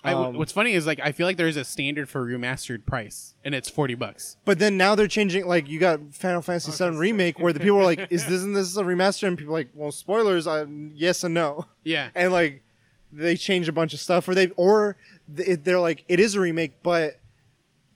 [0.02, 3.34] I, Um, what's funny is like I feel like there's a standard for remastered price,
[3.44, 4.36] and it's forty bucks.
[4.44, 5.46] But then now they're changing.
[5.46, 8.54] Like you got Final Fantasy VII remake, where the people are like, "Is this isn't
[8.54, 10.46] this a remaster?" And people are like, "Well, spoilers.
[10.46, 12.10] Uh, yes and no." Yeah.
[12.14, 12.62] And like
[13.12, 14.96] they change a bunch of stuff, or they or
[15.28, 17.18] they're like, "It is a remake, but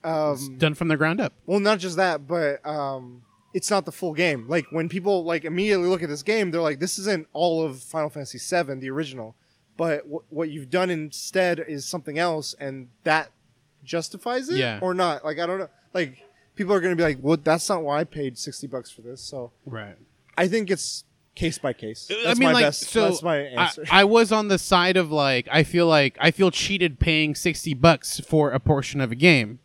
[0.03, 1.33] um, Done from the ground up.
[1.45, 3.23] well, not just that, but um,
[3.53, 6.61] it's not the full game." Like when people like immediately look at this game, they're
[6.61, 9.35] like, "This isn't all of Final Fantasy VII, the original."
[9.77, 13.31] But w- what you've done instead is something else, and that
[13.83, 14.79] justifies it, Yeah.
[14.81, 15.25] or not?
[15.25, 15.69] Like I don't know.
[15.93, 16.17] Like
[16.55, 19.01] people are going to be like, "Well, that's not why I paid sixty bucks for
[19.01, 19.95] this." So Right.
[20.37, 21.03] I think it's
[21.35, 22.07] case by case.
[22.07, 22.83] That's I mean, my like, best.
[22.83, 23.83] so that's my I, answer.
[23.91, 27.73] I was on the side of like I feel like I feel cheated paying sixty
[27.73, 29.59] bucks for a portion of a game.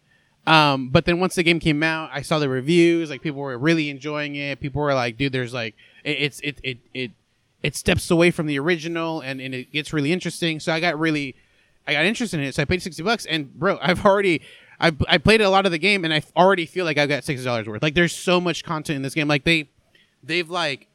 [0.46, 3.10] Um, but then once the game came out, I saw the reviews.
[3.10, 4.60] Like people were really enjoying it.
[4.60, 7.10] People were like, "Dude, there's like it, it's it it it
[7.62, 10.98] it steps away from the original and, and it gets really interesting." So I got
[10.98, 11.36] really
[11.86, 12.54] I got interested in it.
[12.54, 14.42] So I paid sixty bucks, and bro, I've already
[14.80, 17.24] I I played a lot of the game and I already feel like I've got
[17.24, 17.82] sixty dollars worth.
[17.82, 19.28] Like there's so much content in this game.
[19.28, 19.68] Like they
[20.22, 20.88] they've like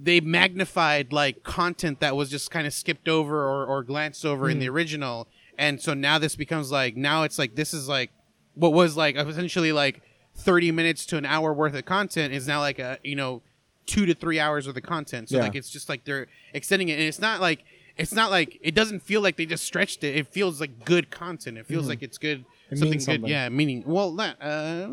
[0.00, 4.48] they magnified like content that was just kind of skipped over or, or glanced over
[4.48, 5.26] in the original.
[5.58, 8.10] And so now this becomes like now it's like this is like
[8.54, 10.02] what was like essentially like
[10.36, 13.42] 30 minutes to an hour worth of content is now like a you know
[13.86, 15.30] two to three hours worth of content.
[15.30, 15.42] So Yeah.
[15.44, 16.94] like it's just like they're extending it.
[16.94, 17.64] And it's not like
[17.96, 20.14] it's not like it doesn't feel like they just stretched it.
[20.14, 21.58] It feels like good content.
[21.58, 22.44] It feels like it's good.
[22.70, 24.88] It something means good yeah meaning well not uh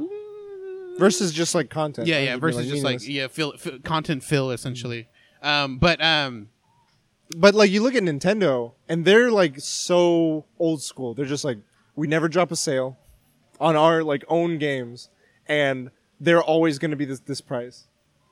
[0.98, 2.08] Versus just like content.
[2.08, 2.38] yeah, yeah.
[2.38, 3.54] Versus just like yeah, fill,
[3.84, 5.08] content fill essentially.
[5.42, 6.50] Um, but um,
[7.38, 11.14] But like you look at Nintendo and they're like so old school.
[11.14, 11.58] They're just like
[11.96, 12.98] we never drop a sale
[13.60, 15.10] on our like own games
[15.48, 17.88] and they're always going to be this this price.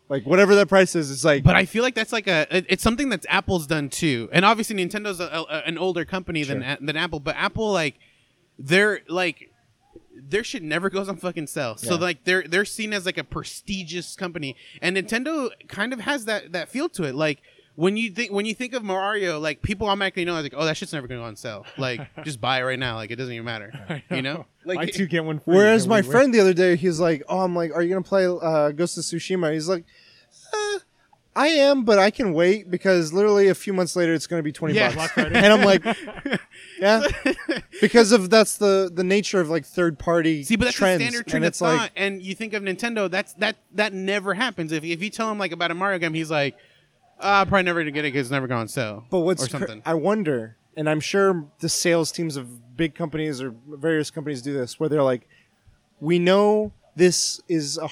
[0.10, 2.84] Like whatever that price is, it's like but I feel like that's like a it's
[2.84, 4.30] something that Apple's done too.
[4.32, 6.72] And obviously Nintendo's a, a, an older company than Sure.
[6.80, 7.96] A- than Apple, but Apple like
[8.60, 9.50] they're like
[10.16, 11.76] their shit never goes on fucking sale.
[11.78, 12.00] So Yeah.
[12.02, 16.52] like they're they're seen as like a prestigious company, and Nintendo kind of has that
[16.54, 17.16] that feel to it.
[17.16, 17.42] Like
[17.76, 20.78] when you think when you think of Mario, like people automatically know like oh that
[20.78, 21.66] shit's never gonna go on sale.
[21.78, 22.96] Like just buy it right now.
[22.96, 24.04] Like it doesn't even matter.
[24.12, 24.46] You know.
[24.66, 25.56] Like Buy two get one free.
[25.56, 28.02] Whereas my we friend the other day, he's like, "Oh, I'm like, are you gonna
[28.04, 29.84] play uh, Ghost of Tsushima?" He's like,
[30.54, 30.80] uh,
[31.36, 34.52] "I am, but I can wait because literally a few months later it's gonna be
[34.52, 34.94] twenty Yeah.
[34.94, 35.84] bucks." And I'm like,
[36.80, 37.08] "Yeah,"
[37.82, 41.06] because of that's the the nature of like third party See, but that's trends, a
[41.06, 44.72] standard trend and it's like, and you think of Nintendo, that's that that never happens.
[44.72, 46.56] If if you tell him like about a Mario game, he's like,
[47.20, 49.06] uh, I'm probably never gonna get it because it's never going on sale.
[49.10, 53.42] but what's or cr- I wonder, and I'm sure the sales teams of big companies
[53.42, 55.28] or various companies do this, where they're like,
[56.00, 57.90] "We know this is a,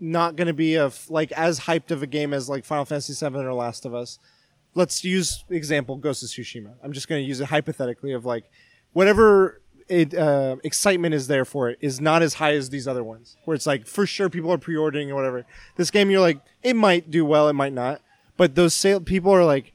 [0.00, 2.84] not going to be a f- like as hyped of a game as like Final
[2.84, 4.18] Fantasy VII or Last of Us."
[4.74, 6.74] Let's use example Ghost of Tsushima.
[6.82, 8.50] I'm just going to use it hypothetically of like
[8.92, 13.02] whatever it, uh, excitement is there for it is not as high as these other
[13.02, 15.46] ones, where it's like for sure people are pre-ordering or whatever.
[15.76, 18.00] This game, you're like, it might do well, it might not,
[18.36, 19.72] but those sale people are like,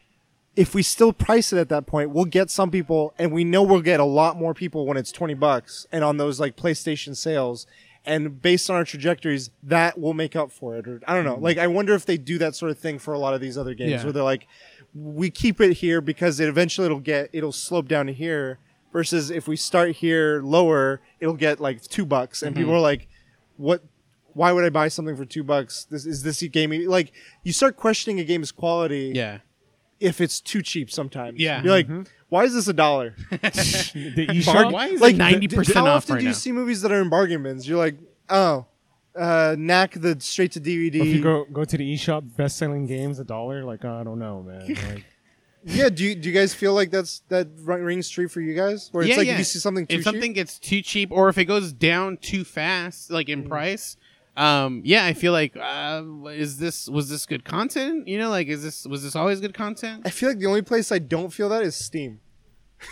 [0.56, 3.64] if we still price it at that point, we'll get some people, and we know
[3.64, 7.16] we'll get a lot more people when it's twenty bucks, and on those like PlayStation
[7.16, 7.66] sales,
[8.06, 10.88] and based on our trajectories, that will make up for it.
[10.88, 11.36] Or I don't know.
[11.36, 11.44] Mm-hmm.
[11.44, 13.58] Like I wonder if they do that sort of thing for a lot of these
[13.58, 14.04] other games, Yeah.
[14.04, 14.48] where they're like,
[14.94, 18.60] we keep it here because it eventually it'll get it'll slope down to here.
[18.92, 22.78] Versus if we start here lower, it'll get like two bucks, and people mm-hmm.
[22.78, 23.08] are like,
[23.58, 23.84] what?
[24.34, 25.86] Why would I buy something for two bucks?
[25.86, 27.12] This is this game like
[27.44, 29.40] you start questioning a game's quality yeah,
[30.04, 31.40] if it's too cheap sometimes.
[31.40, 31.62] Yeah.
[31.64, 31.88] You're like,
[32.30, 33.16] why is this a dollar?
[33.32, 34.54] the eShop.
[34.54, 36.36] Bargain- Why is like it 90% How off often right do you now?
[36.38, 37.68] see movies that are in bargain bins?
[37.68, 37.96] You're like,
[38.30, 38.66] oh,
[39.16, 40.96] uh, knack the straight to DVD.
[40.96, 43.64] If you go go to the eShop, best selling games a dollar.
[43.64, 44.76] Like I don't know, man.
[45.66, 48.42] Like, yeah, do you, do you guys feel like that's that ri- rings true for
[48.42, 48.90] you guys?
[48.92, 49.34] Where it's yeah, like yeah.
[49.34, 51.72] if you see something too if something cheap, gets too cheap, or if it goes
[51.72, 53.34] down too fast, like Mm.
[53.34, 53.96] in price.
[54.36, 58.08] Um, yeah, I feel like uh, is this was this good content?
[58.08, 60.02] You know, like is this was this always good content?
[60.06, 62.20] I feel like the only place I don't feel that is Steam.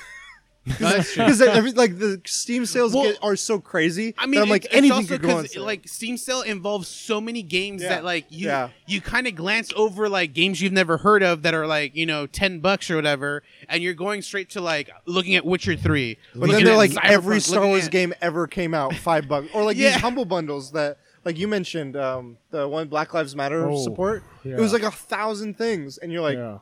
[0.64, 1.18] Because
[1.76, 4.14] like the Steam sales Well, get, are so crazy.
[4.16, 5.66] I mean, I'm like anything could go on sale.
[5.66, 7.90] like Steam sale involves so many games Yeah.
[7.90, 8.70] that like you Yeah.
[8.86, 12.06] you kind of glance over like games you've never heard of that are like you
[12.06, 16.20] know ten bucks or whatever, and you're going straight to like looking at Witcher three.
[16.36, 19.48] But then they're like Cyberpunk, every Star Wars at- game ever came out five bucks,
[19.56, 19.94] or like Yeah.
[19.94, 24.24] these humble bundles that, like you mentioned, um, the one Black Lives Matter Oh, support.
[24.44, 24.54] yeah.
[24.58, 26.60] It was like a thousand things, and you're like, yeah.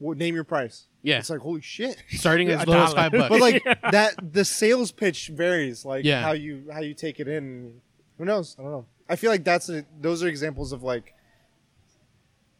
[0.00, 0.86] well, name your price.
[1.02, 1.18] Yeah.
[1.18, 2.02] it's like holy shit.
[2.10, 2.96] starting A as low as dollar.
[2.96, 3.28] five bucks.
[3.28, 6.20] But like that, the sales pitch varies, like Yeah.
[6.22, 7.80] how you how you take it in.
[8.18, 8.56] Who knows?
[8.58, 8.86] I don't know.
[9.08, 11.12] I feel like that's a, those are examples of like.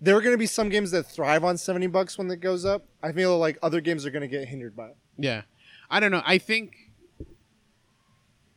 [0.01, 2.65] There are going to be some games that thrive on seventy bucks when it goes
[2.65, 2.85] up.
[3.03, 4.97] I feel like other games are going to get hindered by it.
[5.19, 5.43] Yeah,
[5.91, 6.23] I don't know.
[6.25, 6.86] I think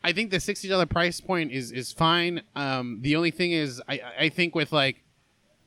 [0.04, 2.42] I think the sixty dollar price point is is fine.
[2.56, 5.04] Um, the only thing is, I I think with like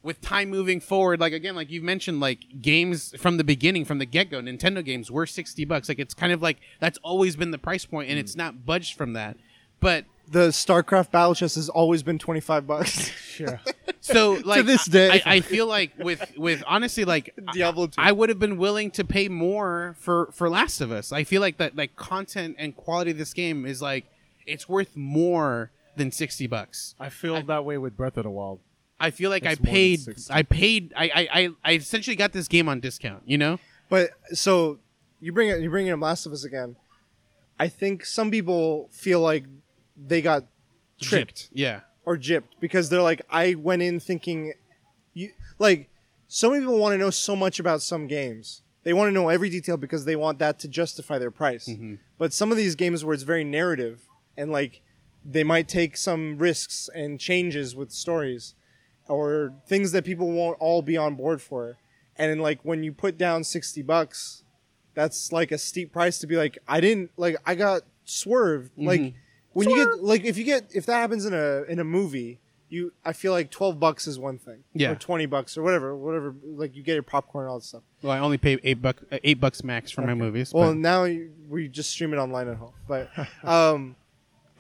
[0.02, 3.98] with time moving forward, like again, like you've mentioned, like games from the beginning, from
[3.98, 5.88] the get go, Nintendo games were sixty bucks.
[5.88, 8.96] Like it's kind of like that's always been the price point, and it's not budged
[8.96, 9.36] from that.
[9.80, 13.10] But The StarCraft battle chest has always been twenty five bucks.
[13.40, 13.59] Yeah.
[14.02, 15.22] so like this day.
[15.24, 17.94] I, I feel like with with honestly like Diablo 2.
[17.96, 21.12] I would have been willing to pay more for for Last of Us.
[21.12, 24.04] I feel like that like content and quality of this game is like
[24.47, 26.94] it's worth more than sixty bucks.
[26.98, 28.60] I feel that way with Breath of the Wild.
[28.98, 30.01] I feel like I more than paid
[30.31, 33.23] I paid I, I I I essentially got this game on discount.
[33.27, 33.59] You know?
[33.89, 34.78] But so
[35.20, 36.77] you bring it, you bring in Last of Us again.
[37.59, 39.44] I think some people feel like
[39.97, 40.44] they got
[41.01, 41.81] tricked Yeah.
[42.05, 44.55] or gypped because they're like, I went in thinking,
[45.14, 45.89] you like.
[46.28, 49.28] So many people want to know so much about some games, they want to know
[49.28, 51.69] every detail because they want that to justify their price.
[51.69, 51.97] Mm-hmm.
[52.19, 54.01] But some of these games where it's very narrative
[54.36, 54.82] and like
[55.24, 58.54] they might take some risks and changes with stories
[59.09, 61.76] or things that people won't all be on board for.
[62.16, 64.42] And then, like when you put down 60 bucks,
[64.94, 68.72] that's like a steep price to be like, I didn't like, I got swerved.
[68.76, 69.14] Like
[69.52, 72.38] when you get, like, if you get, if that happens in a, in a movie,
[72.68, 74.64] you, I feel like 12 bucks is one thing.
[74.74, 74.92] Yeah.
[74.92, 77.82] Or 20 bucks or whatever, whatever, like you get your popcorn and all that stuff.
[78.02, 80.52] Well, I only pay eight buck uh, eight bucks max for my movies.
[80.52, 82.72] Well, but- now you, we just stream it online at home.
[82.88, 83.10] But
[83.44, 83.96] um,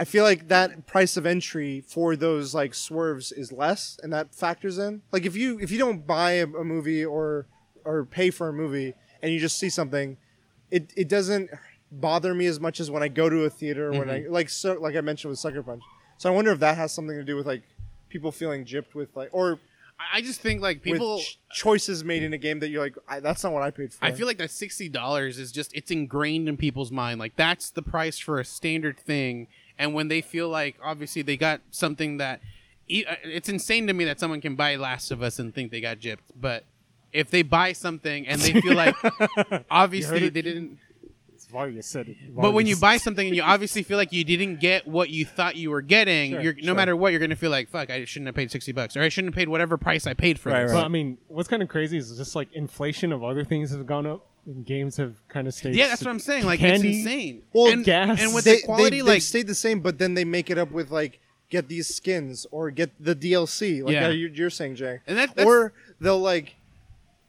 [0.00, 4.34] I feel like that price of entry for those like swerves is less, and that
[4.34, 5.02] factors in.
[5.12, 7.46] Like if you if you don't buy a, a movie or
[7.84, 10.16] or pay for a movie and you just see something,
[10.70, 11.50] it it doesn't
[11.90, 14.32] bother me as much as when I go to a theater when I mm-hmm.
[14.32, 15.82] like so like I mentioned with Sucker Punch.
[16.16, 17.62] So I wonder if that has something to do with like
[18.08, 19.60] people feeling gypped with like or
[20.12, 21.20] I just think like people.
[21.20, 23.92] ch- choices made in a game that you're like I, that's not what I paid
[23.92, 24.04] for.
[24.04, 27.20] I feel like that sixty dollars is just it's ingrained in people's mind.
[27.20, 29.48] Like that's the price for a standard thing,
[29.78, 34.04] and when they feel like obviously they got something that uh, it's insane to me
[34.04, 36.64] that someone can buy Last of Us and think they got gypped, but
[37.12, 38.94] if they buy something and they feel like
[39.70, 40.78] obviously they didn't.
[41.34, 42.16] It's Vargas said it.
[42.34, 45.24] But when you buy something and you obviously feel like you didn't get what you
[45.24, 46.74] thought you were getting, Sure, you're no sure.
[46.74, 47.90] matter what, you're gonna feel like fuck.
[47.90, 50.38] I shouldn't have paid sixty bucks, or I shouldn't have paid whatever price I paid
[50.38, 50.72] for Right, this.
[50.72, 50.78] right.
[50.80, 53.86] But I mean, what's kind of crazy is just like inflation of other things have
[53.86, 55.74] gone up, and games have kind of stayed.
[55.74, 56.44] Yeah, that's what I'm saying.
[56.44, 57.42] Like Candy, it's insane.
[57.52, 58.20] Well, and, gas.
[58.20, 60.50] and with they, the quality, they, like they've stayed the same, but then they make
[60.50, 61.20] it up with like
[61.50, 64.08] get these skins or get the DLC, like Yeah.
[64.08, 65.00] you're, you're saying, Jay.
[65.06, 66.56] And that- that's- or they'll like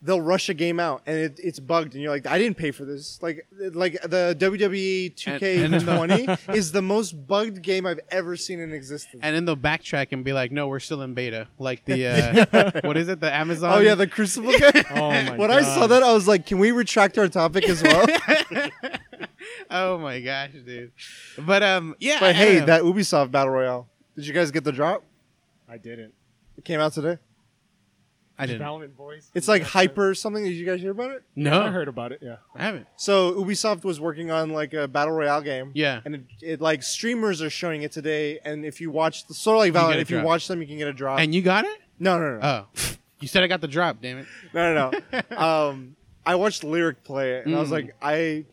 [0.06, 2.72] they'll rush a game out and it, it's bugged, and you're like, I didn't pay
[2.72, 3.20] for this.
[3.22, 8.36] Like like the WWE And- and then 2K20 is the most bugged game I've ever
[8.36, 9.22] seen in existence.
[9.24, 12.08] and then they'll backtrack and be like, "No, we're still in beta." Like the
[12.54, 13.20] uh, what is it?
[13.22, 13.74] The Amazon.
[13.74, 14.84] oh yeah, the Crucible game.
[14.92, 17.82] Oh my when I saw that, I was like, can we retract our topic as
[17.82, 18.06] well?
[19.70, 20.92] oh my gosh, dude.
[21.38, 22.14] But um, yeah.
[22.14, 23.88] I- I but hey, don't that Ubisoft battle royale.
[24.16, 25.04] Did you guys get the drop?
[25.68, 26.14] I didn't.
[26.58, 27.18] It came out today.
[28.44, 28.60] I didn't.
[28.60, 29.30] Valiant voice.
[29.34, 30.44] It's like hyper something.
[30.44, 31.24] Did you guys hear about it?
[31.36, 32.20] No, I heard about it.
[32.22, 32.38] Yeah.
[32.56, 32.88] I haven't.
[32.98, 35.72] So Ubisoft was working on like a battle royale game.
[35.74, 36.02] Yeah.
[36.06, 39.56] And it, it like streamers are showing it today, and if you watch the sort
[39.56, 41.20] of like get Valorant, a if you watch them, you can get a drop.
[41.20, 41.80] And you got it?
[42.00, 42.80] no, no, no, Oh,
[43.20, 44.02] you said I got the drop.
[44.02, 44.26] Damn it.
[44.54, 44.92] no, no,
[45.32, 45.38] no.
[45.38, 45.96] um,
[46.26, 47.74] I watched Lyric play it, and I was Mm.
[47.74, 48.46] like, I,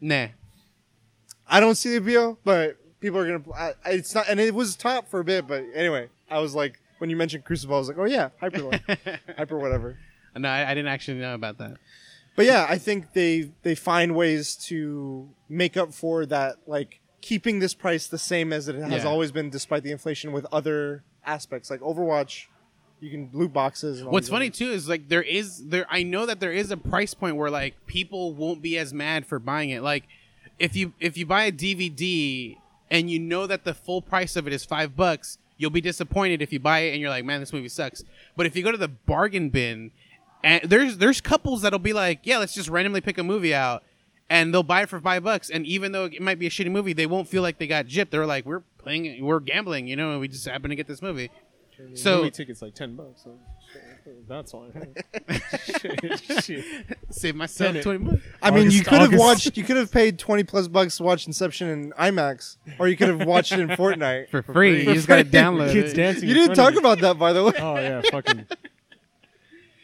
[0.00, 0.26] Nah.
[1.46, 3.54] I don't see the appeal, but people are gonna.
[3.54, 6.54] I, I- it's not, and it was top for a bit, but anyway, I was
[6.54, 8.70] like, when you mentioned Crucible, I was like, oh yeah, hyper,
[9.36, 9.98] hyper, whatever.
[10.34, 11.76] No, I, I didn't actually know about that.
[12.34, 17.58] But yeah, I think they they find ways to make up for that, like keeping
[17.58, 19.08] this price the same as it has Yeah.
[19.10, 22.46] always been, despite the inflation with other aspects like Overwatch.
[23.00, 23.98] You can loot boxes.
[23.98, 26.40] And all What's these funny other- too is like there is there I know that
[26.40, 29.82] there is a price point where like people won't be as mad for buying it.
[29.82, 30.04] Like
[30.58, 32.56] if you if you buy a DVD
[32.90, 36.42] and you know that the full price of it is five bucks, you'll be disappointed
[36.42, 38.02] if you buy it and you're like, man, this movie sucks.
[38.36, 39.90] But if you go to the bargain bin,
[40.42, 43.82] and there's there's couples that'll be like, yeah, let's just randomly pick a movie out.
[44.30, 46.70] And they'll buy it for five bucks, and even though it might be a shitty
[46.70, 48.08] movie, they won't feel like they got gypped.
[48.08, 51.02] They're like, "We're playing, we're gambling, you know, and we just happen to get this
[51.02, 51.30] movie."
[51.94, 53.22] So- movie tickets like ten bucks.
[53.24, 53.38] So
[54.28, 54.94] that's fine.
[55.64, 56.64] shit, shit.
[57.10, 57.82] Save myself Tenet.
[57.82, 58.22] twenty bucks.
[58.42, 59.20] I mean, you August- could have August.
[59.20, 59.56] watched.
[59.56, 63.08] You could have paid twenty plus bucks to watch Inception in IMAX, or you could
[63.08, 64.28] have watched it in Fortnite.
[64.30, 64.84] for free.
[64.86, 65.96] You just gotta download Kids it.
[65.96, 66.28] dancing.
[66.28, 67.52] You in didn't front talk of about that, by the way.
[67.58, 68.46] Oh yeah, fucking.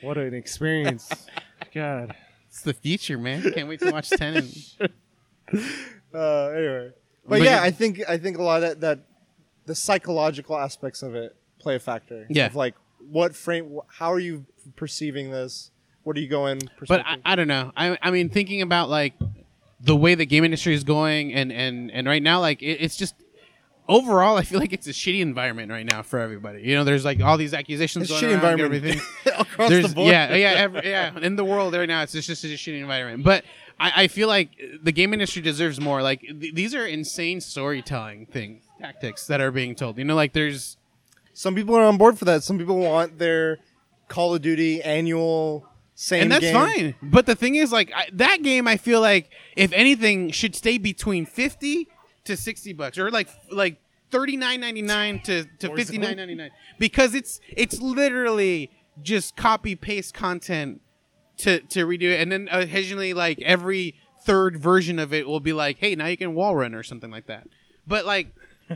[0.02, 1.10] What an experience!
[1.74, 2.14] God.
[2.48, 3.42] It's the future, man.
[3.52, 4.47] Can't wait to watch Tenet.
[5.52, 6.90] Uh, anyway,
[7.24, 8.98] but, But yeah, you- I think I think a lot of that, that
[9.66, 12.26] the psychological aspects of it play a factor.
[12.30, 12.47] Yeah.
[12.47, 12.74] Of like
[13.09, 14.47] what frame, how are you
[14.77, 15.70] perceiving this?
[16.02, 16.60] What are you going?
[16.89, 17.18] But I.
[17.24, 17.72] I don't know.
[17.77, 19.14] I I mean, thinking about like
[19.81, 22.97] the way the game industry is going, and and and right now, like it, it's
[22.97, 23.14] just
[23.90, 26.62] overall, I feel like it's a shitty environment right now for everybody.
[26.62, 28.10] You know, there's like all these accusations.
[28.10, 29.40] it's going shitty around and environment Everything.
[29.40, 30.12] across There's, the board.
[30.12, 31.18] Yeah, yeah, every, yeah.
[31.18, 33.24] In the world right now, it's just, just a shitty environment.
[33.24, 33.44] But
[33.78, 34.51] I, I feel like
[34.82, 36.02] the game industry deserves more.
[36.02, 39.98] Like th- these are insane storytelling things, tactics that are being told.
[39.98, 40.77] You know, like there's
[41.40, 42.42] Some people are on board for that.
[42.42, 43.60] Some people want their
[44.08, 46.54] Call of Duty annual same and that's game.
[46.54, 46.94] fine.
[47.00, 50.76] But the thing is, like I, that game, I feel like if anything, should stay
[50.76, 51.88] between fifty
[52.24, 53.80] to sixty bucks, or like like
[54.10, 58.70] thirty nine ninety nine to to fifty nine ninety nine, because it's it's literally
[59.02, 60.82] just copy paste content
[61.38, 63.94] to to redo it, and then occasionally like every
[64.26, 67.10] third version of it will be like, hey, now you can wall run or something
[67.10, 67.48] like that.
[67.86, 68.34] But like.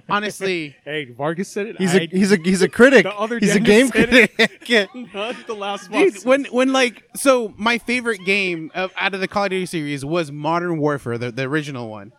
[0.08, 1.76] Honestly, Hey, Vargas said it.
[1.78, 3.04] He's I, a he's a he's a critic.
[3.04, 4.32] The other he's a game critic.
[5.14, 9.28] not the last dude, when when like so my favorite game of, out of the
[9.28, 12.12] Call of Duty series was Modern Warfare, the, the original one,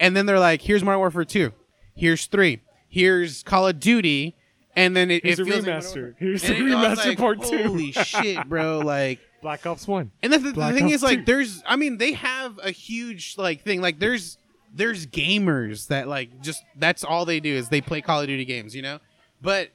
[0.00, 1.52] and then they're like, here's Modern Warfare two,
[1.94, 4.36] here's three, here's Call of Duty,
[4.74, 5.96] and then it, Here's it a feels like remaster.
[5.96, 6.56] Modern Here's Warfare.
[6.58, 7.62] the And it- remaster like, part two.
[7.64, 8.78] Holy shit, bro!
[8.80, 9.20] Like.
[9.42, 10.10] Black Ops One.
[10.22, 11.24] And the, the, the thing Ops is, like, 2.
[11.26, 13.80] there's, I mean, they have a huge like thing.
[13.80, 14.38] Like, there's
[14.76, 18.44] there's gamers that like just that's all they do is they play Call of Duty
[18.44, 18.98] games, you know.
[19.40, 19.70] But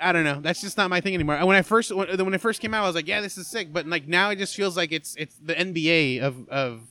[0.00, 0.40] I, I don't know.
[0.40, 1.44] That's just not my thing anymore.
[1.44, 3.46] When I first when, when it first came out, I was like, yeah, this is
[3.46, 3.72] sick.
[3.72, 6.82] But like now, it just feels like it's it's the NBA of of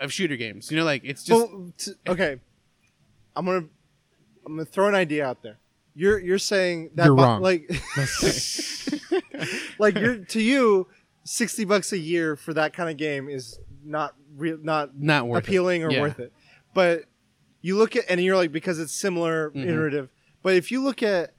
[0.00, 0.70] of shooter games.
[0.70, 2.38] You know, like it's just well, t- okay.
[3.36, 3.66] I'm gonna
[4.46, 5.58] I'm gonna throw an idea out there.
[5.94, 7.42] You're you're saying that You're bu- wrong.
[7.42, 7.68] like
[9.78, 10.86] like you're to you
[11.24, 15.44] sixty bucks a year for that kind of game is not real not Not worth
[15.44, 15.48] it.
[15.48, 16.00] appealing or Yeah.
[16.00, 16.32] worth it.
[16.74, 17.04] But
[17.60, 19.68] you look at and you're like because it's similar Mm-hmm.
[19.68, 20.10] iterative.
[20.42, 21.34] But if you look at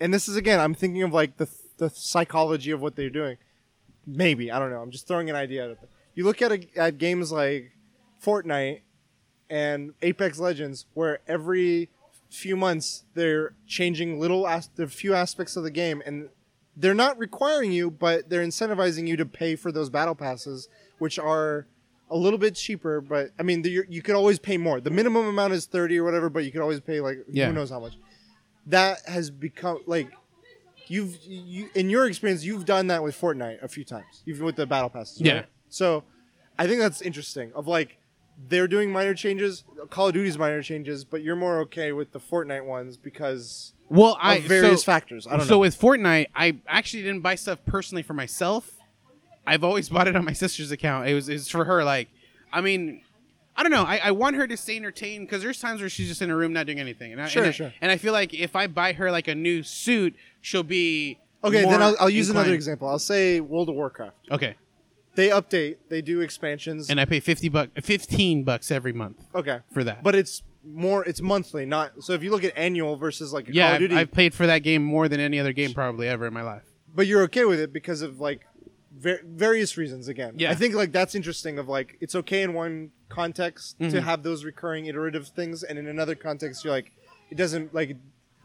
[0.00, 3.36] and this is again I'm thinking of like the the psychology of what they're doing.
[4.06, 4.80] Maybe I don't know.
[4.80, 5.88] I'm just throwing an idea out there.
[6.14, 7.72] You look at a, at games like
[8.24, 8.80] Fortnite
[9.50, 11.90] and Apex Legends, where every
[12.30, 16.28] few months they're changing little as- the few aspects of the game, and
[16.76, 20.68] they're not requiring you, but they're incentivizing you to pay for those battle passes,
[21.04, 21.66] which are
[22.10, 23.00] a little bit cheaper.
[23.00, 24.80] But I mean, you you could always pay more.
[24.80, 27.48] The minimum amount is thirty or whatever, but you could always pay like Yeah.
[27.48, 27.94] who knows how much.
[28.66, 30.08] That has become like
[30.88, 34.56] you've you in your experience you've done that with Fortnite a few times, even with
[34.56, 35.20] the battle passes.
[35.20, 35.26] right?
[35.26, 35.44] Yeah.
[35.68, 36.04] So
[36.58, 37.52] I think that's interesting.
[37.54, 37.98] Of like
[38.48, 42.18] they're doing minor changes, Call of Duty's minor changes, but you're more okay with the
[42.20, 45.26] Fortnite ones because well, of I various so, factors.
[45.26, 45.58] I don't so know.
[45.60, 48.72] with Fortnite, I actually didn't buy stuff personally for myself.
[49.46, 51.08] I've always bought it on my sister's account.
[51.08, 51.84] It was it's for her.
[51.84, 52.08] Like,
[52.52, 53.02] I mean,
[53.56, 53.82] I don't know.
[53.84, 56.36] I, I want her to stay entertained because there's times where she's just in her
[56.36, 57.12] room not doing anything.
[57.12, 57.72] And I, Sure, and I, sure.
[57.80, 61.62] And I feel like if I buy her like a new suit, she'll be okay,
[61.62, 62.88] then I'll, I'll use another example.
[62.88, 64.16] I'll say World of Warcraft.
[64.30, 64.56] Okay,
[65.14, 66.90] They update, they do expansions.
[66.90, 70.02] and I pay fifty bucks, fifteen bucks every month okay, for that.
[70.02, 71.04] but it's more.
[71.04, 72.02] It's monthly, not.
[72.02, 74.34] So if you look at annual versus like yeah, Call of I've, Duty, I've paid
[74.34, 76.62] for that game more than any other game probably ever in my life.
[76.94, 78.40] but you're okay with it because of like
[78.98, 80.08] ver- various reasons.
[80.08, 80.50] Again, Yeah.
[80.50, 81.58] I think like that's interesting.
[81.58, 83.98] Of like it's okay in one context to Mm-hmm.
[83.98, 86.92] have those recurring iterative things, and in another context, you're like
[87.30, 87.96] it doesn't like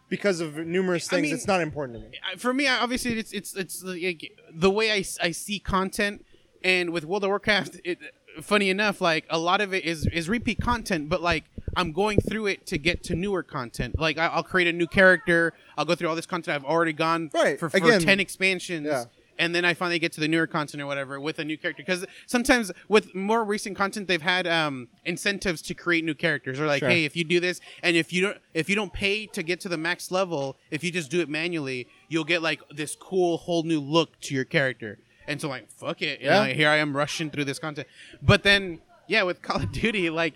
[0.10, 1.26] because of numerous I things.
[1.28, 2.18] mean- it's not important to me.
[2.38, 6.26] For me, obviously, it's it's it's like, the way I, I see content,
[6.64, 8.00] and with World of Warcraft, it
[8.42, 11.46] funny enough, like a lot of it is is repeat content, but like
[11.76, 14.00] I'm going through it to get to newer content.
[14.00, 16.94] Like I, I'll create a new character, I'll go through all this content I've already
[16.94, 17.60] gone Right.
[17.60, 18.88] for, for Again- ten expansions.
[18.88, 19.06] Yeah.
[19.40, 21.82] And then I finally get to the newer content or whatever with a new character.
[21.82, 26.60] Because sometimes with more recent content, they've had um, incentives to create new characters.
[26.60, 26.90] Or like, Sure.
[26.90, 29.62] hey, if you do this, and if you don't, if you don't pay to get
[29.62, 33.38] to the max level, if you just do it manually, you'll get like this cool
[33.38, 35.00] whole new look to your character.
[35.28, 36.46] And so like, fuck it, Yeah.
[36.46, 36.54] yeah.
[36.54, 37.88] here I am rushing through this content.
[38.22, 40.34] But then, yeah, with Call of Duty, like,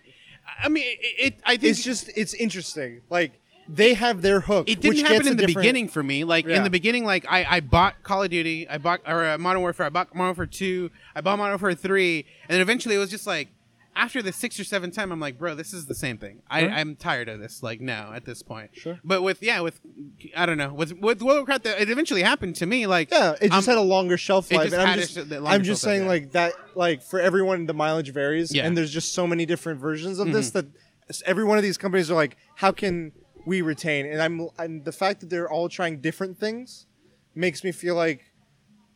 [0.63, 3.01] I mean, it, it I think It's just it's interesting.
[3.09, 3.33] Like
[3.67, 4.69] they have their hook.
[4.69, 6.23] it didn't which happen in the different- beginning for me.
[6.23, 6.57] Like Yeah.
[6.57, 9.61] in the beginning, like I, I bought Call of Duty, I bought or uh, Modern
[9.61, 12.99] Warfare, I bought Modern Warfare two, I bought Modern Warfare three, and then eventually it
[12.99, 13.49] was just like
[13.95, 16.41] after the sixth or seventh time, I'm like, bro, this is the same thing.
[16.49, 16.71] I, Sure.
[16.71, 17.61] I'm tired of this.
[17.61, 18.71] Like now at this point.
[18.73, 18.99] Sure.
[19.03, 19.79] But with yeah, with
[20.35, 22.87] I don't know, with with World of Warcraft, it eventually happened to me.
[22.87, 24.71] Like Yeah, it just had a longer shelf life.
[24.71, 26.07] just and I'm a just, sh- I'm just life, saying yeah.
[26.09, 26.53] like that.
[26.75, 28.61] Like for everyone, the mileage varies, Yeah.
[28.63, 28.67] Mm-hmm.
[28.69, 30.65] and there's just so many different versions of this that
[31.27, 33.11] every one of these companies are like, how can
[33.45, 34.05] we retain?
[34.05, 36.85] And I'm and the fact that they're all trying different things
[37.35, 38.31] makes me feel like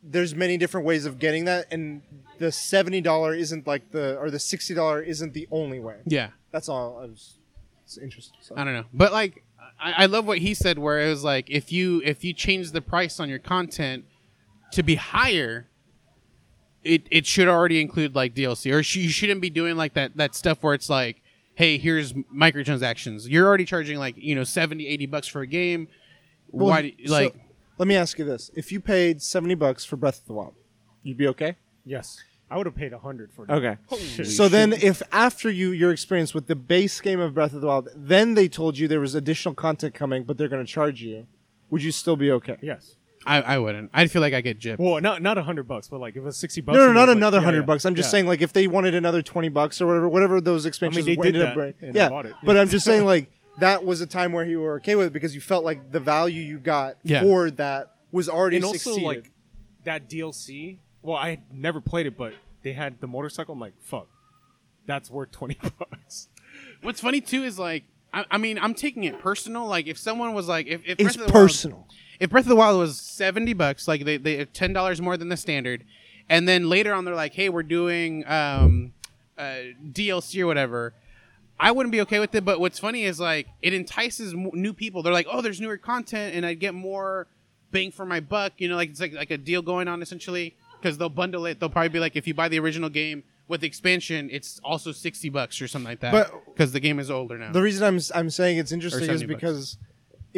[0.02, 2.02] there's many different ways of getting that, and
[2.38, 5.96] the seventy dollar isn't like the or the sixty dollar isn't the only way.
[6.06, 6.30] yeah.
[6.50, 6.98] That's all.
[7.02, 7.38] I was.
[7.84, 8.38] It's interesting.
[8.40, 8.54] So.
[8.56, 9.44] I don't know, but like
[9.80, 12.70] I, I love what he said, where it was like if you if you change
[12.72, 14.04] the price on your content
[14.72, 15.68] to be higher,
[16.82, 20.16] it it should already include like DLC, or sh- you shouldn't be doing like that
[20.16, 21.22] that stuff where it's like,
[21.58, 23.28] hey, here's microtransactions.
[23.28, 25.88] You're already charging like you know 70, 80 bucks for a game.
[26.50, 27.34] Well, Why do you, so, like?
[27.76, 30.54] let me ask you this: If you paid seventy bucks for Breath of the Wild,
[31.02, 31.56] you'd be okay.
[31.84, 33.52] Yes, I would have paid a hundred for that.
[33.54, 33.76] Okay.
[33.98, 34.28] Shit.
[34.28, 37.66] So then, if after you your experience with the base game of Breath of the
[37.66, 41.02] Wild, then they told you there was additional content coming, but they're going to charge
[41.02, 41.26] you,
[41.68, 42.56] would you still be okay?
[42.62, 42.94] yes.
[43.28, 43.90] I, I wouldn't.
[43.92, 44.78] I'd feel like I get gypped.
[44.78, 46.76] Well, not not a hundred bucks, but like if it was sixty bucks.
[46.76, 47.84] No, no, not was like- another yeah, hundred yeah, bucks.
[47.84, 48.10] I'm just yeah.
[48.12, 51.24] saying, like, if they wanted another twenty bucks or whatever, whatever those expansions they were-
[51.24, 51.76] did ended up, that, right?
[51.82, 52.08] and I yeah.
[52.08, 52.34] bought it.
[52.42, 55.12] But I'm just saying, like, that was a time where you were okay with it
[55.12, 57.22] because you felt like the value you got Yeah.
[57.22, 59.04] for that was already and also succeeded.
[59.06, 59.30] like
[59.84, 60.78] that DLC.
[61.02, 63.52] Well, I had never played it, but they had the motorcycle.
[63.52, 64.08] I'm like, fuck,
[64.86, 66.28] that's worth twenty bucks.
[66.82, 69.66] What's funny too is like I, I mean, I'm taking it personal.
[69.66, 71.88] Like, if someone was like, if, if It's Breath of the Wild- personal.
[72.20, 75.28] If Breath of the Wild was seventy bucks, like they they ten dollars more than
[75.28, 75.84] the standard,
[76.28, 78.92] and then later on they're like, hey, we're doing um,
[79.36, 79.56] uh,
[79.92, 80.94] DLC or whatever.
[81.60, 82.44] I wouldn't be okay with it.
[82.44, 85.02] But what's funny is like it entices mo- new people.
[85.02, 87.26] They're like, oh, there's newer content, and I get more
[87.70, 88.52] bang for my buck.
[88.58, 91.58] You know, like it's like like a deal going on essentially because they'll bundle it.
[91.60, 94.92] They'll probably be like, if you buy the original game with the expansion, it's also
[94.92, 96.12] sixty bucks or something like that.
[96.12, 97.52] But- because the game is older now.
[97.52, 99.76] The reason I'm I'm saying it's interesting is 70 bucks.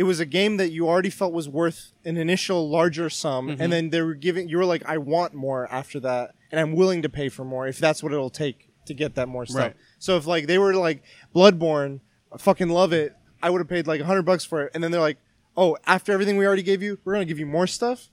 [0.00, 3.62] It was a game that you already felt was worth an initial larger sum, Mm-hmm.
[3.62, 6.72] and then they were giving you were like, I want more after that, and I'm
[6.80, 9.62] willing to pay for more if that's what it'll take to get that more stuff.
[9.68, 9.76] Right.
[9.98, 11.02] So if like they were like
[11.34, 12.00] Bloodborne,
[12.32, 14.90] I fucking love it, I would have paid like hundred bucks for it, and then
[14.90, 15.18] they're like,
[15.56, 18.08] oh, after everything we already gave you, we're gonna give you more stuff.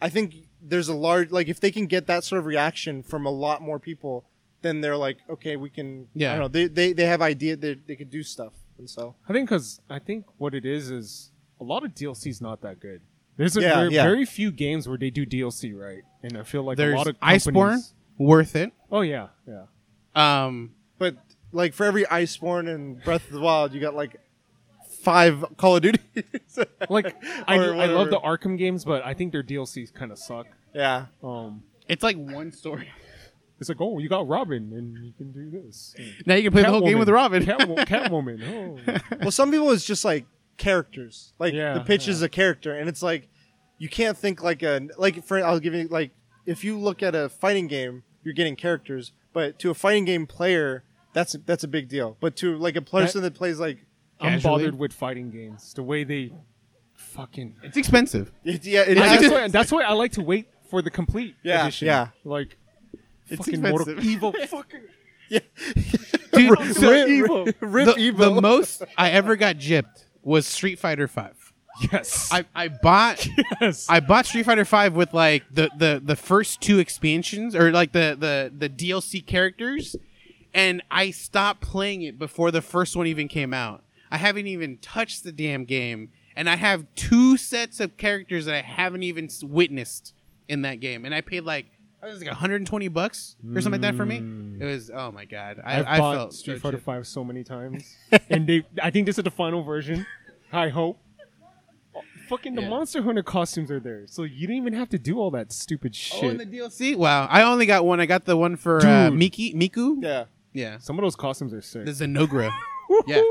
[0.00, 3.26] I think there's a large like if they can get that sort of reaction from
[3.26, 4.24] a lot more people,
[4.62, 6.08] then they're like, okay, we can.
[6.14, 6.30] Yeah.
[6.30, 6.48] I don't know.
[6.48, 9.80] They they, they have idea that they could do stuff, and so I think because
[9.90, 11.30] I think what it is is
[11.60, 13.00] a lot of DLC's not that good.
[13.36, 14.02] There's a Yeah, very, yeah.
[14.04, 17.06] very few games where they do DLC right, and I feel like There's a lot
[17.06, 17.80] of Iceborne,
[18.18, 18.72] worth it.
[18.90, 19.64] Oh yeah, yeah.
[20.14, 21.16] Um, But
[21.52, 24.16] like for every Iceborne and Breath of the Wild, you got like
[25.02, 26.00] five Call of Duty.
[26.90, 27.16] Like
[27.48, 28.10] I, Or I love whatever.
[28.10, 30.46] the Arkham games, but I think their DLCs kind of suck.
[30.74, 31.06] yeah.
[31.22, 32.88] Um, it's like one story.
[33.62, 35.94] It's like, oh, you got Robin, and you can do this.
[36.26, 37.42] Now you can play the whole game with Robin.
[37.44, 38.42] Catwo- Catwoman.
[38.86, 39.16] Oh.
[39.20, 40.26] Well, some people it's just like
[40.58, 41.32] characters.
[41.38, 42.12] Like Yeah, the pitch yeah.
[42.12, 43.28] is a character, and it's like
[43.78, 46.10] you can't think like a like for I'll give you like
[46.46, 50.26] if you look at a fighting game, you're getting characters, but to a fighting game
[50.26, 52.16] player, that's that's a big deal.
[52.20, 53.78] But to like a person that, plays like
[54.20, 55.72] I'm bothered with fighting games.
[55.74, 56.32] The way they
[56.94, 57.56] fucking.
[57.62, 58.32] It's expensive.
[58.44, 61.62] it, yeah, it that's, why, that's why I like to wait for the complete Yeah,
[61.62, 61.86] edition.
[61.86, 62.08] yeah.
[62.24, 62.56] Like
[63.32, 64.46] It's fucking Mortal evil Evo.
[64.48, 64.80] fucking
[66.32, 67.46] Dude, so Rip, Evo.
[67.46, 68.16] rip, rip the, Evo.
[68.34, 71.52] the most I ever got gypped was Street Fighter Five.
[71.92, 72.28] yes.
[72.30, 73.26] I, I bought
[73.60, 73.86] yes.
[73.88, 77.92] I bought Street Fighter Five with like the, the, the first two expansions or like
[77.92, 79.96] the, the, the DLC characters,
[80.52, 83.82] and I stopped playing it before the first one even came out.
[84.10, 88.54] I haven't even touched the damn game, and I have two sets of characters that
[88.54, 90.12] I haven't even witnessed
[90.48, 91.66] in that game, and I paid like
[92.02, 94.16] it was like 120 bucks or something like that for me.
[94.60, 96.82] It was oh my god, I, I've I bought felt Street so Fighter gypped.
[96.82, 97.96] Five so many times,
[98.30, 98.64] and they.
[98.82, 100.06] I think this is the final version.
[100.52, 100.98] I hope.
[102.28, 102.68] Fucking the Yeah.
[102.70, 105.94] Monster Hunter costumes are there, so you didn't even have to do all that stupid
[105.94, 106.24] shit.
[106.24, 106.96] Oh, in the DLC?
[106.96, 108.00] Wow, I only got one.
[108.00, 109.18] I got the one for uh, Dude.
[109.18, 110.02] Miki Miku.
[110.02, 110.24] yeah.
[110.54, 111.86] Yeah, Some of those costumes are sick.
[111.86, 112.50] There's the Zenogra.
[113.06, 113.22] yeah,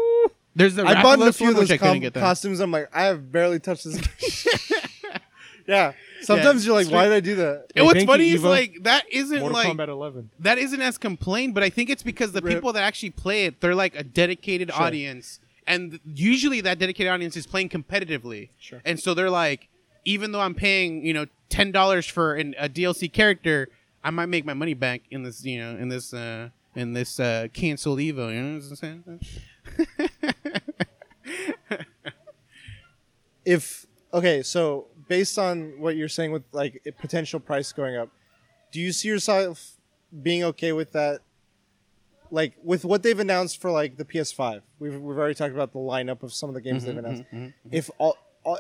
[0.56, 2.20] there's the I bought a Rathalos few one, of those I couldn't com- get that.
[2.20, 2.60] costumes.
[2.60, 4.72] I'm like, I have barely touched this.
[5.68, 5.94] yeah.
[6.22, 7.68] Sometimes you're like, Street- why did I do that?
[7.76, 8.50] And what's thank you, funny is Eva.
[8.50, 10.30] like that isn't Mortal like Kombat 11.
[10.40, 12.54] that isn't as complained, but I think it's because the Rip.
[12.56, 14.82] people that actually play it, they're like a dedicated Sure.
[14.84, 18.50] audience, and usually that dedicated audience is playing competitively.
[18.60, 18.82] Sure.
[18.86, 19.68] And so they're like,
[20.06, 23.70] even though I'm paying you know ten dollars for an, a DLC character,
[24.04, 27.20] I might make my money back in this you know in this uh in this
[27.20, 28.34] uh canceled Evo.
[28.34, 29.20] You know what I'm saying?
[33.46, 38.08] if okay, so based on what you're saying with like a potential price going up,
[38.72, 39.76] do you see yourself
[40.24, 41.20] being okay with that?
[42.32, 45.80] Like with what they've announced for like the PS5, we've we've already talked about the
[45.80, 47.24] lineup of some of the games mm-hmm, they've announced.
[47.24, 47.70] Mm-hmm, mm-hmm.
[47.74, 48.60] If all, all,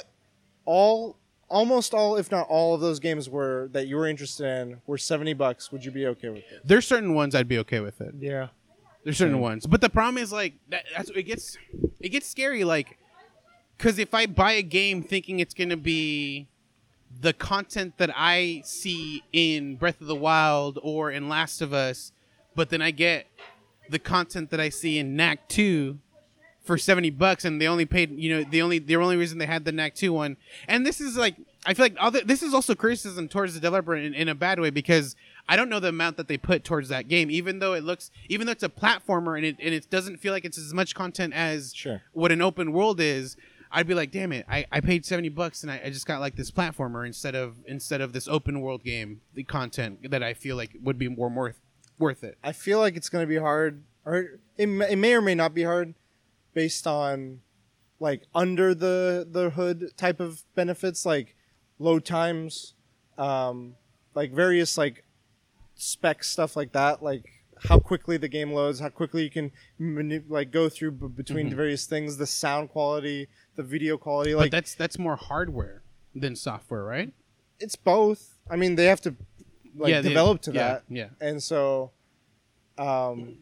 [0.65, 1.15] all,
[1.47, 4.97] almost all, if not all of those games were that you were interested in were
[4.97, 6.63] seventy bucks, would you be okay with it?
[6.65, 8.13] There's certain ones I'd be okay with it.
[8.19, 8.47] Yeah.
[9.05, 11.57] There's certain ones, but the problem is like that, that's it gets
[12.01, 12.65] it gets scary.
[12.65, 12.97] Like,
[13.81, 16.47] because if I buy a game thinking it's gonna be
[17.19, 22.11] the content that I see in Breath of the Wild or in Last of Us,
[22.55, 23.25] but then I get
[23.89, 25.97] the content that I see in Knack Two
[26.63, 29.47] for seventy bucks, and they only paid you know the only the only reason they
[29.47, 30.37] had the Knack Two one,
[30.67, 33.95] and this is like I feel like other this is also criticism towards the developer
[33.95, 35.15] in, in a bad way because
[35.49, 38.11] I don't know the amount that they put towards that game, even though it looks
[38.29, 40.93] even though it's a platformer and it and it doesn't feel like it's as much
[40.93, 42.03] content as Sure.
[42.13, 43.37] what an open world is.
[43.71, 46.19] I'd be like, damn it, I, I paid seventy bucks and I, I just got
[46.19, 50.33] like this platformer instead of instead of this open world game, the content that I
[50.33, 51.59] feel like would be more worth
[51.97, 52.37] worth it.
[52.43, 54.15] I feel like it's to be hard, or
[54.57, 55.93] it, it may or may not be hard,
[56.53, 57.41] based on
[57.99, 61.35] like under the the hood type of benefits, like
[61.79, 62.73] load times,
[63.17, 63.75] um,
[64.15, 65.05] like various like
[65.75, 70.23] spec stuff like that, like how quickly the game loads, how quickly you can mani-
[70.27, 74.39] like go through b- between the various things, the sound quality, the video quality, but
[74.39, 75.83] like that's that's more hardware
[76.15, 77.13] than software, right?
[77.59, 78.39] it's both.
[78.49, 79.15] I mean, they have to
[79.77, 80.83] like Yeah, develop to yeah, that.
[80.89, 81.07] yeah.
[81.21, 81.91] And so,
[82.79, 83.37] um,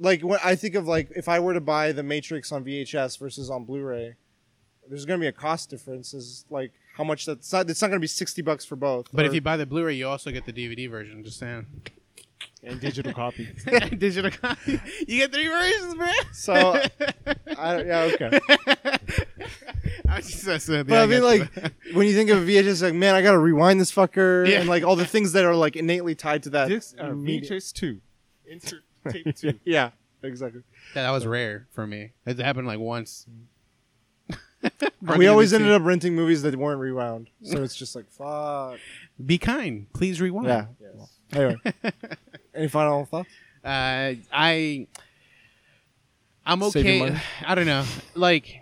[0.00, 3.18] like when I think of like if I were to buy the Matrix on VHS
[3.18, 4.16] versus on Blu-ray,
[4.88, 6.12] there's gonna be a cost difference.
[6.14, 7.70] Is like how much that's not.
[7.70, 9.06] It's not gonna be sixty bucks for both.
[9.12, 11.22] But if you buy the Blu-ray, you also get the DVD version.
[11.24, 11.66] Just saying.
[12.66, 13.48] And digital copy.
[13.98, 14.80] Digital copy.
[15.06, 16.14] You get three versions, man.
[16.32, 16.80] so,
[17.58, 18.40] I, yeah, okay.
[20.08, 21.62] I was just messing with you, But I mean, got you.
[21.62, 24.60] like when you think of VHS, like man, I gotta rewind this fucker, Yeah.
[24.60, 26.68] and like all the things that are like innately tied to that.
[26.68, 27.50] Disc, uh, media.
[27.50, 28.00] VHS two,
[28.46, 29.58] insert tape two.
[29.64, 29.90] Yeah,
[30.22, 30.62] exactly.
[30.94, 32.12] Yeah, that was rare for me.
[32.26, 33.26] It happened like once.
[35.16, 38.78] we always ended up renting movies that weren't rewound, so it's just like fuck.
[39.24, 39.86] Be kind.
[39.92, 40.46] Please rewind.
[40.48, 40.66] Yeah.
[41.32, 41.56] Anyway,
[42.54, 43.28] any final thoughts?
[43.64, 44.86] Uh, I.
[46.46, 46.98] I'm Save your okay.
[47.00, 47.20] money.
[47.46, 47.84] I don't know.
[48.14, 48.60] Like,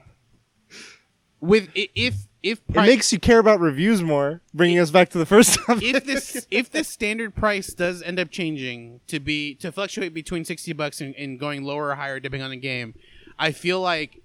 [1.41, 5.11] with i- if if It pri- makes you care about reviews more, bringing us back
[5.11, 5.83] to the first topic.
[5.83, 10.45] if this if this standard price does end up changing to be to fluctuate between
[10.45, 12.95] 60 bucks and, and going lower or higher depending on the game
[13.39, 14.21] i feel like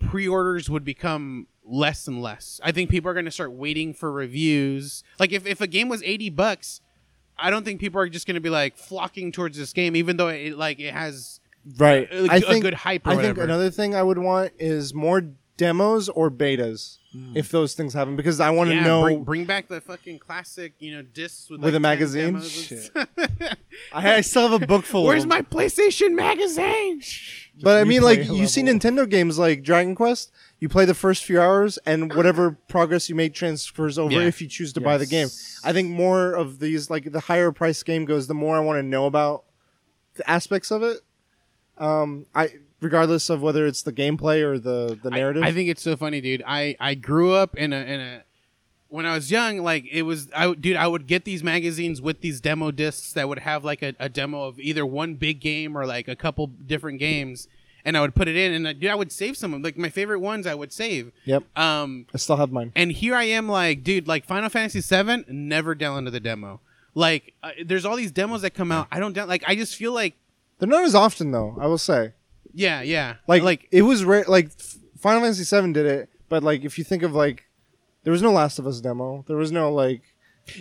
[0.00, 4.10] pre-orders would become less and less i think people are going to start waiting for
[4.10, 6.80] reviews like if, if a game was 80 bucks
[7.38, 10.16] i don't think people are just going to be like flocking towards this game even
[10.16, 11.40] though it like it has
[11.78, 12.08] right.
[12.10, 14.94] a- I a think good hype or I think another thing I would want is
[14.94, 15.22] more
[15.56, 16.98] demos or betas
[17.34, 19.02] if those things happen because I want to yeah, know.
[19.02, 22.42] bring, bring back the fucking classic you know discs with, With like, a magazine?
[22.42, 22.90] Shit.
[23.92, 25.04] I, I still have a book full.
[25.04, 27.00] where's of my playstation magazine
[27.62, 28.62] But I mean, like replay you see.
[28.62, 30.30] Nintendo games like Dragon Quest.
[30.58, 34.20] You play the first few hours, and whatever progress you make transfers over Yeah.
[34.26, 35.28] if you choose to buy the game.
[35.62, 38.78] I think more of these, like the higher price game goes, the more I want
[38.78, 39.44] to know about
[40.14, 41.00] the aspects of it.
[41.78, 45.42] Um, I regardless of whether it's the gameplay or the the narrative.
[45.42, 46.42] I, think it's so funny, dude.
[46.46, 48.22] I I grew up in a in a
[48.88, 52.00] when I was young, like it was, I would- dude, I would get these magazines
[52.00, 55.40] with these demo discs that would have like a, a demo of either one big
[55.40, 57.48] game or like a couple different games,
[57.86, 59.78] and I would put it in, and uh, dude, I would save some of like
[59.78, 60.46] my favorite ones.
[60.46, 61.12] I would save.
[61.24, 62.72] Yep, Um, I still have mine.
[62.76, 66.60] and here I am, like, dude, like Final Fantasy VII, never downloaded the demo.
[66.94, 68.88] Like, uh, there's all these demos that come out.
[68.90, 69.28] I don't down.
[69.28, 70.14] Like, I just feel like,
[70.58, 71.56] They're not as often though.
[71.60, 72.12] I will say.
[72.52, 74.24] yeah, yeah, Like, like it was rare.
[74.28, 74.50] Like
[74.98, 77.44] Final Fantasy VII did it, but like if you think of like,
[78.04, 79.24] there was no Last of Us demo.
[79.28, 80.02] There was no like.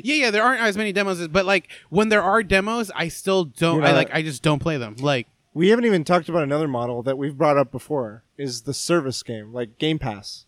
[0.03, 3.07] Yeah, yeah, there aren't as many demos, as, but like when there are demos, I
[3.07, 3.83] still don't.
[3.83, 4.95] I like, I just don't play them.
[4.99, 8.73] Like, We haven't even talked about another model that we've brought up before is the
[8.73, 10.45] service game, like Game Pass.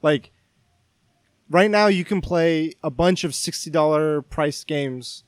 [0.00, 0.30] Like
[1.50, 5.24] right now you can play a bunch of $60 priced games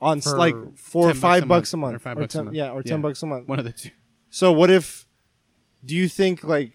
[0.00, 2.44] on For like 4 or 5 bucks bucks a month, or five or bucks a
[2.44, 2.56] month.
[2.56, 3.02] yeah, or 10 Yeah.
[3.02, 3.46] bucks a month.
[3.46, 3.90] one of the two.
[4.30, 5.06] So what if
[5.84, 6.72] do you think like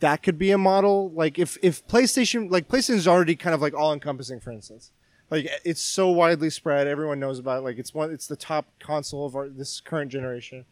[0.00, 3.74] that could be a model like if if PlayStation like PlayStation's already kind of like
[3.74, 4.92] all encompassing for instance.
[5.30, 7.62] Like it's so widely spread, everyone knows about it.
[7.62, 10.64] Like it's one it's the top console of our this current generation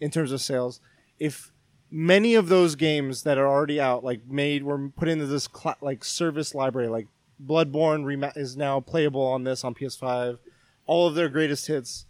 [0.00, 0.80] in terms of sales.
[1.18, 1.50] If
[1.90, 5.76] many of those games that are already out like made were put into this cl-
[5.80, 7.06] like service library like
[7.44, 10.38] Bloodborne rema- is now playable on this on PS5.
[10.86, 12.06] All of their greatest hits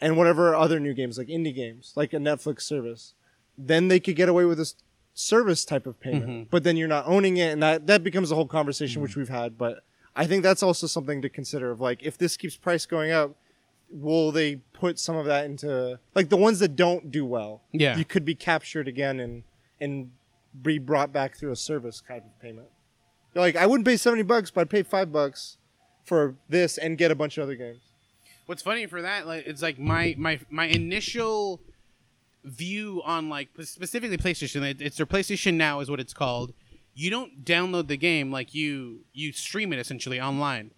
[0.00, 3.14] and whatever other new games like indie games like a netflix service
[3.56, 4.74] then they could get away with this
[5.14, 6.46] service type of payment Mhm.
[6.50, 9.30] but then you're not owning it and that that becomes a whole conversation which we've
[9.30, 9.82] had but
[10.16, 13.36] i think that's also something to consider of like if this keeps price going up
[13.90, 17.96] will they put some of that into like the ones that don't do well Yeah.
[17.96, 19.44] you could be captured again and
[19.80, 20.10] and
[20.60, 22.66] be brought back through a service kind of payment
[23.34, 25.58] You're like i wouldn't pay 70 bucks but i'd pay 5 bucks
[26.04, 27.82] for this and get a bunch of other games
[28.46, 31.60] What's funny for that, like, it's like my my my initial
[32.44, 34.80] view on like specifically PlayStation.
[34.80, 36.52] It's their PlayStation Now is what it's called.
[36.98, 40.70] You don't download the game like you you stream it essentially online.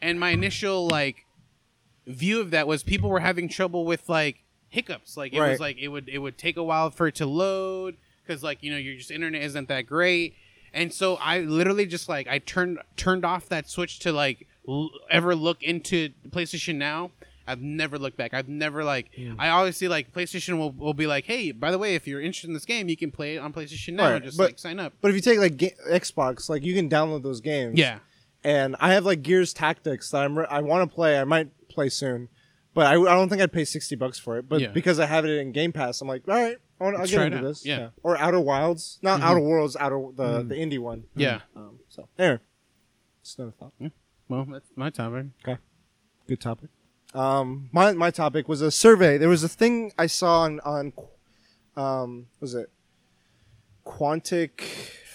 [0.00, 1.26] And my initial like
[2.06, 5.16] view of that was people were having trouble with like hiccups.
[5.16, 5.50] Like it Right.
[5.50, 8.62] was like it would it would take a while for it to load because like
[8.62, 10.34] you know your just internet isn't that great.
[10.72, 14.90] And so I literally just like I turned turned off that switch to like l-
[15.10, 17.10] ever look into PlayStation Now.
[17.46, 18.32] I've never looked back.
[18.34, 21.78] I've never like I always see like PlayStation will, will be like, hey, by the
[21.78, 24.10] way, if you're interested in this game, you can play it on PlayStation Now.
[24.12, 24.94] Right, Just but- like sign up.
[25.00, 27.78] But if you take like ga- Xbox, like you can download those games.
[27.78, 27.98] Yeah.
[28.42, 31.18] And I have like Gears Tactics that I'm re- I want to play.
[31.18, 32.28] I might play soon,
[32.74, 34.48] but I, I don't think I'd pay sixty bucks for it.
[34.48, 34.68] But Yeah.
[34.68, 37.22] because I have it in Game Pass, I'm like, all right, I wanna, I'll get
[37.22, 37.44] into out.
[37.44, 37.64] this.
[37.64, 37.88] Yeah.
[38.02, 39.24] Or Outer Wilds, not Mhm.
[39.24, 41.04] Outer Worlds, Outer the the indie one.
[41.16, 41.40] Yeah.
[41.56, 42.42] Um, so there.
[43.22, 43.72] Just another thought.
[44.28, 45.26] Well, that's my topic.
[45.46, 45.58] Okay.
[46.28, 46.68] Good topic.
[47.14, 49.18] Um, my my topic was a survey.
[49.18, 50.92] There was a thing I saw on on,
[51.76, 52.70] um, was it
[53.86, 54.60] Quantic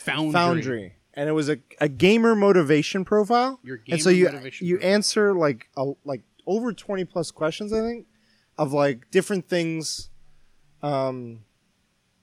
[0.04, 0.32] Foundry.
[0.32, 3.60] Foundry, and it was a, a gamer motivation profile.
[3.64, 4.94] Your and so you motivation you profile.
[4.94, 8.08] answer like a, like over twenty plus questions, I think,
[8.58, 10.10] of like different things.
[10.82, 11.42] Um,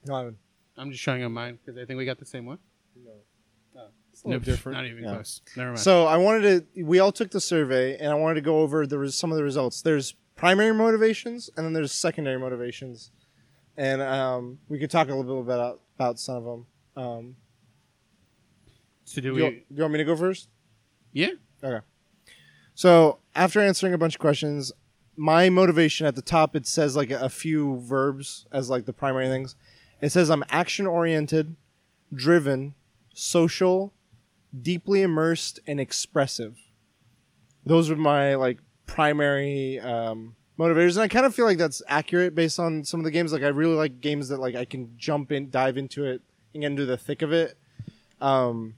[0.06, 0.38] no, I haven't.
[0.78, 2.58] I'm just showing on mine because I think we got the same one.
[4.16, 4.78] It's a little Nope, different.
[4.78, 5.12] Not even Yeah.
[5.12, 5.42] close.
[5.58, 5.80] Never mind.
[5.80, 6.84] So I wanted to.
[6.84, 9.36] We all took the survey, and I wanted to go over the res- some of
[9.36, 9.82] the results.
[9.82, 13.10] There's primary motivations, and then there's secondary motivations,
[13.76, 16.66] and um, we could talk a little bit about about some of them.
[16.96, 17.36] Um,
[19.04, 19.38] so do we?
[19.38, 19.76] do, you, we?
[19.76, 20.48] you want me to go first?
[21.12, 21.32] Yeah.
[21.62, 21.84] Okay.
[22.74, 24.72] So after answering a bunch of questions,
[25.14, 28.94] my motivation at the top it says like a, a few verbs as like the
[28.94, 29.56] primary things.
[30.00, 31.54] It says I'm action oriented,
[32.14, 32.74] driven,
[33.12, 33.92] social,
[34.62, 36.56] deeply immersed, and expressive.
[37.64, 42.34] Those are my like primary um, motivators, and I kind of feel like that's accurate
[42.34, 43.32] based on some of the games.
[43.32, 46.22] Like I really like games that like I can jump in, dive into it,
[46.54, 47.58] and get into the thick of it.
[48.20, 48.76] Um,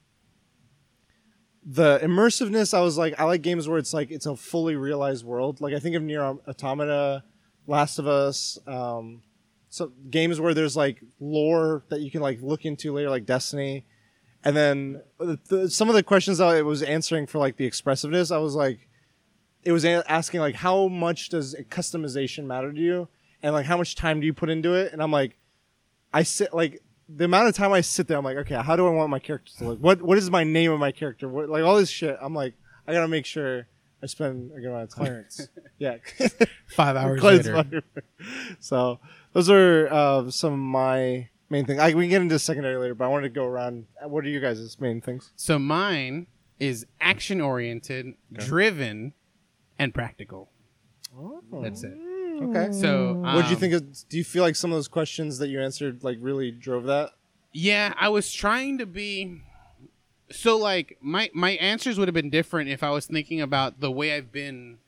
[1.70, 5.22] the immersiveness i was like i like games where it's like it's a fully realized
[5.22, 7.22] world like i think of NieR Automata
[7.66, 9.20] last of us um
[9.68, 13.84] so games where there's like lore that you can like look into later like destiny
[14.44, 17.64] and then the, the, some of the questions that it was answering for like the
[17.64, 18.88] expressiveness i was like
[19.64, 23.08] it was a- asking like how much does customization matter to you
[23.42, 25.36] and like how much time do you put into it and i'm like
[26.12, 28.86] i sit like the amount of time I sit there, I'm like, okay, how do
[28.86, 29.78] I want my character to look?
[29.80, 31.28] What what is my name of my character?
[31.28, 32.18] What like all this shit.
[32.20, 32.54] I'm like,
[32.86, 33.66] I gotta make sure
[34.02, 35.06] I spend a good amount of time.
[35.06, 35.48] Clarence.
[35.78, 35.96] yeah,
[36.68, 37.82] Five hours later.
[38.60, 39.00] So
[39.32, 41.80] those are uh, some of my main thing.
[41.80, 43.86] I, we can get into secondary later, but I wanted to go around.
[44.02, 45.32] What are you guys' main things?
[45.36, 46.26] So mine
[46.58, 49.14] is action oriented, driven,
[49.78, 50.50] and practical.
[51.62, 51.96] That's it.
[52.42, 52.72] Okay.
[52.72, 54.08] So what did you um, think of?
[54.08, 57.10] Do you feel like some of those questions that you answered like really drove that?
[57.52, 59.40] Yeah, I was trying to be
[60.30, 63.90] so like my my answers would have been different if I was thinking about the
[63.90, 64.78] way I've been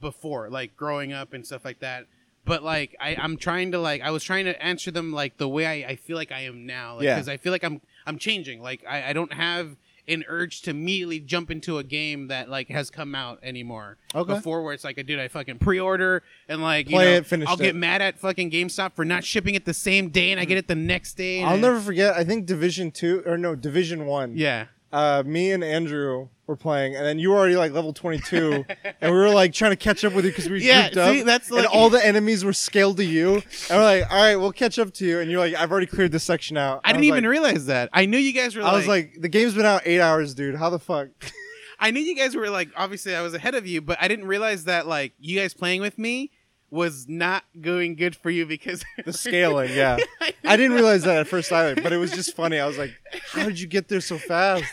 [0.00, 2.06] before, like growing up and stuff like that.
[2.44, 5.48] But like I, I'm trying to like I was trying to answer them like the
[5.48, 6.96] way I, I feel like I am now.
[6.96, 7.14] Like, Yeah.
[7.16, 8.62] Because I feel like I'm I'm changing.
[8.62, 9.76] Like I, I don't have
[10.08, 13.96] an urge to immediately jump into a game that like has come out anymore.
[14.14, 14.34] Okay.
[14.34, 17.48] Before where it's like, dude, I fucking pre-order and like you Play know, it, finish
[17.48, 17.62] I'll it.
[17.62, 20.58] get mad at fucking GameStop for not shipping it the same day and I get
[20.58, 21.44] it the next day.
[21.44, 22.14] I'll never forget.
[22.16, 24.36] I think Division Two or no Division One.
[24.36, 24.66] Yeah.
[24.92, 28.64] uh, me and Andrew were playing, and then you were already like level 22,
[29.00, 31.12] and we were like trying to catch up with you because we Yeah, grouped up.
[31.14, 34.22] see, that's and like- all the enemies were scaled to you, and we're like, all
[34.22, 35.20] right, we'll catch up to you.
[35.20, 36.80] And you're like, I've already cleared this section out.
[36.84, 37.88] I didn't was even like, realize that.
[37.92, 38.62] I knew you guys were.
[38.62, 40.56] I was like, the game's been out eight hours, dude.
[40.56, 41.08] How the fuck?
[41.80, 42.68] I knew you guys were like.
[42.76, 45.80] Obviously, I was ahead of you, but I didn't realize that like you guys playing
[45.80, 46.30] with me
[46.72, 49.96] was not going good for you because The scaling, yeah.
[50.44, 52.58] I didn't realize that at first either, but it was just funny.
[52.60, 52.92] I was like,
[53.32, 54.64] how did you get there so fast?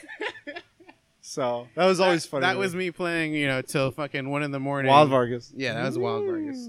[1.37, 2.41] So that was always funny.
[2.41, 4.89] That to was me playing, you know, till fucking one in the morning.
[4.89, 5.53] Wild Vargas.
[5.55, 6.67] Yeah, that was Wild Vargas.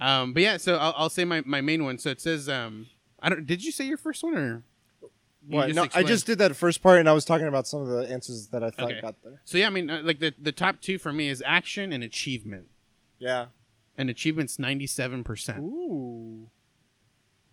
[0.00, 1.98] Um, but yeah, so I'll, I'll say my, my main one.
[1.98, 2.86] So it says, um,
[3.20, 3.44] I don't.
[3.44, 4.62] Did you say your first one or?
[5.02, 5.08] you
[5.56, 5.66] What?
[5.66, 7.88] just No, I just did that first part, and I was talking about some of
[7.88, 9.00] the answers that I thought Okay.
[9.00, 9.40] got there.
[9.44, 12.04] So yeah, I mean, uh, like the the top two for me is action and
[12.04, 12.66] achievement.
[13.18, 13.46] Yeah.
[13.98, 15.58] And achievement's ninety seven percent.
[15.58, 16.48] Ooh.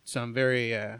[0.04, 0.98] So I'm very uh,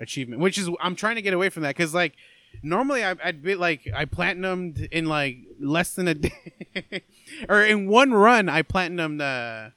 [0.00, 2.14] achievement, which is I'm trying to get away from that because like
[2.62, 7.02] normally I, I'd be like I platinumed in like less than a day,
[7.48, 9.72] or in one run I platinumed the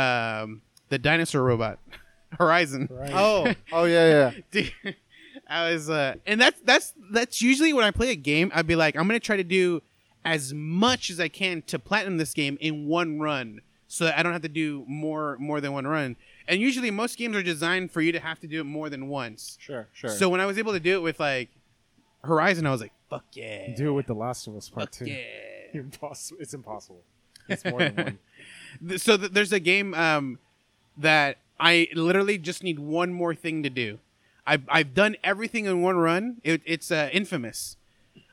[0.00, 1.78] um, the dinosaur robot
[2.38, 2.88] Horizon.
[3.12, 4.40] Oh, oh yeah, yeah.
[4.50, 4.96] Dude,
[5.48, 8.76] I was uh, and that's that's that's usually when I play a game I'd be
[8.76, 9.82] like I'm gonna try to do
[10.24, 14.22] as much as I can to platinum this game in one run so that I
[14.22, 16.16] don't have to do more more than one run.
[16.48, 19.08] And usually most games are designed for you to have to do it more than
[19.08, 19.56] once.
[19.60, 20.10] Sure, sure.
[20.10, 21.50] So when I was able to do it with like
[22.26, 25.06] Horizon, I was like, "Fuck yeah!" Do it with The Last of Us Part Fuck
[25.06, 25.06] 2.
[25.06, 25.16] yeah.
[25.74, 26.38] Impossible.
[26.40, 27.02] It's impossible.
[27.48, 28.18] It's more than one.
[28.98, 30.38] So th- there's a game um,
[30.98, 33.98] that I literally just need one more thing to do.
[34.46, 36.36] I've, I've done everything in one run.
[36.44, 37.76] It, it's uh, inFamous.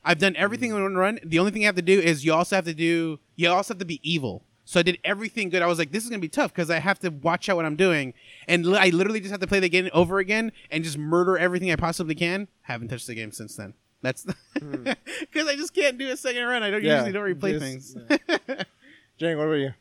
[0.03, 1.19] I've done everything in one run.
[1.23, 3.73] The only thing you have to do is you also have to do you also
[3.73, 4.43] have to be evil.
[4.65, 5.61] So I did everything good.
[5.61, 7.65] I was like, this is gonna be tough because I have to watch out what
[7.65, 8.13] I'm doing,
[8.47, 11.37] and li- I literally just have to play the game over again and just murder
[11.37, 12.47] everything I possibly can.
[12.63, 13.73] Haven't touched the game since then.
[14.03, 16.61] That's because I just can't do a second run.
[16.61, 18.65] I don't Yeah, usually don't replay just- things.
[19.17, 19.73] Jane, what about you?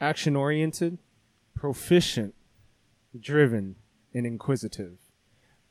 [0.00, 0.98] Action oriented,
[1.54, 2.34] proficient,
[3.18, 3.76] driven,
[4.12, 4.98] and inquisitive.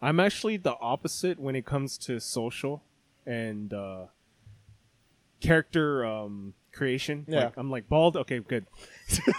[0.02, 2.82] I'm actually the opposite when it comes to social
[3.26, 4.06] and uh,
[5.42, 7.26] character um, creation.
[7.28, 7.46] Yeah.
[7.46, 8.16] Like, I'm like bald.
[8.18, 8.66] Okay, good.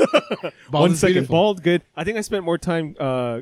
[0.71, 1.33] Bald One beautiful.
[1.33, 1.63] bald.
[1.63, 1.83] Good.
[1.97, 3.41] I think I spent more time uh,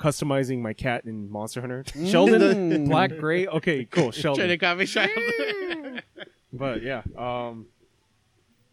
[0.00, 1.84] customizing my cat in Monster Hunter.
[2.06, 3.46] Sheldon, black, gray.
[3.46, 4.10] Okay, cool.
[4.36, 4.56] Trying to
[4.86, 6.02] Sheldon.
[6.52, 7.66] But yeah, um,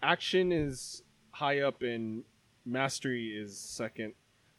[0.02, 2.24] action is high up and
[2.66, 4.14] mastery is second.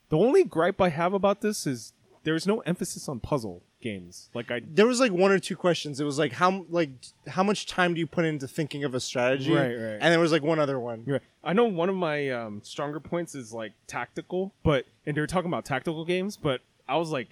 [0.09, 4.28] The only gripe I have about this is there's no emphasis on puzzle games.
[4.34, 6.00] Like I There was like one or two questions.
[6.00, 6.90] It was like how like
[7.26, 9.52] how much time do you put into thinking of a strategy?
[9.52, 9.98] Right, right.
[10.00, 11.05] And there was like one other one.
[11.06, 11.22] Right.
[11.44, 15.26] I know one of my um, stronger points is like tactical, but and they were
[15.26, 17.28] talking about tactical games, but I was like,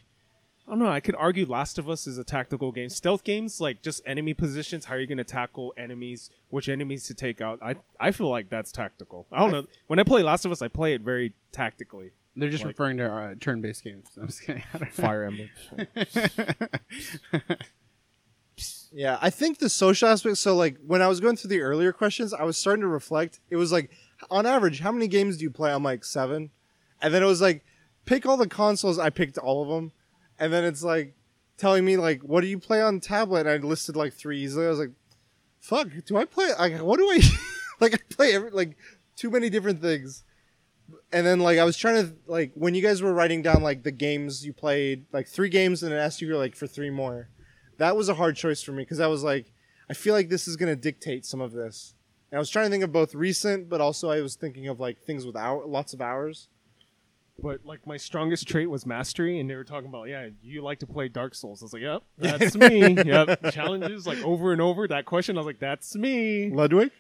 [0.67, 0.89] I don't know.
[0.89, 2.89] I could argue Last of Us is a tactical game.
[2.89, 7.07] Stealth games, like just enemy positions, how are you going to tackle enemies, which enemies
[7.07, 7.61] to take out.
[7.63, 9.27] I I feel like that's tactical.
[9.31, 9.67] I don't know.
[9.87, 12.11] When I play Last of Us, I play it very tactically.
[12.37, 14.09] They're just Like- referring to uh, turn-based games.
[14.21, 14.63] I'm just kidding.
[14.93, 15.49] Fire Emblem.
[18.93, 20.39] Yeah, I think the social aspect.
[20.39, 23.41] So, like, when I was going through the earlier questions, I was starting to reflect.
[23.51, 23.91] It was like,
[24.31, 25.71] on average, how many games do you play?
[25.71, 26.51] I'm like seven,
[27.03, 27.63] and then it was like,
[28.07, 28.99] pick all the consoles.
[28.99, 29.93] I picked all of them,
[30.39, 31.15] and then it's like,
[31.59, 33.47] telling me like, what do you play on tablet?
[33.47, 34.65] And I listed like three easily.
[34.65, 34.93] I was like,
[35.61, 36.49] fuck, do I play?
[36.59, 37.21] Like, what do I?
[37.81, 38.79] like, I play every like
[39.17, 40.25] too many different things.
[41.13, 43.83] And then like I was trying to like when you guys were writing down like
[43.83, 47.29] the games you played, like three games, and then asked you like for three more
[47.79, 49.53] that was a hard choice for me because I was like,
[49.91, 51.95] I feel like this is going to dictate some of this.
[52.31, 54.81] And I was trying to think of both recent, but also I was thinking of
[54.81, 56.49] like things with hour, lots of hours.
[57.39, 60.79] But like my strongest trait was mastery, and they were talking about, yeah, you like
[60.79, 61.63] to play Dark Souls.
[61.63, 62.95] I was like, yep, that's me.
[63.05, 64.89] yep, challenges like over and over.
[64.89, 66.51] That question, I was like, that's me.
[66.51, 66.93] Ludwig,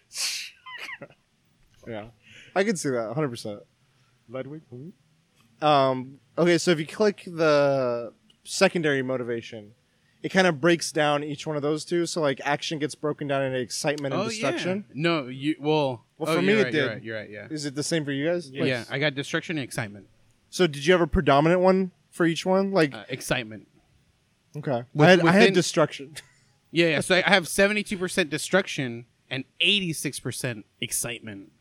[1.88, 2.08] Yeah,
[2.54, 3.28] I could see that 100.
[3.30, 3.60] percent
[4.28, 4.62] Ludwig.
[5.62, 8.12] Um, okay, so if you click the
[8.44, 9.72] secondary motivation,
[10.22, 12.06] it kind of breaks down each one of those two.
[12.06, 14.84] So like action gets broken down into excitement and oh destruction.
[14.88, 14.94] yeah.
[14.94, 16.04] No, you well.
[16.18, 17.02] Well, oh, for you're me, it right, You're right.
[17.02, 17.30] You're right.
[17.30, 17.46] Yeah.
[17.50, 18.50] Is it the same for you guys?
[18.50, 18.64] Yeah.
[18.64, 18.84] Yeah.
[18.90, 20.06] I got destruction and excitement.
[20.50, 22.72] So did you have a predominant one for each one?
[22.72, 23.68] Like Uh, excitement.
[24.56, 26.16] okay, with- I, had, I had destruction.
[26.72, 27.00] Yeah, yeah.
[27.00, 31.52] So I I have seventy-two percent destruction and eighty-six percent excitement.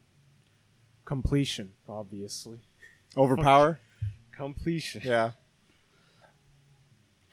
[1.05, 2.59] Completion, obviously.
[3.15, 3.79] Overpower.
[4.31, 5.01] Completion.
[5.05, 5.31] Yeah.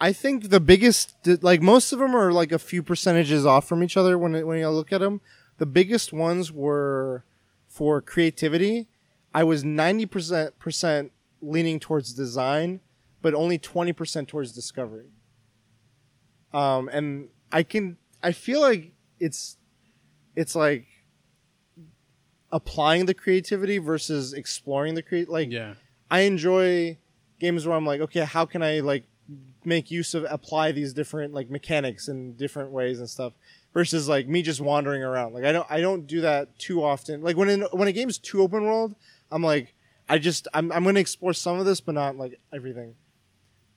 [0.00, 3.82] I think the biggest, like most of them are like a few percentages off from
[3.82, 5.20] each other when when you look at them.
[5.58, 7.24] The biggest ones were
[7.68, 8.88] for creativity.
[9.32, 12.80] I was ninety percent percent leaning towards design,
[13.22, 15.06] but only twenty percent towards discovery.
[16.52, 19.56] Um, and I can, I feel like it's,
[20.36, 20.86] it's like
[22.52, 25.28] applying the creativity versus exploring the create.
[25.28, 25.74] Like, Yeah.
[26.10, 26.98] I enjoy
[27.40, 29.04] games where I'm like, okay, how can I like
[29.64, 33.32] make use of apply these different like mechanics in different ways and stuff
[33.72, 35.34] versus like me just wandering around.
[35.34, 37.22] Like I don't I don't do that too often.
[37.22, 38.94] Like when in, when a game's too open world,
[39.30, 39.74] I'm like
[40.08, 42.94] I just I'm I'm going to explore some of this but not like everything.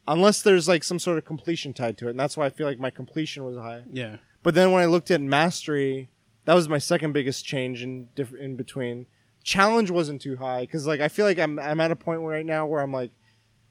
[0.07, 2.11] Unless there's like some sort of completion tied to it.
[2.11, 3.83] And that's why I feel like my completion was high.
[3.91, 4.17] Yeah.
[4.43, 6.09] But then when I looked at mastery,
[6.45, 9.07] that was my second biggest change in diff- in between.
[9.43, 12.45] Challenge wasn't too high because like I feel like I'm I'm at a point right
[12.45, 13.11] now where I'm like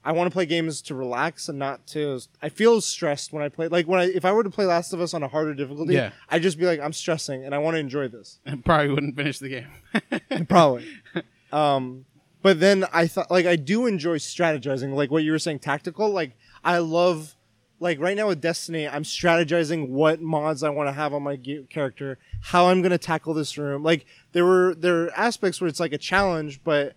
[0.04, 2.20] I want to play games to relax and not to.
[2.42, 3.68] I feel stressed when I play.
[3.68, 5.94] Like when I if I were to play Last of Us on a harder difficulty,
[5.94, 6.10] Yeah.
[6.28, 8.38] I'd just be like I'm stressing and I want to enjoy this.
[8.46, 10.46] And probably wouldn't finish the game.
[10.48, 10.86] Probably.
[11.52, 12.04] um,
[12.42, 16.10] but then I thought like I do enjoy strategizing, like what you were saying, tactical.
[16.10, 16.32] Like
[16.62, 17.34] I love,
[17.80, 21.36] like right now with Destiny, I'm strategizing what mods I want to have on my
[21.70, 23.82] character, how I'm gonna tackle this room.
[23.82, 26.94] Like there were there are aspects where it's like a challenge, but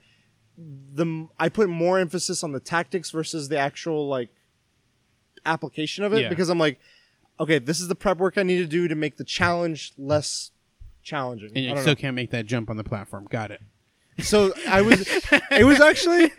[0.57, 4.29] the I put more emphasis on the tactics versus the actual like
[5.45, 6.29] application of it Yeah.
[6.29, 6.79] because I'm like,
[7.39, 10.51] okay, this is the prep work I need to do to make the challenge less
[11.03, 11.49] challenging.
[11.55, 11.95] And I you still know.
[11.95, 13.27] can't make that jump on the platform.
[13.29, 13.61] Got it.
[14.19, 15.07] So I was,
[15.52, 16.31] it was actually.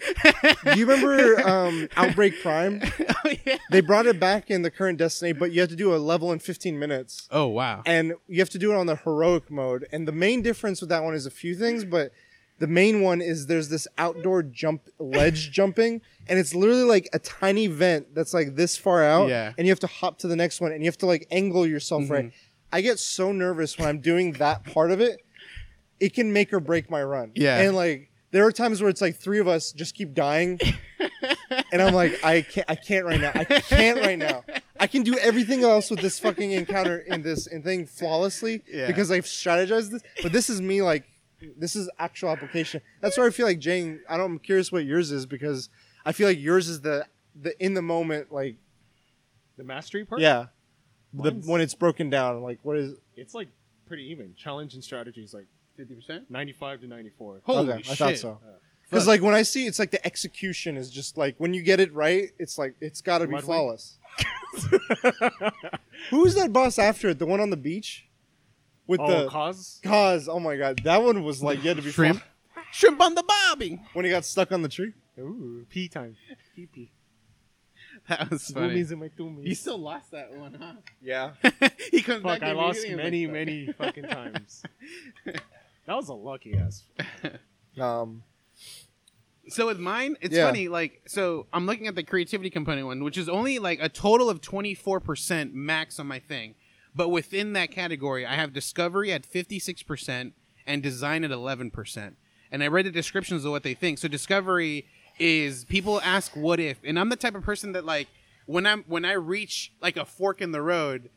[0.65, 2.81] Do you remember um, Outbreak Prime?
[3.25, 3.57] oh yeah.
[3.71, 6.33] They brought it back in the current Destiny, but you have to do a level
[6.33, 7.83] in 15 minutes, Oh wow.
[7.87, 9.87] and you have to do it on the heroic mode.
[9.93, 12.11] And the main difference with that one is a few things, but
[12.59, 17.21] the main one is there's this outdoor jump ledge jumping, and it's literally like a
[17.21, 19.53] tiny vent that's like this far out, Yeah.
[19.57, 21.65] and you have to hop to the next one, and you have to like angle
[21.67, 22.13] yourself Mm-hmm.
[22.13, 22.33] right.
[22.73, 25.23] I get so nervous when I'm doing that part of it.
[26.01, 27.33] It can make or break my run.
[27.35, 27.59] Yeah.
[27.59, 30.61] And like there are times where it's like three of us just keep dying.
[31.73, 33.33] and I'm like, I can't I can't right now.
[33.35, 34.45] I can't right now.
[34.81, 38.87] I can do everything else with this fucking encounter in this and thing flawlessly Yeah.
[38.87, 40.03] because I've strategized this.
[40.23, 41.05] But this is me like
[41.57, 42.81] this is actual application.
[43.01, 45.69] That's why I feel like Jane, I don't I'm curious what yours is because
[46.05, 47.07] I feel like yours is the
[47.41, 48.57] the in the moment like
[49.57, 50.21] The mastery part.
[50.21, 50.47] yeah.
[51.15, 53.49] The, when it's broken down, like what is it's like
[53.87, 54.35] pretty even.
[54.37, 55.47] Challenge and strategy is like
[55.79, 56.29] Fifty percent.
[56.29, 57.41] 95 to 94.
[57.45, 57.93] Holy okay, shit.
[57.93, 58.41] I thought so.
[58.45, 58.51] Uh,
[58.91, 61.79] Because like when I see it's like the execution is just like when you get
[61.79, 63.45] it right, it's like it's got to be Ludwig?
[63.45, 63.99] flawless.
[66.11, 67.21] Who's that boss after it?
[67.21, 68.09] The one on the beach
[68.89, 70.29] with oh, the cause cause.
[70.29, 72.19] Oh my god, that one was like you had to be Shrimp?
[72.19, 73.81] flaw- Shrimp on the bobby.
[73.93, 74.93] When he got stuck on the tree.
[75.19, 76.17] Ooh, pee time.
[76.57, 76.91] Pee pee.
[78.09, 78.83] That was funny.
[78.83, 79.47] Zoomies in my doomies.
[79.47, 80.73] You still lost that one, huh?
[81.03, 81.33] Yeah.
[81.91, 84.63] he comes Fuck, back I lost many, many fucking times.
[85.89, 86.85] That was a lucky ass.
[87.81, 88.25] Um.
[89.49, 90.47] So with mine, it's Yeah.
[90.47, 90.67] funny.
[90.67, 94.29] Like, so I'm looking at the creativity component one, which is only like a total
[94.29, 96.57] of 24% max on my thing.
[96.95, 100.33] But within that category, I have discovery at 56%
[100.67, 102.17] and design at 11%.
[102.51, 103.99] And I read the descriptions of what they think.
[103.99, 104.87] So discovery
[105.19, 108.09] is people ask what if, and I'm the type of person that like
[108.47, 111.11] when I'm when I reach like a fork in the road,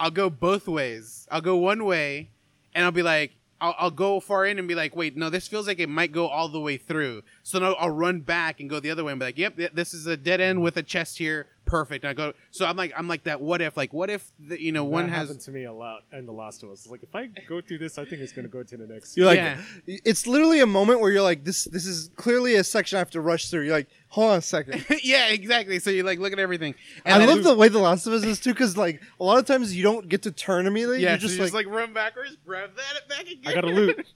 [0.00, 1.28] I'll go both ways.
[1.30, 2.30] I'll go one way,
[2.74, 5.48] and I'll be like, I'll, I'll go far in and be like, wait, no, this
[5.48, 7.22] feels like it might go all the way through.
[7.42, 9.94] So now I'll run back and go the other way and be like, yep, this
[9.94, 12.04] is a dead end with a chest here, perfect.
[12.04, 13.40] And I go, so I'm like, I'm like that.
[13.40, 16.02] What if, like, what if the, you know one has happened to me a lot
[16.12, 16.80] in The Last of Us.
[16.80, 19.16] It's like if I go through this, I think it's gonna go to the next.
[19.16, 19.60] You're like, Yeah.
[19.86, 21.64] it's literally a moment where you're like, this.
[21.64, 23.62] This is clearly a section I have to rush through.
[23.62, 24.84] You're like, hold on a second.
[25.02, 25.78] yeah, exactly.
[25.78, 26.74] So you like look at everything.
[27.04, 29.38] I then- love the way The Last of Us is too, because like a lot
[29.38, 31.02] of times you don't get to turn immediately.
[31.02, 33.38] Yeah, you so just, you like, just like run backwards, grab that back again.
[33.46, 34.06] I got a loot.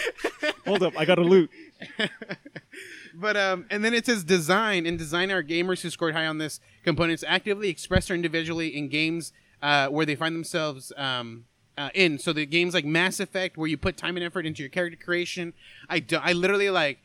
[0.66, 1.50] Hold up, I got a loot.
[3.14, 6.38] But um, and then it says design and design are gamers who scored high on
[6.38, 9.32] this components actively express or individually in games
[9.62, 11.44] uh, where they find themselves um,
[11.78, 12.18] uh, in.
[12.18, 14.98] So the games like Mass Effect where you put time and effort into your character
[15.02, 15.52] creation.
[15.88, 16.98] I do, I literally like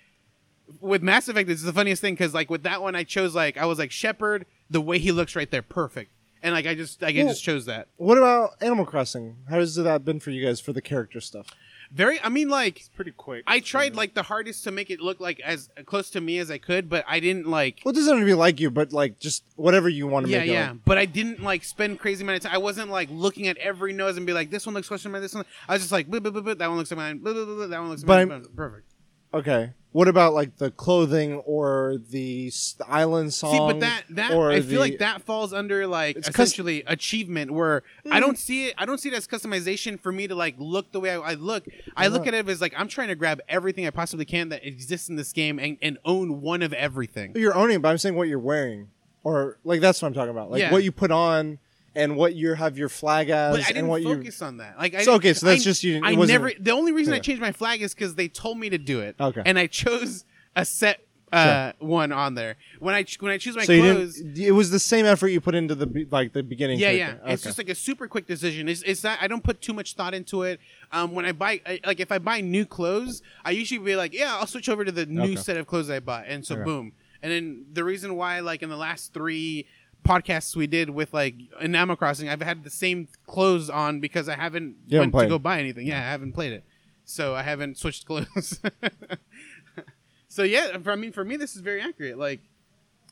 [0.79, 1.47] with Mass Effect.
[1.47, 3.79] This is the funniest thing because like with that one I chose like I was
[3.79, 6.11] like Shepard the way he looks right there perfect.
[6.41, 7.87] And like I just like I just chose that.
[7.97, 9.37] what about Animal Crossing?
[9.49, 11.47] How has that been for you guys for the character stuff?
[11.91, 13.43] Very I mean like Pretty quick.
[13.47, 16.51] I tried like the hardest to make it look like as close to me as
[16.51, 18.93] I could, but I didn't like Well, it doesn't have to be like you, but
[18.93, 20.53] like just whatever you want to yeah, make it.
[20.53, 20.69] yeah.
[20.71, 20.85] like.
[20.85, 22.53] But I didn't like spend crazy amount of time.
[22.53, 25.09] I wasn't like looking at every nose and be like, this one looks close to
[25.09, 25.21] mine.
[25.21, 25.45] This one.
[25.67, 27.17] I was just like, blah, blah, blah, blah, that one looks like mine.
[27.19, 28.45] Blah, blah, blah, blah, that one looks like But mine.
[28.55, 28.88] Perfect.
[29.33, 29.73] Okay.
[29.91, 32.51] What about like the clothing or the,
[32.87, 33.53] island song?
[33.53, 36.83] See, but that that I the- feel like that falls under like It's cus- essentially
[36.85, 37.81] achievement, where
[38.11, 38.21] I mm.
[38.21, 38.75] don't see it.
[38.77, 41.33] I don't see it as customization for me to like look the way I, I
[41.33, 41.65] look.
[41.97, 42.27] I look uh-huh.
[42.29, 45.15] at it as like I'm trying to grab everything I possibly can that exists in
[45.15, 47.33] this game and, and own one of everything.
[47.35, 48.89] You're owning, but I'm saying what you're wearing,
[49.23, 50.51] or like that's what I'm talking about.
[50.51, 50.71] Like Yeah.
[50.71, 51.57] what you put on
[51.95, 54.15] and what you have your flag as, But I and didn't what you.
[54.15, 54.77] focus on that.
[54.77, 56.51] Like, I So, okay, so that's I- just you- I never.
[56.59, 59.15] The only reason I changed my flag is because they told me to do it.
[59.19, 59.41] Okay.
[59.45, 60.25] and I chose
[60.55, 61.01] a set
[61.31, 62.55] uh, one on there.
[62.79, 64.19] When I when I choose my So clothes.
[64.19, 66.79] It was the same effort you put into the like the beginning.
[66.79, 67.29] yeah, yeah, character.
[67.31, 68.67] it's just like a super quick decision.
[68.67, 69.19] It's, it's not.
[69.21, 70.59] I don't put too much thought into it.
[70.91, 74.11] Um, when I buy, I, like, if I buy new clothes, I usually be like,
[74.15, 75.35] yeah, I'll switch over to the new Okay.
[75.35, 76.63] set of clothes I bought, and so Okay.
[76.63, 76.93] boom.
[77.21, 79.67] And then the reason why, like, in the last three
[80.05, 84.27] podcasts we did with like in Animal Crossing, I've had the same clothes on because
[84.29, 85.29] I haven't You haven't went to played.
[85.29, 85.85] go buy anything.
[85.87, 86.63] Yeah, I haven't played it,
[87.05, 88.59] so I haven't switched clothes.
[90.27, 92.17] so yeah, for, I mean, for me, this is very accurate.
[92.17, 92.39] Like,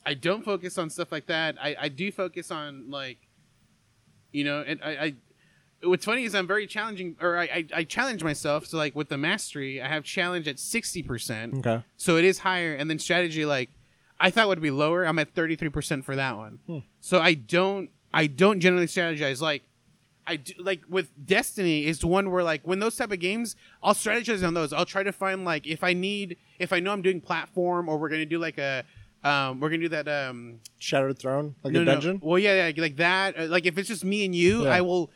[0.06, 1.56] I don't focus on stuff like that.
[1.60, 3.18] I, I do focus on like,
[4.32, 5.14] you know, and I, I.
[5.84, 8.66] What's funny is I'm very challenging, or I, I, I challenge myself.
[8.66, 11.84] So like with the mastery, I have challenge at sixty percent, Okay.
[11.96, 12.74] so it is higher.
[12.74, 13.70] And then strategy, like
[14.20, 15.04] I thought would be lower.
[15.04, 16.58] I'm at thirty three percent for that one.
[16.66, 16.78] Hmm.
[17.00, 19.62] So I don't, I don't generally strategize like.
[20.30, 23.94] I do, like with Destiny is one where like when those type of games, I'll
[23.94, 24.74] strategize on those.
[24.74, 27.96] I'll try to find like if I need, if I know I'm doing platform or
[27.96, 28.84] we're gonna do like a,
[29.24, 31.92] um, we're gonna do that um, Shattered Throne, like no, a no.
[31.92, 32.20] dungeon.
[32.22, 33.38] Well, yeah, yeah, like that.
[33.40, 34.74] Uh, Like if it's just me and you, Yeah.
[34.74, 35.10] I will.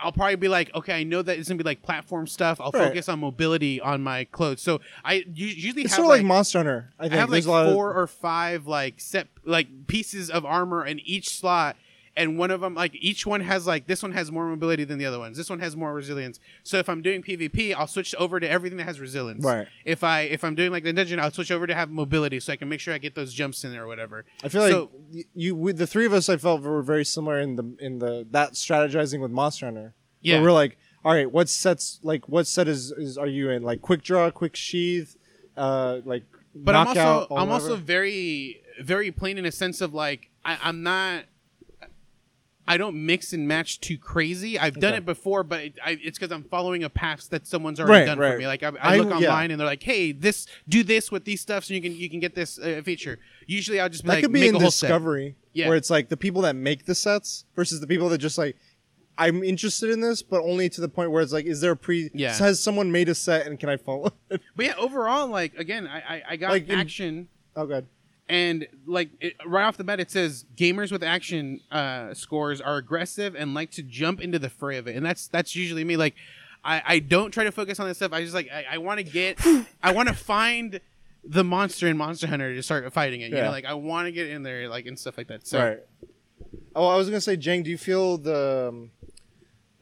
[0.00, 2.60] I'll probably be like, okay, I know that it's gonna be like platform stuff.
[2.60, 2.88] I'll Right.
[2.88, 4.60] focus on mobility on my clothes.
[4.62, 6.92] So I usually It's have sort of like, like Monster Hunter.
[6.98, 10.28] I I think have like there's lot four of or five like set like pieces
[10.30, 11.76] of armor in each slot.
[12.18, 14.96] And one of them, like each one has like this one has more mobility than
[14.98, 15.36] the other ones.
[15.36, 16.40] This one has more resilience.
[16.62, 19.44] So if I'm doing PvP, I'll switch over to everything that has resilience.
[19.44, 19.66] Right.
[19.84, 22.54] If I if I'm doing like the dungeon, I'll switch over to have mobility, so
[22.54, 24.24] I can make sure I get those jumps in there or whatever.
[24.42, 27.04] I feel like So- y- you, with the three of us, I felt were very
[27.04, 29.94] similar in the in the that strategizing with Monster Hunter.
[30.22, 30.40] Yeah.
[30.40, 33.62] We're like, all right, what sets like what set is, is are you in?
[33.62, 35.16] Like quick draw, quick sheath,
[35.54, 36.24] uh, like
[36.54, 37.00] but I'm also
[37.34, 37.52] I'm whatever?
[37.52, 41.24] also very very plain in a sense of like I, I'm not
[42.68, 44.58] I don't mix and match too crazy.
[44.58, 44.98] I've done Okay.
[44.98, 48.06] it before, but it, I, it's because I'm following a path that someone's already Right,
[48.06, 48.32] done right.
[48.32, 48.46] for me.
[48.46, 49.28] Like I, I look yeah.
[49.28, 52.10] online and they're like, "Hey, this do this with these stuffs, so you can you
[52.10, 54.58] can get this uh, feature." Usually, I'll just be that like, could be make in.
[54.60, 55.68] Discovery, Yeah.
[55.68, 58.56] where it's like the people that make the sets versus the people that just like.
[59.18, 61.76] I'm interested in this, but only to the point where it's like, is there a
[61.76, 62.10] pre?
[62.12, 62.36] Yeah.
[62.36, 64.12] Has someone made a set and can I follow?
[64.30, 64.42] it?
[64.54, 67.28] But yeah, overall, like again, I I, I got Like in- action.
[67.56, 67.86] oh, god.
[68.28, 72.76] And like it, right off the bat it says gamers with action uh, scores are
[72.76, 75.96] aggressive and like to jump into the fray of it and that's that's usually me
[75.96, 76.14] like
[76.64, 78.12] I, I don't try to focus on this stuff.
[78.12, 79.38] I just like I, I want to get
[79.84, 80.80] I want to find
[81.22, 83.30] the monster in Monster Hunter to start fighting it.
[83.30, 83.44] You Yeah.
[83.44, 85.46] know, like I want to get in there like and stuff like that.
[85.46, 85.78] So Right.
[86.74, 88.90] Oh, I was gonna say, Jang, do you feel the um,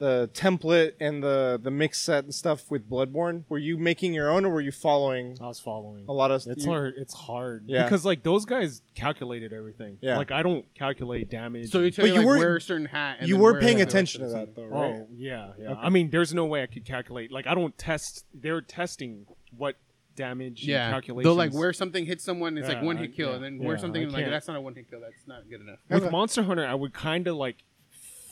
[0.05, 3.45] the template and the the mix set and stuff with Bloodborne?
[3.49, 6.05] Were you making your own, or were you following I was following.
[6.09, 6.47] a lot of?
[6.47, 6.95] It's you- hard.
[6.97, 7.65] It's hard.
[7.67, 7.85] Yeah.
[7.85, 9.99] Because like those guys calculated everything.
[10.01, 10.19] Yeah.
[10.19, 11.71] Like I don't calculate damage.
[11.71, 13.17] so you tell But you, you like, were- wear a certain hat.
[13.21, 14.95] And You then were wear paying the- attention to that, though, right?
[15.01, 15.71] Oh yeah, yeah.
[15.71, 15.81] Okay.
[15.83, 17.33] I mean, there's no way I could calculate.
[17.33, 18.25] Like I don't test.
[18.35, 19.27] They're testing
[19.57, 19.77] what
[20.17, 20.61] damage.
[20.61, 21.25] and Yeah, calculations.
[21.29, 23.35] they'll like where something hits someone, it's like one I- hit kill, yeah.
[23.37, 24.31] and then where Yeah, something I like can't.
[24.31, 25.01] that's not a one hit kill.
[25.01, 25.79] That's not good enough.
[25.91, 27.65] With Monster Hunter, I would kind of like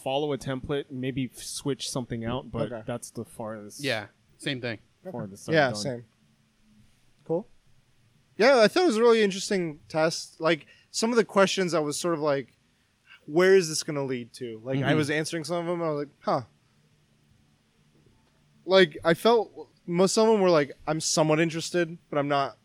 [0.02, 2.82] follow a template, maybe switch something out, but Okay.
[2.86, 3.80] that's the farthest.
[3.82, 4.06] Yeah,
[4.38, 4.78] same thing.
[5.10, 5.74] farthest I've Yeah, done.
[5.76, 6.04] same.
[7.24, 7.48] Cool.
[8.36, 10.40] Yeah, I thought it was a really interesting test.
[10.40, 12.52] Like some of the questions, I was sort of like,
[13.26, 14.96] "Where is this going to lead to?" Like I Mhm.
[14.96, 16.42] was answering some of them, and I was like, "Huh."
[18.64, 22.58] Like I felt most of them were like, "I'm somewhat interested, but I'm not."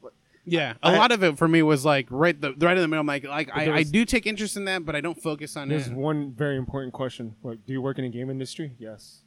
[0.49, 2.88] Yeah, a I- lot of it for me was like right the right in the
[2.88, 3.02] middle.
[3.02, 5.57] I'm like, like I, there I do take interest in that, but I don't focus
[5.57, 5.94] on There's it.
[5.94, 7.36] one very important question.
[7.44, 8.72] Like, do you work in the game industry?
[8.80, 9.24] Yes.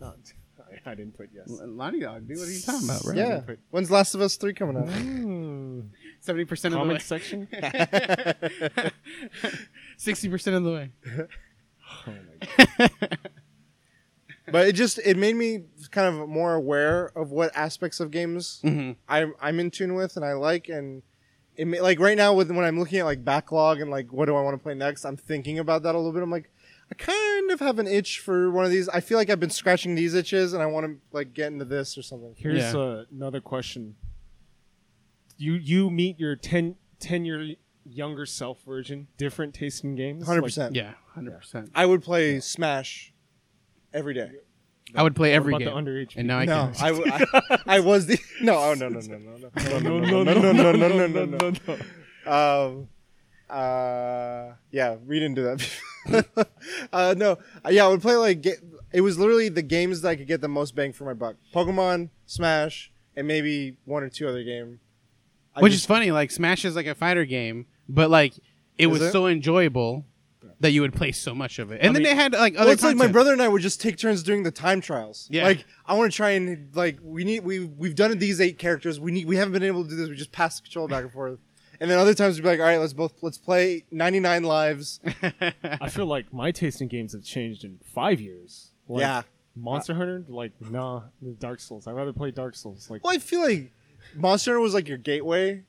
[0.00, 0.16] Not.
[0.58, 1.48] I, I didn't put yes.
[1.48, 3.16] Naughty Dog, dude, what are you talking about, Right?
[3.16, 3.40] Yeah.
[3.70, 4.86] When's Last of Us three coming out?
[4.88, 5.88] Mm.
[6.20, 7.48] seventy percent of the way, section.
[9.96, 10.90] sixty percent of the way.
[12.06, 13.18] Oh my God.
[14.52, 18.60] but it just it made me kind of more aware of what aspects of games
[18.62, 21.02] hmm I'm I'm in tune with and I like and
[21.56, 24.26] it may, like right now with when I'm looking at like backlog and like what
[24.26, 26.50] do I want to play next I'm thinking about that a little bit I'm like
[26.90, 29.50] I kind of have an itch for one of these I feel like I've been
[29.50, 32.78] scratching these itches and I want to like get into this or something Here's Yeah.
[32.80, 33.96] uh, another question.
[35.36, 37.54] You you meet your 10, 10 year
[37.84, 40.26] younger self version, different taste in games.
[40.28, 41.70] 100% Yeah, hundred percent.
[41.74, 43.12] I would play Smash
[43.92, 44.30] every day
[44.94, 46.16] I would play every game, about the underage?
[46.16, 46.84] and now I no can.
[46.84, 49.80] I, w- I, I was the no oh no no no no no people?
[49.80, 51.78] no no no no no no no no
[52.30, 52.88] Um,
[53.50, 56.46] uh, yeah, read into that.
[56.92, 58.56] uh, no, Uh, yeah, I would play like ga-
[58.92, 61.36] it was literally the games that I could get the most bang for my buck:
[61.54, 64.80] Pokemon, Smash, and maybe one or two other game.
[65.54, 66.10] I Which just- is funny.
[66.10, 68.36] Like Smash is like a fighter game, but like
[68.78, 69.12] it Is was it?
[69.12, 70.04] so enjoyable
[70.60, 71.80] that you would play so much of it.
[71.80, 72.64] And I then mean- they had like other.
[72.66, 75.28] well, it's like my brother and I would just take turns doing the time trials.
[75.30, 75.44] Yeah.
[75.44, 78.98] like I want to try and like we need we we've done these eight characters.
[79.00, 80.08] We need we haven't been able to do this.
[80.08, 81.38] We just pass the control back and forth.
[81.80, 85.00] And then other times we'd be like, all right, let's both let's play 99 lives.
[85.80, 88.72] I feel like my taste in games have changed in five years.
[88.88, 89.22] Like, yeah.
[89.54, 91.02] Monster Hunter, like nah,
[91.40, 91.86] Dark Souls.
[91.88, 92.88] I'd rather play Dark Souls.
[92.90, 93.72] Like Well, I feel like
[94.14, 95.64] Monster Hunter was like your gateway.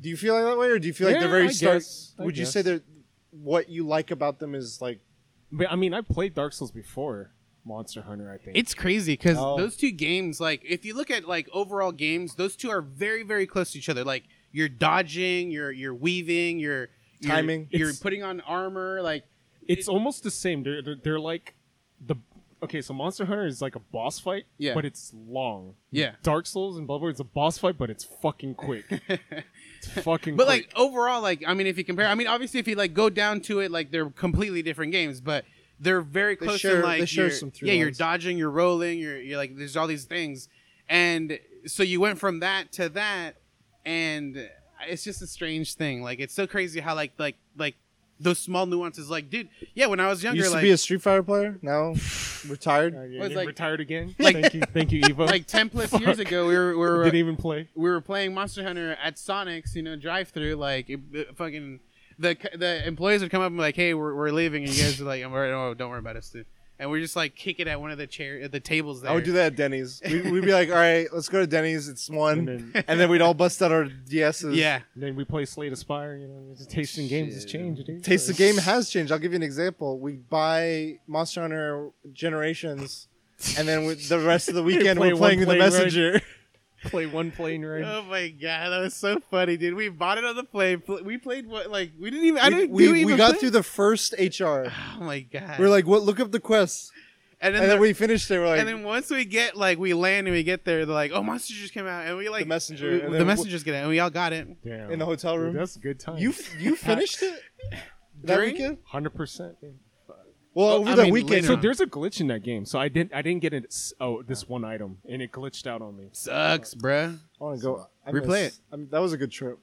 [0.00, 1.50] Do you feel like that way, or do you feel like Yeah, the very I
[1.52, 1.74] start?
[1.76, 2.14] guess.
[2.18, 2.52] I would you guess.
[2.52, 2.82] say that
[3.30, 5.00] what you like about them is like
[5.52, 7.32] But I mean, I played Dark Souls before
[7.64, 8.30] Monster Hunter.
[8.32, 9.56] I think It's crazy because Oh.
[9.56, 13.22] those two games, like, if you look at like overall games, those two are very,
[13.22, 14.02] very close to each other.
[14.04, 16.88] Like, you're dodging, you're you're weaving, you're,
[17.20, 17.68] you're Timing.
[17.70, 19.00] you're It's- putting on armor.
[19.02, 19.24] Like,
[19.68, 20.62] it's almost the same.
[20.64, 21.54] They're, they're they're like
[22.04, 22.16] the
[22.62, 22.80] okay.
[22.80, 24.74] So Monster Hunter is like a boss fight, Yeah.
[24.74, 25.74] but it's long.
[25.92, 26.14] yeah.
[26.22, 28.86] Dark Souls and Bloodborne is a boss fight, but it's fucking quick.
[29.82, 30.36] It's fucking.
[30.36, 30.68] But quick.
[30.68, 33.08] like overall, like I mean, if you compare, I mean, obviously, if you like go
[33.10, 35.44] down to it, like they're completely different games, but
[35.78, 38.36] they're very They close share- to like they share you're- some through yeah, you're dodging,
[38.38, 40.48] you're rolling, you're you're like there's all these things,
[40.88, 43.36] and so you went from that to that,
[43.86, 44.48] and
[44.88, 46.02] it's just a strange thing.
[46.02, 47.76] Like it's so crazy how like like like
[48.20, 49.10] those small nuances.
[49.10, 51.58] Like, dude, yeah, when I was younger, used to like be a Street Fighter player,
[51.62, 51.94] now
[52.48, 52.94] retired.
[52.94, 54.14] Uh, yeah, was like- retired again.
[54.18, 55.26] like- thank you, thank you, Evo.
[55.26, 57.68] like ten plus years ago, we were we were didn't even play.
[57.74, 60.54] we were playing Monster Hunter at Sonic's, you know, drive through.
[60.56, 61.80] Like, it, it fucking
[62.18, 64.82] the the employees would come up and be like, "Hey, we're, we're leaving," and you
[64.82, 65.52] guys are like, "I'm worried.
[65.52, 66.46] Oh, don't worry about us, dude."
[66.80, 69.10] And we're just like kick it at one of the chair the tables there.
[69.10, 70.00] I would do that at Denny's.
[70.04, 71.88] We'd, we'd be like, all right, let's go to Denny's.
[71.88, 74.54] It's one, And and then- then, we'd all bust out our DSs.
[74.56, 76.16] Yeah, Then we play Slay the Spire.
[76.16, 77.84] You know, the taste tasting games has changed.
[77.86, 78.02] Dude.
[78.02, 79.12] Taste the game has changed.
[79.12, 79.98] I'll give you an example.
[80.00, 83.08] We buy Monster Hunter Generations,
[83.58, 86.12] and then with the rest of the weekend Play we're one playing the Messenger.
[86.12, 86.22] ride.
[86.82, 86.90] Messenger.
[86.90, 87.82] play one plane ride.
[87.84, 89.74] Oh my god, that was so funny, dude.
[89.74, 90.82] We bought it on the plane.
[91.04, 91.70] We played what?
[91.70, 92.38] Like we didn't even.
[92.40, 92.70] I we didn't.
[92.70, 93.38] we, do we got play?
[93.40, 94.66] through the first HR.
[94.98, 95.58] Oh my god.
[95.58, 96.02] We're like, what?
[96.02, 96.90] Look up the quests,
[97.40, 98.38] and then, and then the- we finished it.
[98.38, 100.94] We're like, and then once we get like we land and we get there, they're
[100.94, 103.74] like, "Oh, monsters just came out," and we like The messenger, we- the messengers get
[103.74, 104.48] out, and we all got it.
[104.64, 104.90] Damn.
[104.90, 105.54] in the hotel Dude, room.
[105.56, 106.18] that's a good time.
[106.18, 107.42] you you finished it
[108.24, 108.52] that During?
[108.54, 108.78] weekend?
[108.84, 109.56] hundred percent.
[110.54, 111.44] Well, Well, over I that mean, weekend.
[111.46, 112.64] So there's a glitch in that game.
[112.64, 113.74] So I didn't I didn't get it.
[114.00, 116.08] Oh, this one item, and it glitched out on me.
[116.12, 117.18] Sucks, bruh.
[117.40, 117.86] I want to go.
[118.06, 119.58] I Replay miss- I mean, that was a good trip.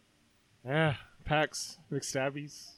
[0.66, 0.96] Yeah,
[1.26, 2.77] PAX, McStabbies.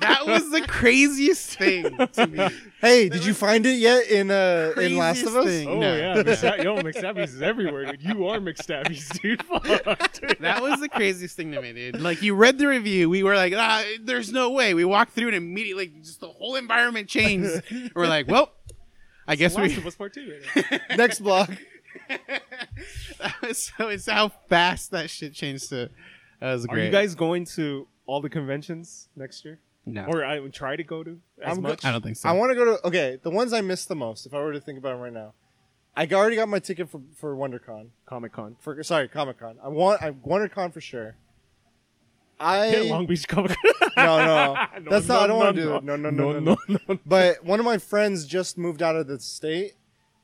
[0.00, 2.48] That was the craziest thing to me.
[2.80, 5.44] Hey, did you find it yet in uh in Last of Us?
[5.46, 5.68] thing.
[5.68, 5.94] Oh No.
[5.96, 8.02] yeah, McStab- yo, McStabbies is everywhere, dude.
[8.02, 9.42] You are McStabbies, dude.
[9.44, 9.64] Fuck,
[10.12, 10.38] dude.
[10.40, 12.00] That was the craziest thing to me, dude.
[12.00, 14.74] Like you read the review, we were like, ah, there's no way.
[14.74, 17.62] We walked through and immediately just the whole environment changed.
[17.94, 18.52] we're like, well,
[19.28, 19.76] I guess Last we.
[19.76, 20.40] of Us Part Two.
[20.56, 20.80] Right.
[20.96, 21.50] Next block.
[23.18, 25.90] that was so it's how fast that shit changed to.
[26.40, 29.60] That was Are you guys going to all the conventions next year,
[29.94, 31.84] No, or I would try to go to as I'm go- much?
[31.84, 32.28] I don't think so.
[32.28, 33.18] I want to go to okay.
[33.22, 35.34] The ones I missed the most, if I were to think about them right now,
[35.96, 37.88] I already got my ticket for for WonderCon.
[38.06, 38.56] Comic Con.
[38.60, 39.58] For sorry, Comic Con.
[39.62, 41.16] I want I WonderCon for sure.
[42.38, 43.90] I Yeah, Long Beach Comic Con.
[43.96, 45.22] no no No, that's not.
[45.22, 45.84] I don't no, want to do no, it.
[45.84, 46.32] No no no no.
[46.32, 46.56] no, no.
[46.68, 46.98] no, no.
[47.04, 49.74] But one of my friends just moved out of the state,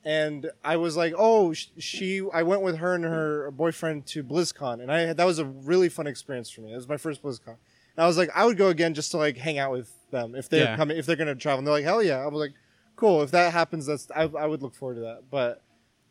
[0.04, 2.22] and I was like, oh, sh- she.
[2.32, 5.88] I went with her and her boyfriend to BlizzCon, and I that was a really
[5.88, 6.72] fun experience for me.
[6.72, 7.56] It was my first BlizzCon.
[7.96, 10.34] And I was like, I would go again just to like hang out with them
[10.34, 10.76] if they're Yeah.
[10.76, 11.58] coming, if they're gonna travel.
[11.58, 12.18] And they're like, hell yeah!
[12.18, 12.52] I was like,
[12.96, 13.22] cool.
[13.22, 15.22] If that happens, that's I, I would look forward to that.
[15.30, 15.62] But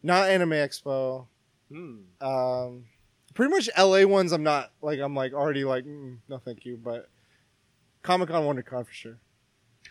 [0.03, 1.27] not Anime Expo.
[1.71, 1.97] Hmm.
[2.21, 2.85] Um,
[3.33, 4.31] pretty much LA ones.
[4.31, 6.77] I'm not like I'm like already like mm, no thank you.
[6.77, 7.09] But
[8.03, 9.17] Comic Con, WonderCon for sure.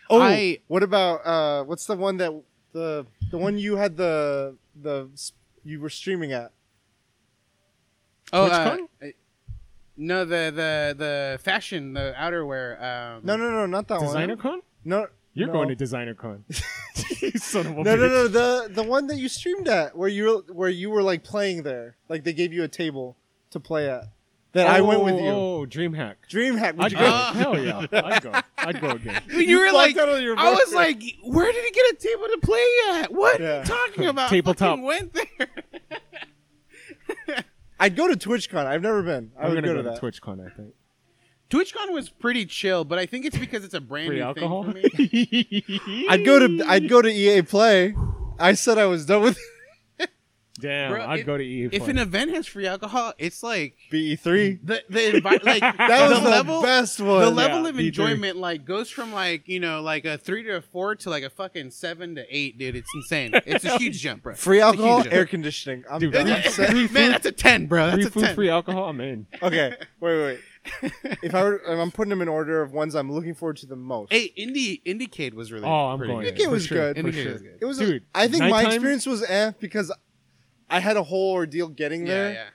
[0.09, 2.31] Oh, I- what about uh, what's the one that
[2.73, 5.31] the the one you had the the s-
[5.63, 6.51] you were streaming at?
[8.33, 9.13] oh, uh, TwitchCon?
[9.97, 12.81] Uh, no, the the the fashion, the outerwear.
[12.81, 14.41] Um, No, no, no, not that Designer one.
[14.41, 14.61] Con?
[14.83, 15.53] No, You're no.
[15.53, 16.43] going to Designer Con.
[17.21, 18.09] you son of a No, no, bitch.
[18.09, 21.23] no, the the one that you streamed at, where you were, where you were like
[21.23, 23.17] playing there, like they gave you a table
[23.51, 24.05] to play at.
[24.53, 25.27] That I went with you.
[25.27, 26.15] Oh, DreamHack.
[26.31, 26.75] DreamHack.
[26.77, 27.03] Would I'd you go.
[27.03, 27.11] go?
[27.11, 27.33] Oh.
[27.33, 27.85] Hell yeah.
[28.05, 28.31] I'd go.
[28.57, 29.21] I'd go again.
[29.29, 31.95] You, You were like, out of your I was like, where did he get a
[31.95, 33.11] table to play at?
[33.13, 33.47] What Yeah.
[33.47, 34.29] are you talking about?
[34.29, 34.69] Tabletop.
[34.79, 35.47] Fucking Went there.
[37.79, 38.65] I'd go to TwitchCon.
[38.65, 39.31] I've never been.
[39.37, 40.01] I I'm would gonna go, go, to to that.
[40.01, 40.45] TwitchCon.
[40.45, 40.73] I think.
[41.49, 44.63] TwitchCon was pretty chill, but I think it's because it's a brand Free new alcohol.
[44.63, 46.05] thing for me.
[46.09, 47.95] I'd go to I'd go to EA Play.
[48.39, 49.37] I said I was done with
[50.57, 51.69] Damn, Bro, I'd if- go to EA.
[51.71, 54.59] if an event has free alcohol, it's like BE3.
[54.63, 56.61] the the envi- like That was the the, level.
[56.61, 57.21] best one.
[57.21, 57.87] the level yeah, of B3.
[57.87, 61.23] enjoyment like goes from like you know like a three to a four to like
[61.23, 62.75] a fucking seven to eight, dude.
[62.77, 63.31] It's insane.
[63.45, 64.33] It's a huge jump, bro.
[64.35, 65.29] Free alcohol, air jump.
[65.31, 65.83] conditioning.
[65.91, 66.41] I'm Dude, done.
[66.43, 67.91] free- Man, that's a ten, bro.
[67.91, 68.35] free a food, ten.
[68.35, 69.27] free alcohol, I'm in.
[69.43, 70.39] okay, wait, wait,
[70.81, 70.91] wait.
[71.21, 73.65] if I were, if I'm putting them in order of ones I'm looking forward to
[73.65, 74.11] the most.
[74.13, 75.65] Hey, Indie Indiecade was really.
[75.65, 76.25] Oh, I'm pretty going.
[76.25, 76.35] good.
[76.37, 77.03] Indiecade was For sure, good.
[77.03, 77.33] for Indiecade sure.
[77.33, 77.57] was good.
[77.61, 79.91] It was, Dude, I think my experience was eh because
[80.69, 82.29] I had a whole ordeal getting there.
[82.29, 82.49] Yeah, yeah.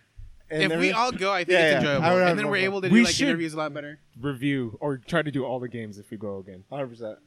[0.52, 1.78] And if we everything- all go, I think Yeah, it's yeah.
[1.78, 2.04] enjoyable.
[2.06, 2.64] I would have and then more we're fun.
[2.64, 4.00] able to We do like should- interviews a lot better.
[4.20, 6.64] Review or try to do all the games if we go again.
[6.72, 7.18] 100%.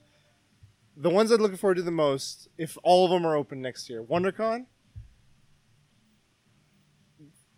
[0.98, 3.90] The ones I'm looking forward to the most, if all of them are open next
[3.90, 4.66] year, WonderCon,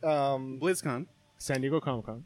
[0.03, 1.07] um, BlizzCon.
[1.37, 2.25] San Diego Comic Con.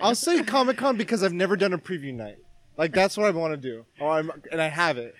[0.00, 2.38] I'll say Comic Con because I've never done a preview night.
[2.76, 3.84] Like that's what I want to do.
[4.00, 5.14] Oh, I'm and I have it.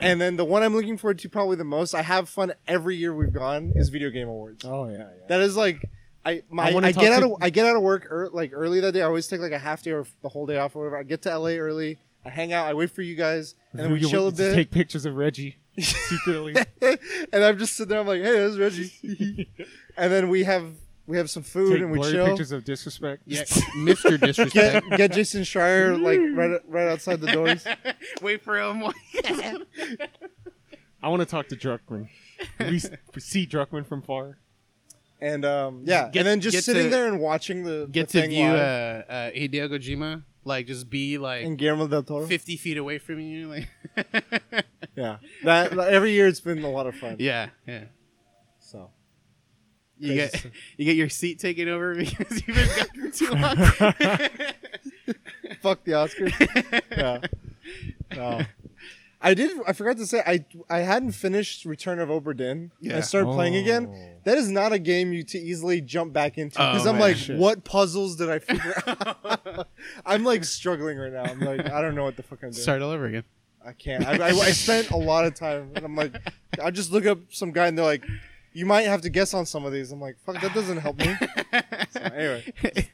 [0.00, 2.96] And then the one I'm looking forward to probably the most, I have fun every
[2.96, 4.64] year we've gone, is Video Game Awards.
[4.64, 5.06] Oh yeah, yeah.
[5.28, 5.88] That is like
[6.24, 8.80] I my I I, get out of I get out of work ear like early
[8.80, 9.02] that day.
[9.02, 10.98] I always take like a half day or the whole day off or whatever.
[10.98, 11.98] I get to LA early.
[12.24, 12.66] I hang out.
[12.66, 14.54] I wait for you guys, and then we chill a bit.
[14.54, 16.56] Take pictures of Reggie secretly.
[16.82, 18.00] and I'm just sitting there.
[18.00, 19.48] I'm like, hey, this is Reggie.
[19.96, 20.72] and then we have
[21.06, 22.26] we have some food Take and we blurry chill.
[22.26, 23.22] pictures of disrespect.
[23.26, 23.42] Yeah,
[23.78, 24.18] Mr.
[24.26, 24.52] Disrespect.
[24.88, 27.64] Get get Jason Schreier like right right outside the doors.
[28.22, 28.82] Wait for him.
[31.02, 32.08] I want to talk to Druckman.
[32.58, 34.38] we s- we see Druckman from far.
[35.20, 38.12] And um, yeah, Get- and then just sitting to- there and watching the Get the
[38.12, 39.04] to thing view uh, live.
[39.08, 40.22] uh, Hideo Kojima.
[40.44, 42.24] Like, just be like and Guillermo del Toro.
[42.26, 43.48] 50 feet away from you.
[43.48, 43.68] Like,
[44.94, 47.16] Yeah, that, that- every year it's been a lot of fun.
[47.18, 47.84] yeah, yeah.
[50.00, 50.52] So You get stuff.
[50.76, 53.56] you get your seat taken over because you've been gone for too long.
[55.60, 56.82] fuck the Oscars.
[56.90, 57.20] yeah.
[58.14, 58.42] No.
[59.20, 59.50] I did.
[59.66, 62.70] I forgot to say I I hadn't finished Return of Obra Dinn.
[62.80, 62.98] Yeah.
[62.98, 63.88] I started playing again.
[63.90, 64.20] Oh.
[64.24, 67.00] That is not a game you to easily jump back into Oh, because I'm man.
[67.00, 67.38] like, Shit.
[67.38, 69.68] what puzzles did I figure out?
[70.04, 71.22] I'm like struggling right now.
[71.24, 72.62] I'm like, I don't know what the fuck I'm doing.
[72.62, 73.24] Start all over again.
[73.64, 74.06] I can't.
[74.06, 76.14] I, I, I spent a lot of time, and I'm like,
[76.62, 78.04] I just look up some guy, and they're like,
[78.56, 79.92] you might have to guess on some of these.
[79.92, 81.14] I'm like, fuck, that doesn't help me.
[81.90, 82.52] So, anyway,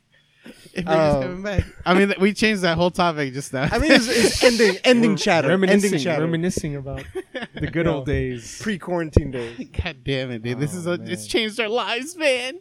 [0.74, 1.64] If we're Um, coming back.
[1.84, 3.68] I mean, we changed that whole topic just now.
[3.70, 7.04] I mean, it's, it's ending, ending We're chatter, ending Reminiscing, chatter, reminiscing about
[7.54, 7.96] the good No.
[7.96, 8.58] old days.
[8.60, 9.68] pre-quarantine days.
[9.84, 10.58] God damn it, dude!
[10.58, 11.08] this Oh, is a, man.
[11.10, 12.54] it's changed our lives, man.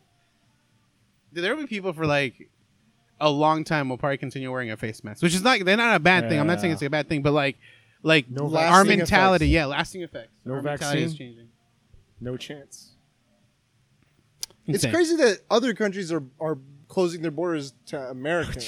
[1.33, 2.49] Dude, there will be people for like
[3.19, 5.95] a long time will probably continue wearing a face mask, which is not they're not
[5.95, 6.39] a bad thing.
[6.39, 7.57] I'm not saying it's a bad thing, but like,
[8.03, 9.53] like No our mentality, effects.
[9.53, 10.33] yeah, lasting effects.
[10.45, 11.27] No our mentality is vaccine?
[11.29, 11.47] changing.
[12.19, 12.90] No chance.
[14.67, 16.57] It's crazy that other countries are are
[16.91, 18.59] closing their borders to America.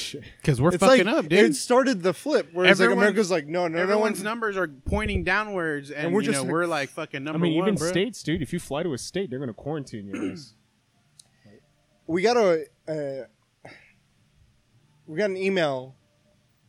[0.42, 1.52] Because we're it's fucking like up, dude.
[1.52, 4.56] it started the flip, where it's like America's like, no, no, no Everyone's one's numbers
[4.56, 7.32] are pointing downwards, and, we're you just know, we're like fucking number.
[7.32, 7.90] I number mean, one, even bro.
[7.90, 8.42] states, dude.
[8.42, 10.54] If you fly to a state, they're gonna quarantine your ass.
[12.08, 13.70] we got a uh,
[15.06, 15.96] we got an email.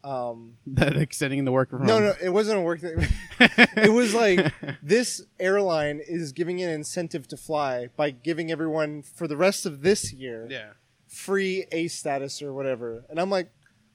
[0.05, 2.05] Um, that extending the work from no, home.
[2.05, 3.07] no, it wasn't a work thing.
[3.41, 4.53] it was like
[4.83, 9.81] this airline is giving an incentive to fly by giving everyone for the rest of
[9.81, 10.73] this year yeah.
[11.09, 13.05] free A status or whatever.
[13.09, 13.51] And I'm like,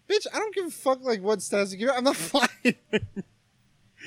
[0.10, 1.90] bitch, I don't give a fuck like what status you give.
[1.96, 2.50] I'm not flying.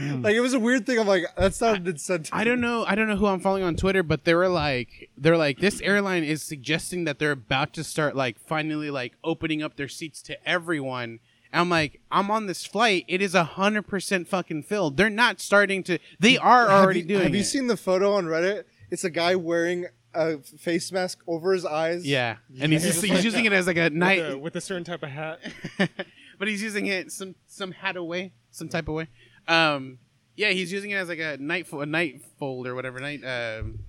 [0.00, 0.98] like it was a weird thing.
[0.98, 2.32] I'm like, that's not an incentive.
[2.32, 2.38] Hmm.
[2.40, 2.84] I don't know.
[2.84, 5.80] I don't know who I'm following on Twitter, but they were like, they're like, this
[5.82, 10.20] airline is suggesting that they're about to start like finally like opening up their seats
[10.22, 11.20] to everyone.
[11.52, 13.04] And I'm like, I'm on this flight.
[13.08, 14.96] It is a hundred percent fucking filled.
[14.96, 15.98] They're not starting to.
[16.18, 17.22] They are Have already you- doing.
[17.24, 17.44] Have you it.
[17.44, 18.64] seen the photo on Reddit?
[18.90, 22.04] It's a guy wearing a face mask over his eyes.
[22.06, 24.60] Yeah, and he's, just, he's using it as like a With, night, a, with a
[24.60, 25.40] certain type of hat.
[26.38, 29.08] but he's using it some some hat away, some type of way.
[29.48, 29.98] Um,
[30.36, 33.22] yeah, he's using it as like a night fo- a night fold or whatever night.
[33.24, 33.80] Um,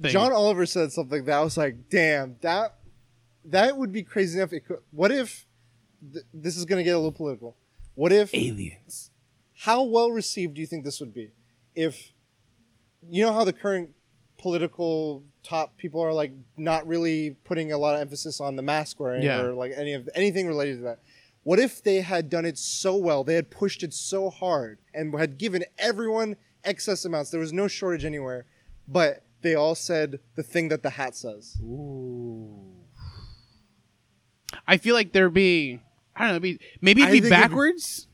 [0.00, 0.12] thing.
[0.12, 2.76] John Oliver said something that I was like, damn, that
[3.44, 4.52] that would be crazy enough.
[4.52, 5.45] It could, what if
[6.12, 7.56] th- this is going to get a little political?
[7.94, 9.10] What if aliens.
[9.54, 11.32] how well received do you think this would be
[11.74, 12.12] if
[13.08, 13.90] you know how the current
[14.38, 19.00] political top people are like not really putting a lot of emphasis on the mask
[19.00, 19.40] wearing Yeah.
[19.40, 20.98] or like any of anything related to that
[21.42, 25.18] what if they had done it so well they had pushed it so hard and
[25.18, 28.44] had given everyone excess amounts there was no shortage anywhere
[28.86, 32.74] but they all said the thing that the hat says Ooh.
[34.66, 35.80] I feel like there'd be
[36.16, 38.08] I don't know, it'd be, maybe it'd be think it'd backwards.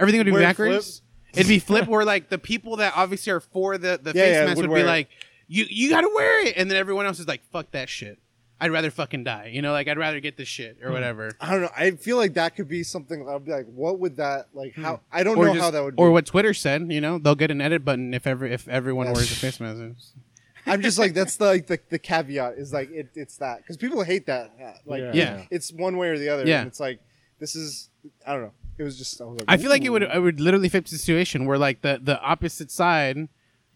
[0.00, 1.02] Everything would be Where it backwards.
[1.34, 4.34] It'd be flip where like the people that obviously are for the, the Yeah, face
[4.34, 4.86] yeah, mask would would, be it.
[4.86, 5.08] like,
[5.46, 8.18] You you gotta wear it and then everyone else is like, fuck that shit.
[8.60, 9.50] I'd rather fucking die.
[9.52, 10.86] You know, like I'd rather get this shit Hmm.
[10.86, 11.32] or whatever.
[11.40, 14.16] i don't know i feel like that could be something i'd be like what would
[14.16, 15.40] that like how i don't Hmm.
[15.40, 17.50] Or know just- how that would be Or what Twitter said, you know, they'll get
[17.50, 20.14] an edit button if every if everyone That's- wears a face mask.
[20.66, 23.76] I'm just like that's the like the, the caveat is like it, it's that because
[23.76, 24.78] people hate that hat.
[24.86, 25.12] like Yeah.
[25.14, 25.44] Yeah.
[25.50, 26.60] it's one way or the other Yeah.
[26.60, 27.00] and it's like
[27.38, 27.90] this is
[28.26, 30.10] I don't know it was just I, was like, I feel like it would ooh.
[30.12, 33.28] it would literally fit the situation where like the the opposite side,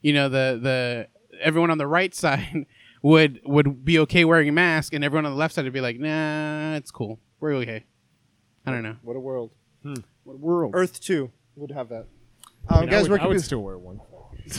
[0.03, 1.09] you know, the the
[1.41, 2.67] everyone on the right side
[3.03, 5.81] would would be okay wearing a mask, and everyone on the left side would be
[5.81, 7.85] like, nah, it's cool, we're okay.
[8.67, 8.97] I don't know.
[9.03, 9.51] what a world
[10.25, 10.73] What world?
[10.75, 12.07] Earth two would have that
[12.69, 14.01] I, um, mean, I guys would, where I would we- still wear one.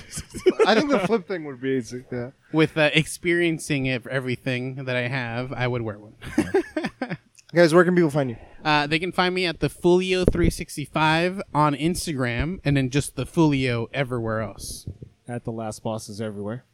[0.68, 4.96] I think the flip thing would be easy yeah With uh, experiencing it, everything that
[4.96, 6.14] I have, I would wear one.
[7.56, 11.76] guys where can people find you Uh, they can find me at the Fulio365 on
[11.76, 14.88] Instagram, and then just the Fulio everywhere else.
[15.28, 16.66] At the last bosses everywhere.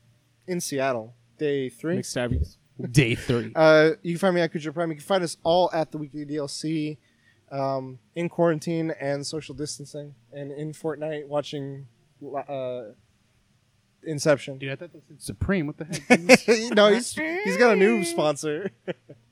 [0.48, 2.57] in Seattle day three McStabbies.
[2.91, 3.52] Day three.
[3.56, 5.98] uh, you can find me at Kuja Prime you can find us all at the
[5.98, 6.98] weekly DLC
[7.52, 11.88] um, in quarantine and social distancing and in Fortnite watching
[12.48, 12.84] uh,
[14.03, 15.68] Inception Dude, I thought that said Supreme.
[15.68, 16.72] What the heck?
[16.76, 18.72] no, he's he's got a new sponsor.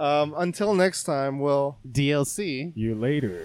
[0.00, 2.72] um, until next time, we'll DLC.
[2.74, 3.44] You later.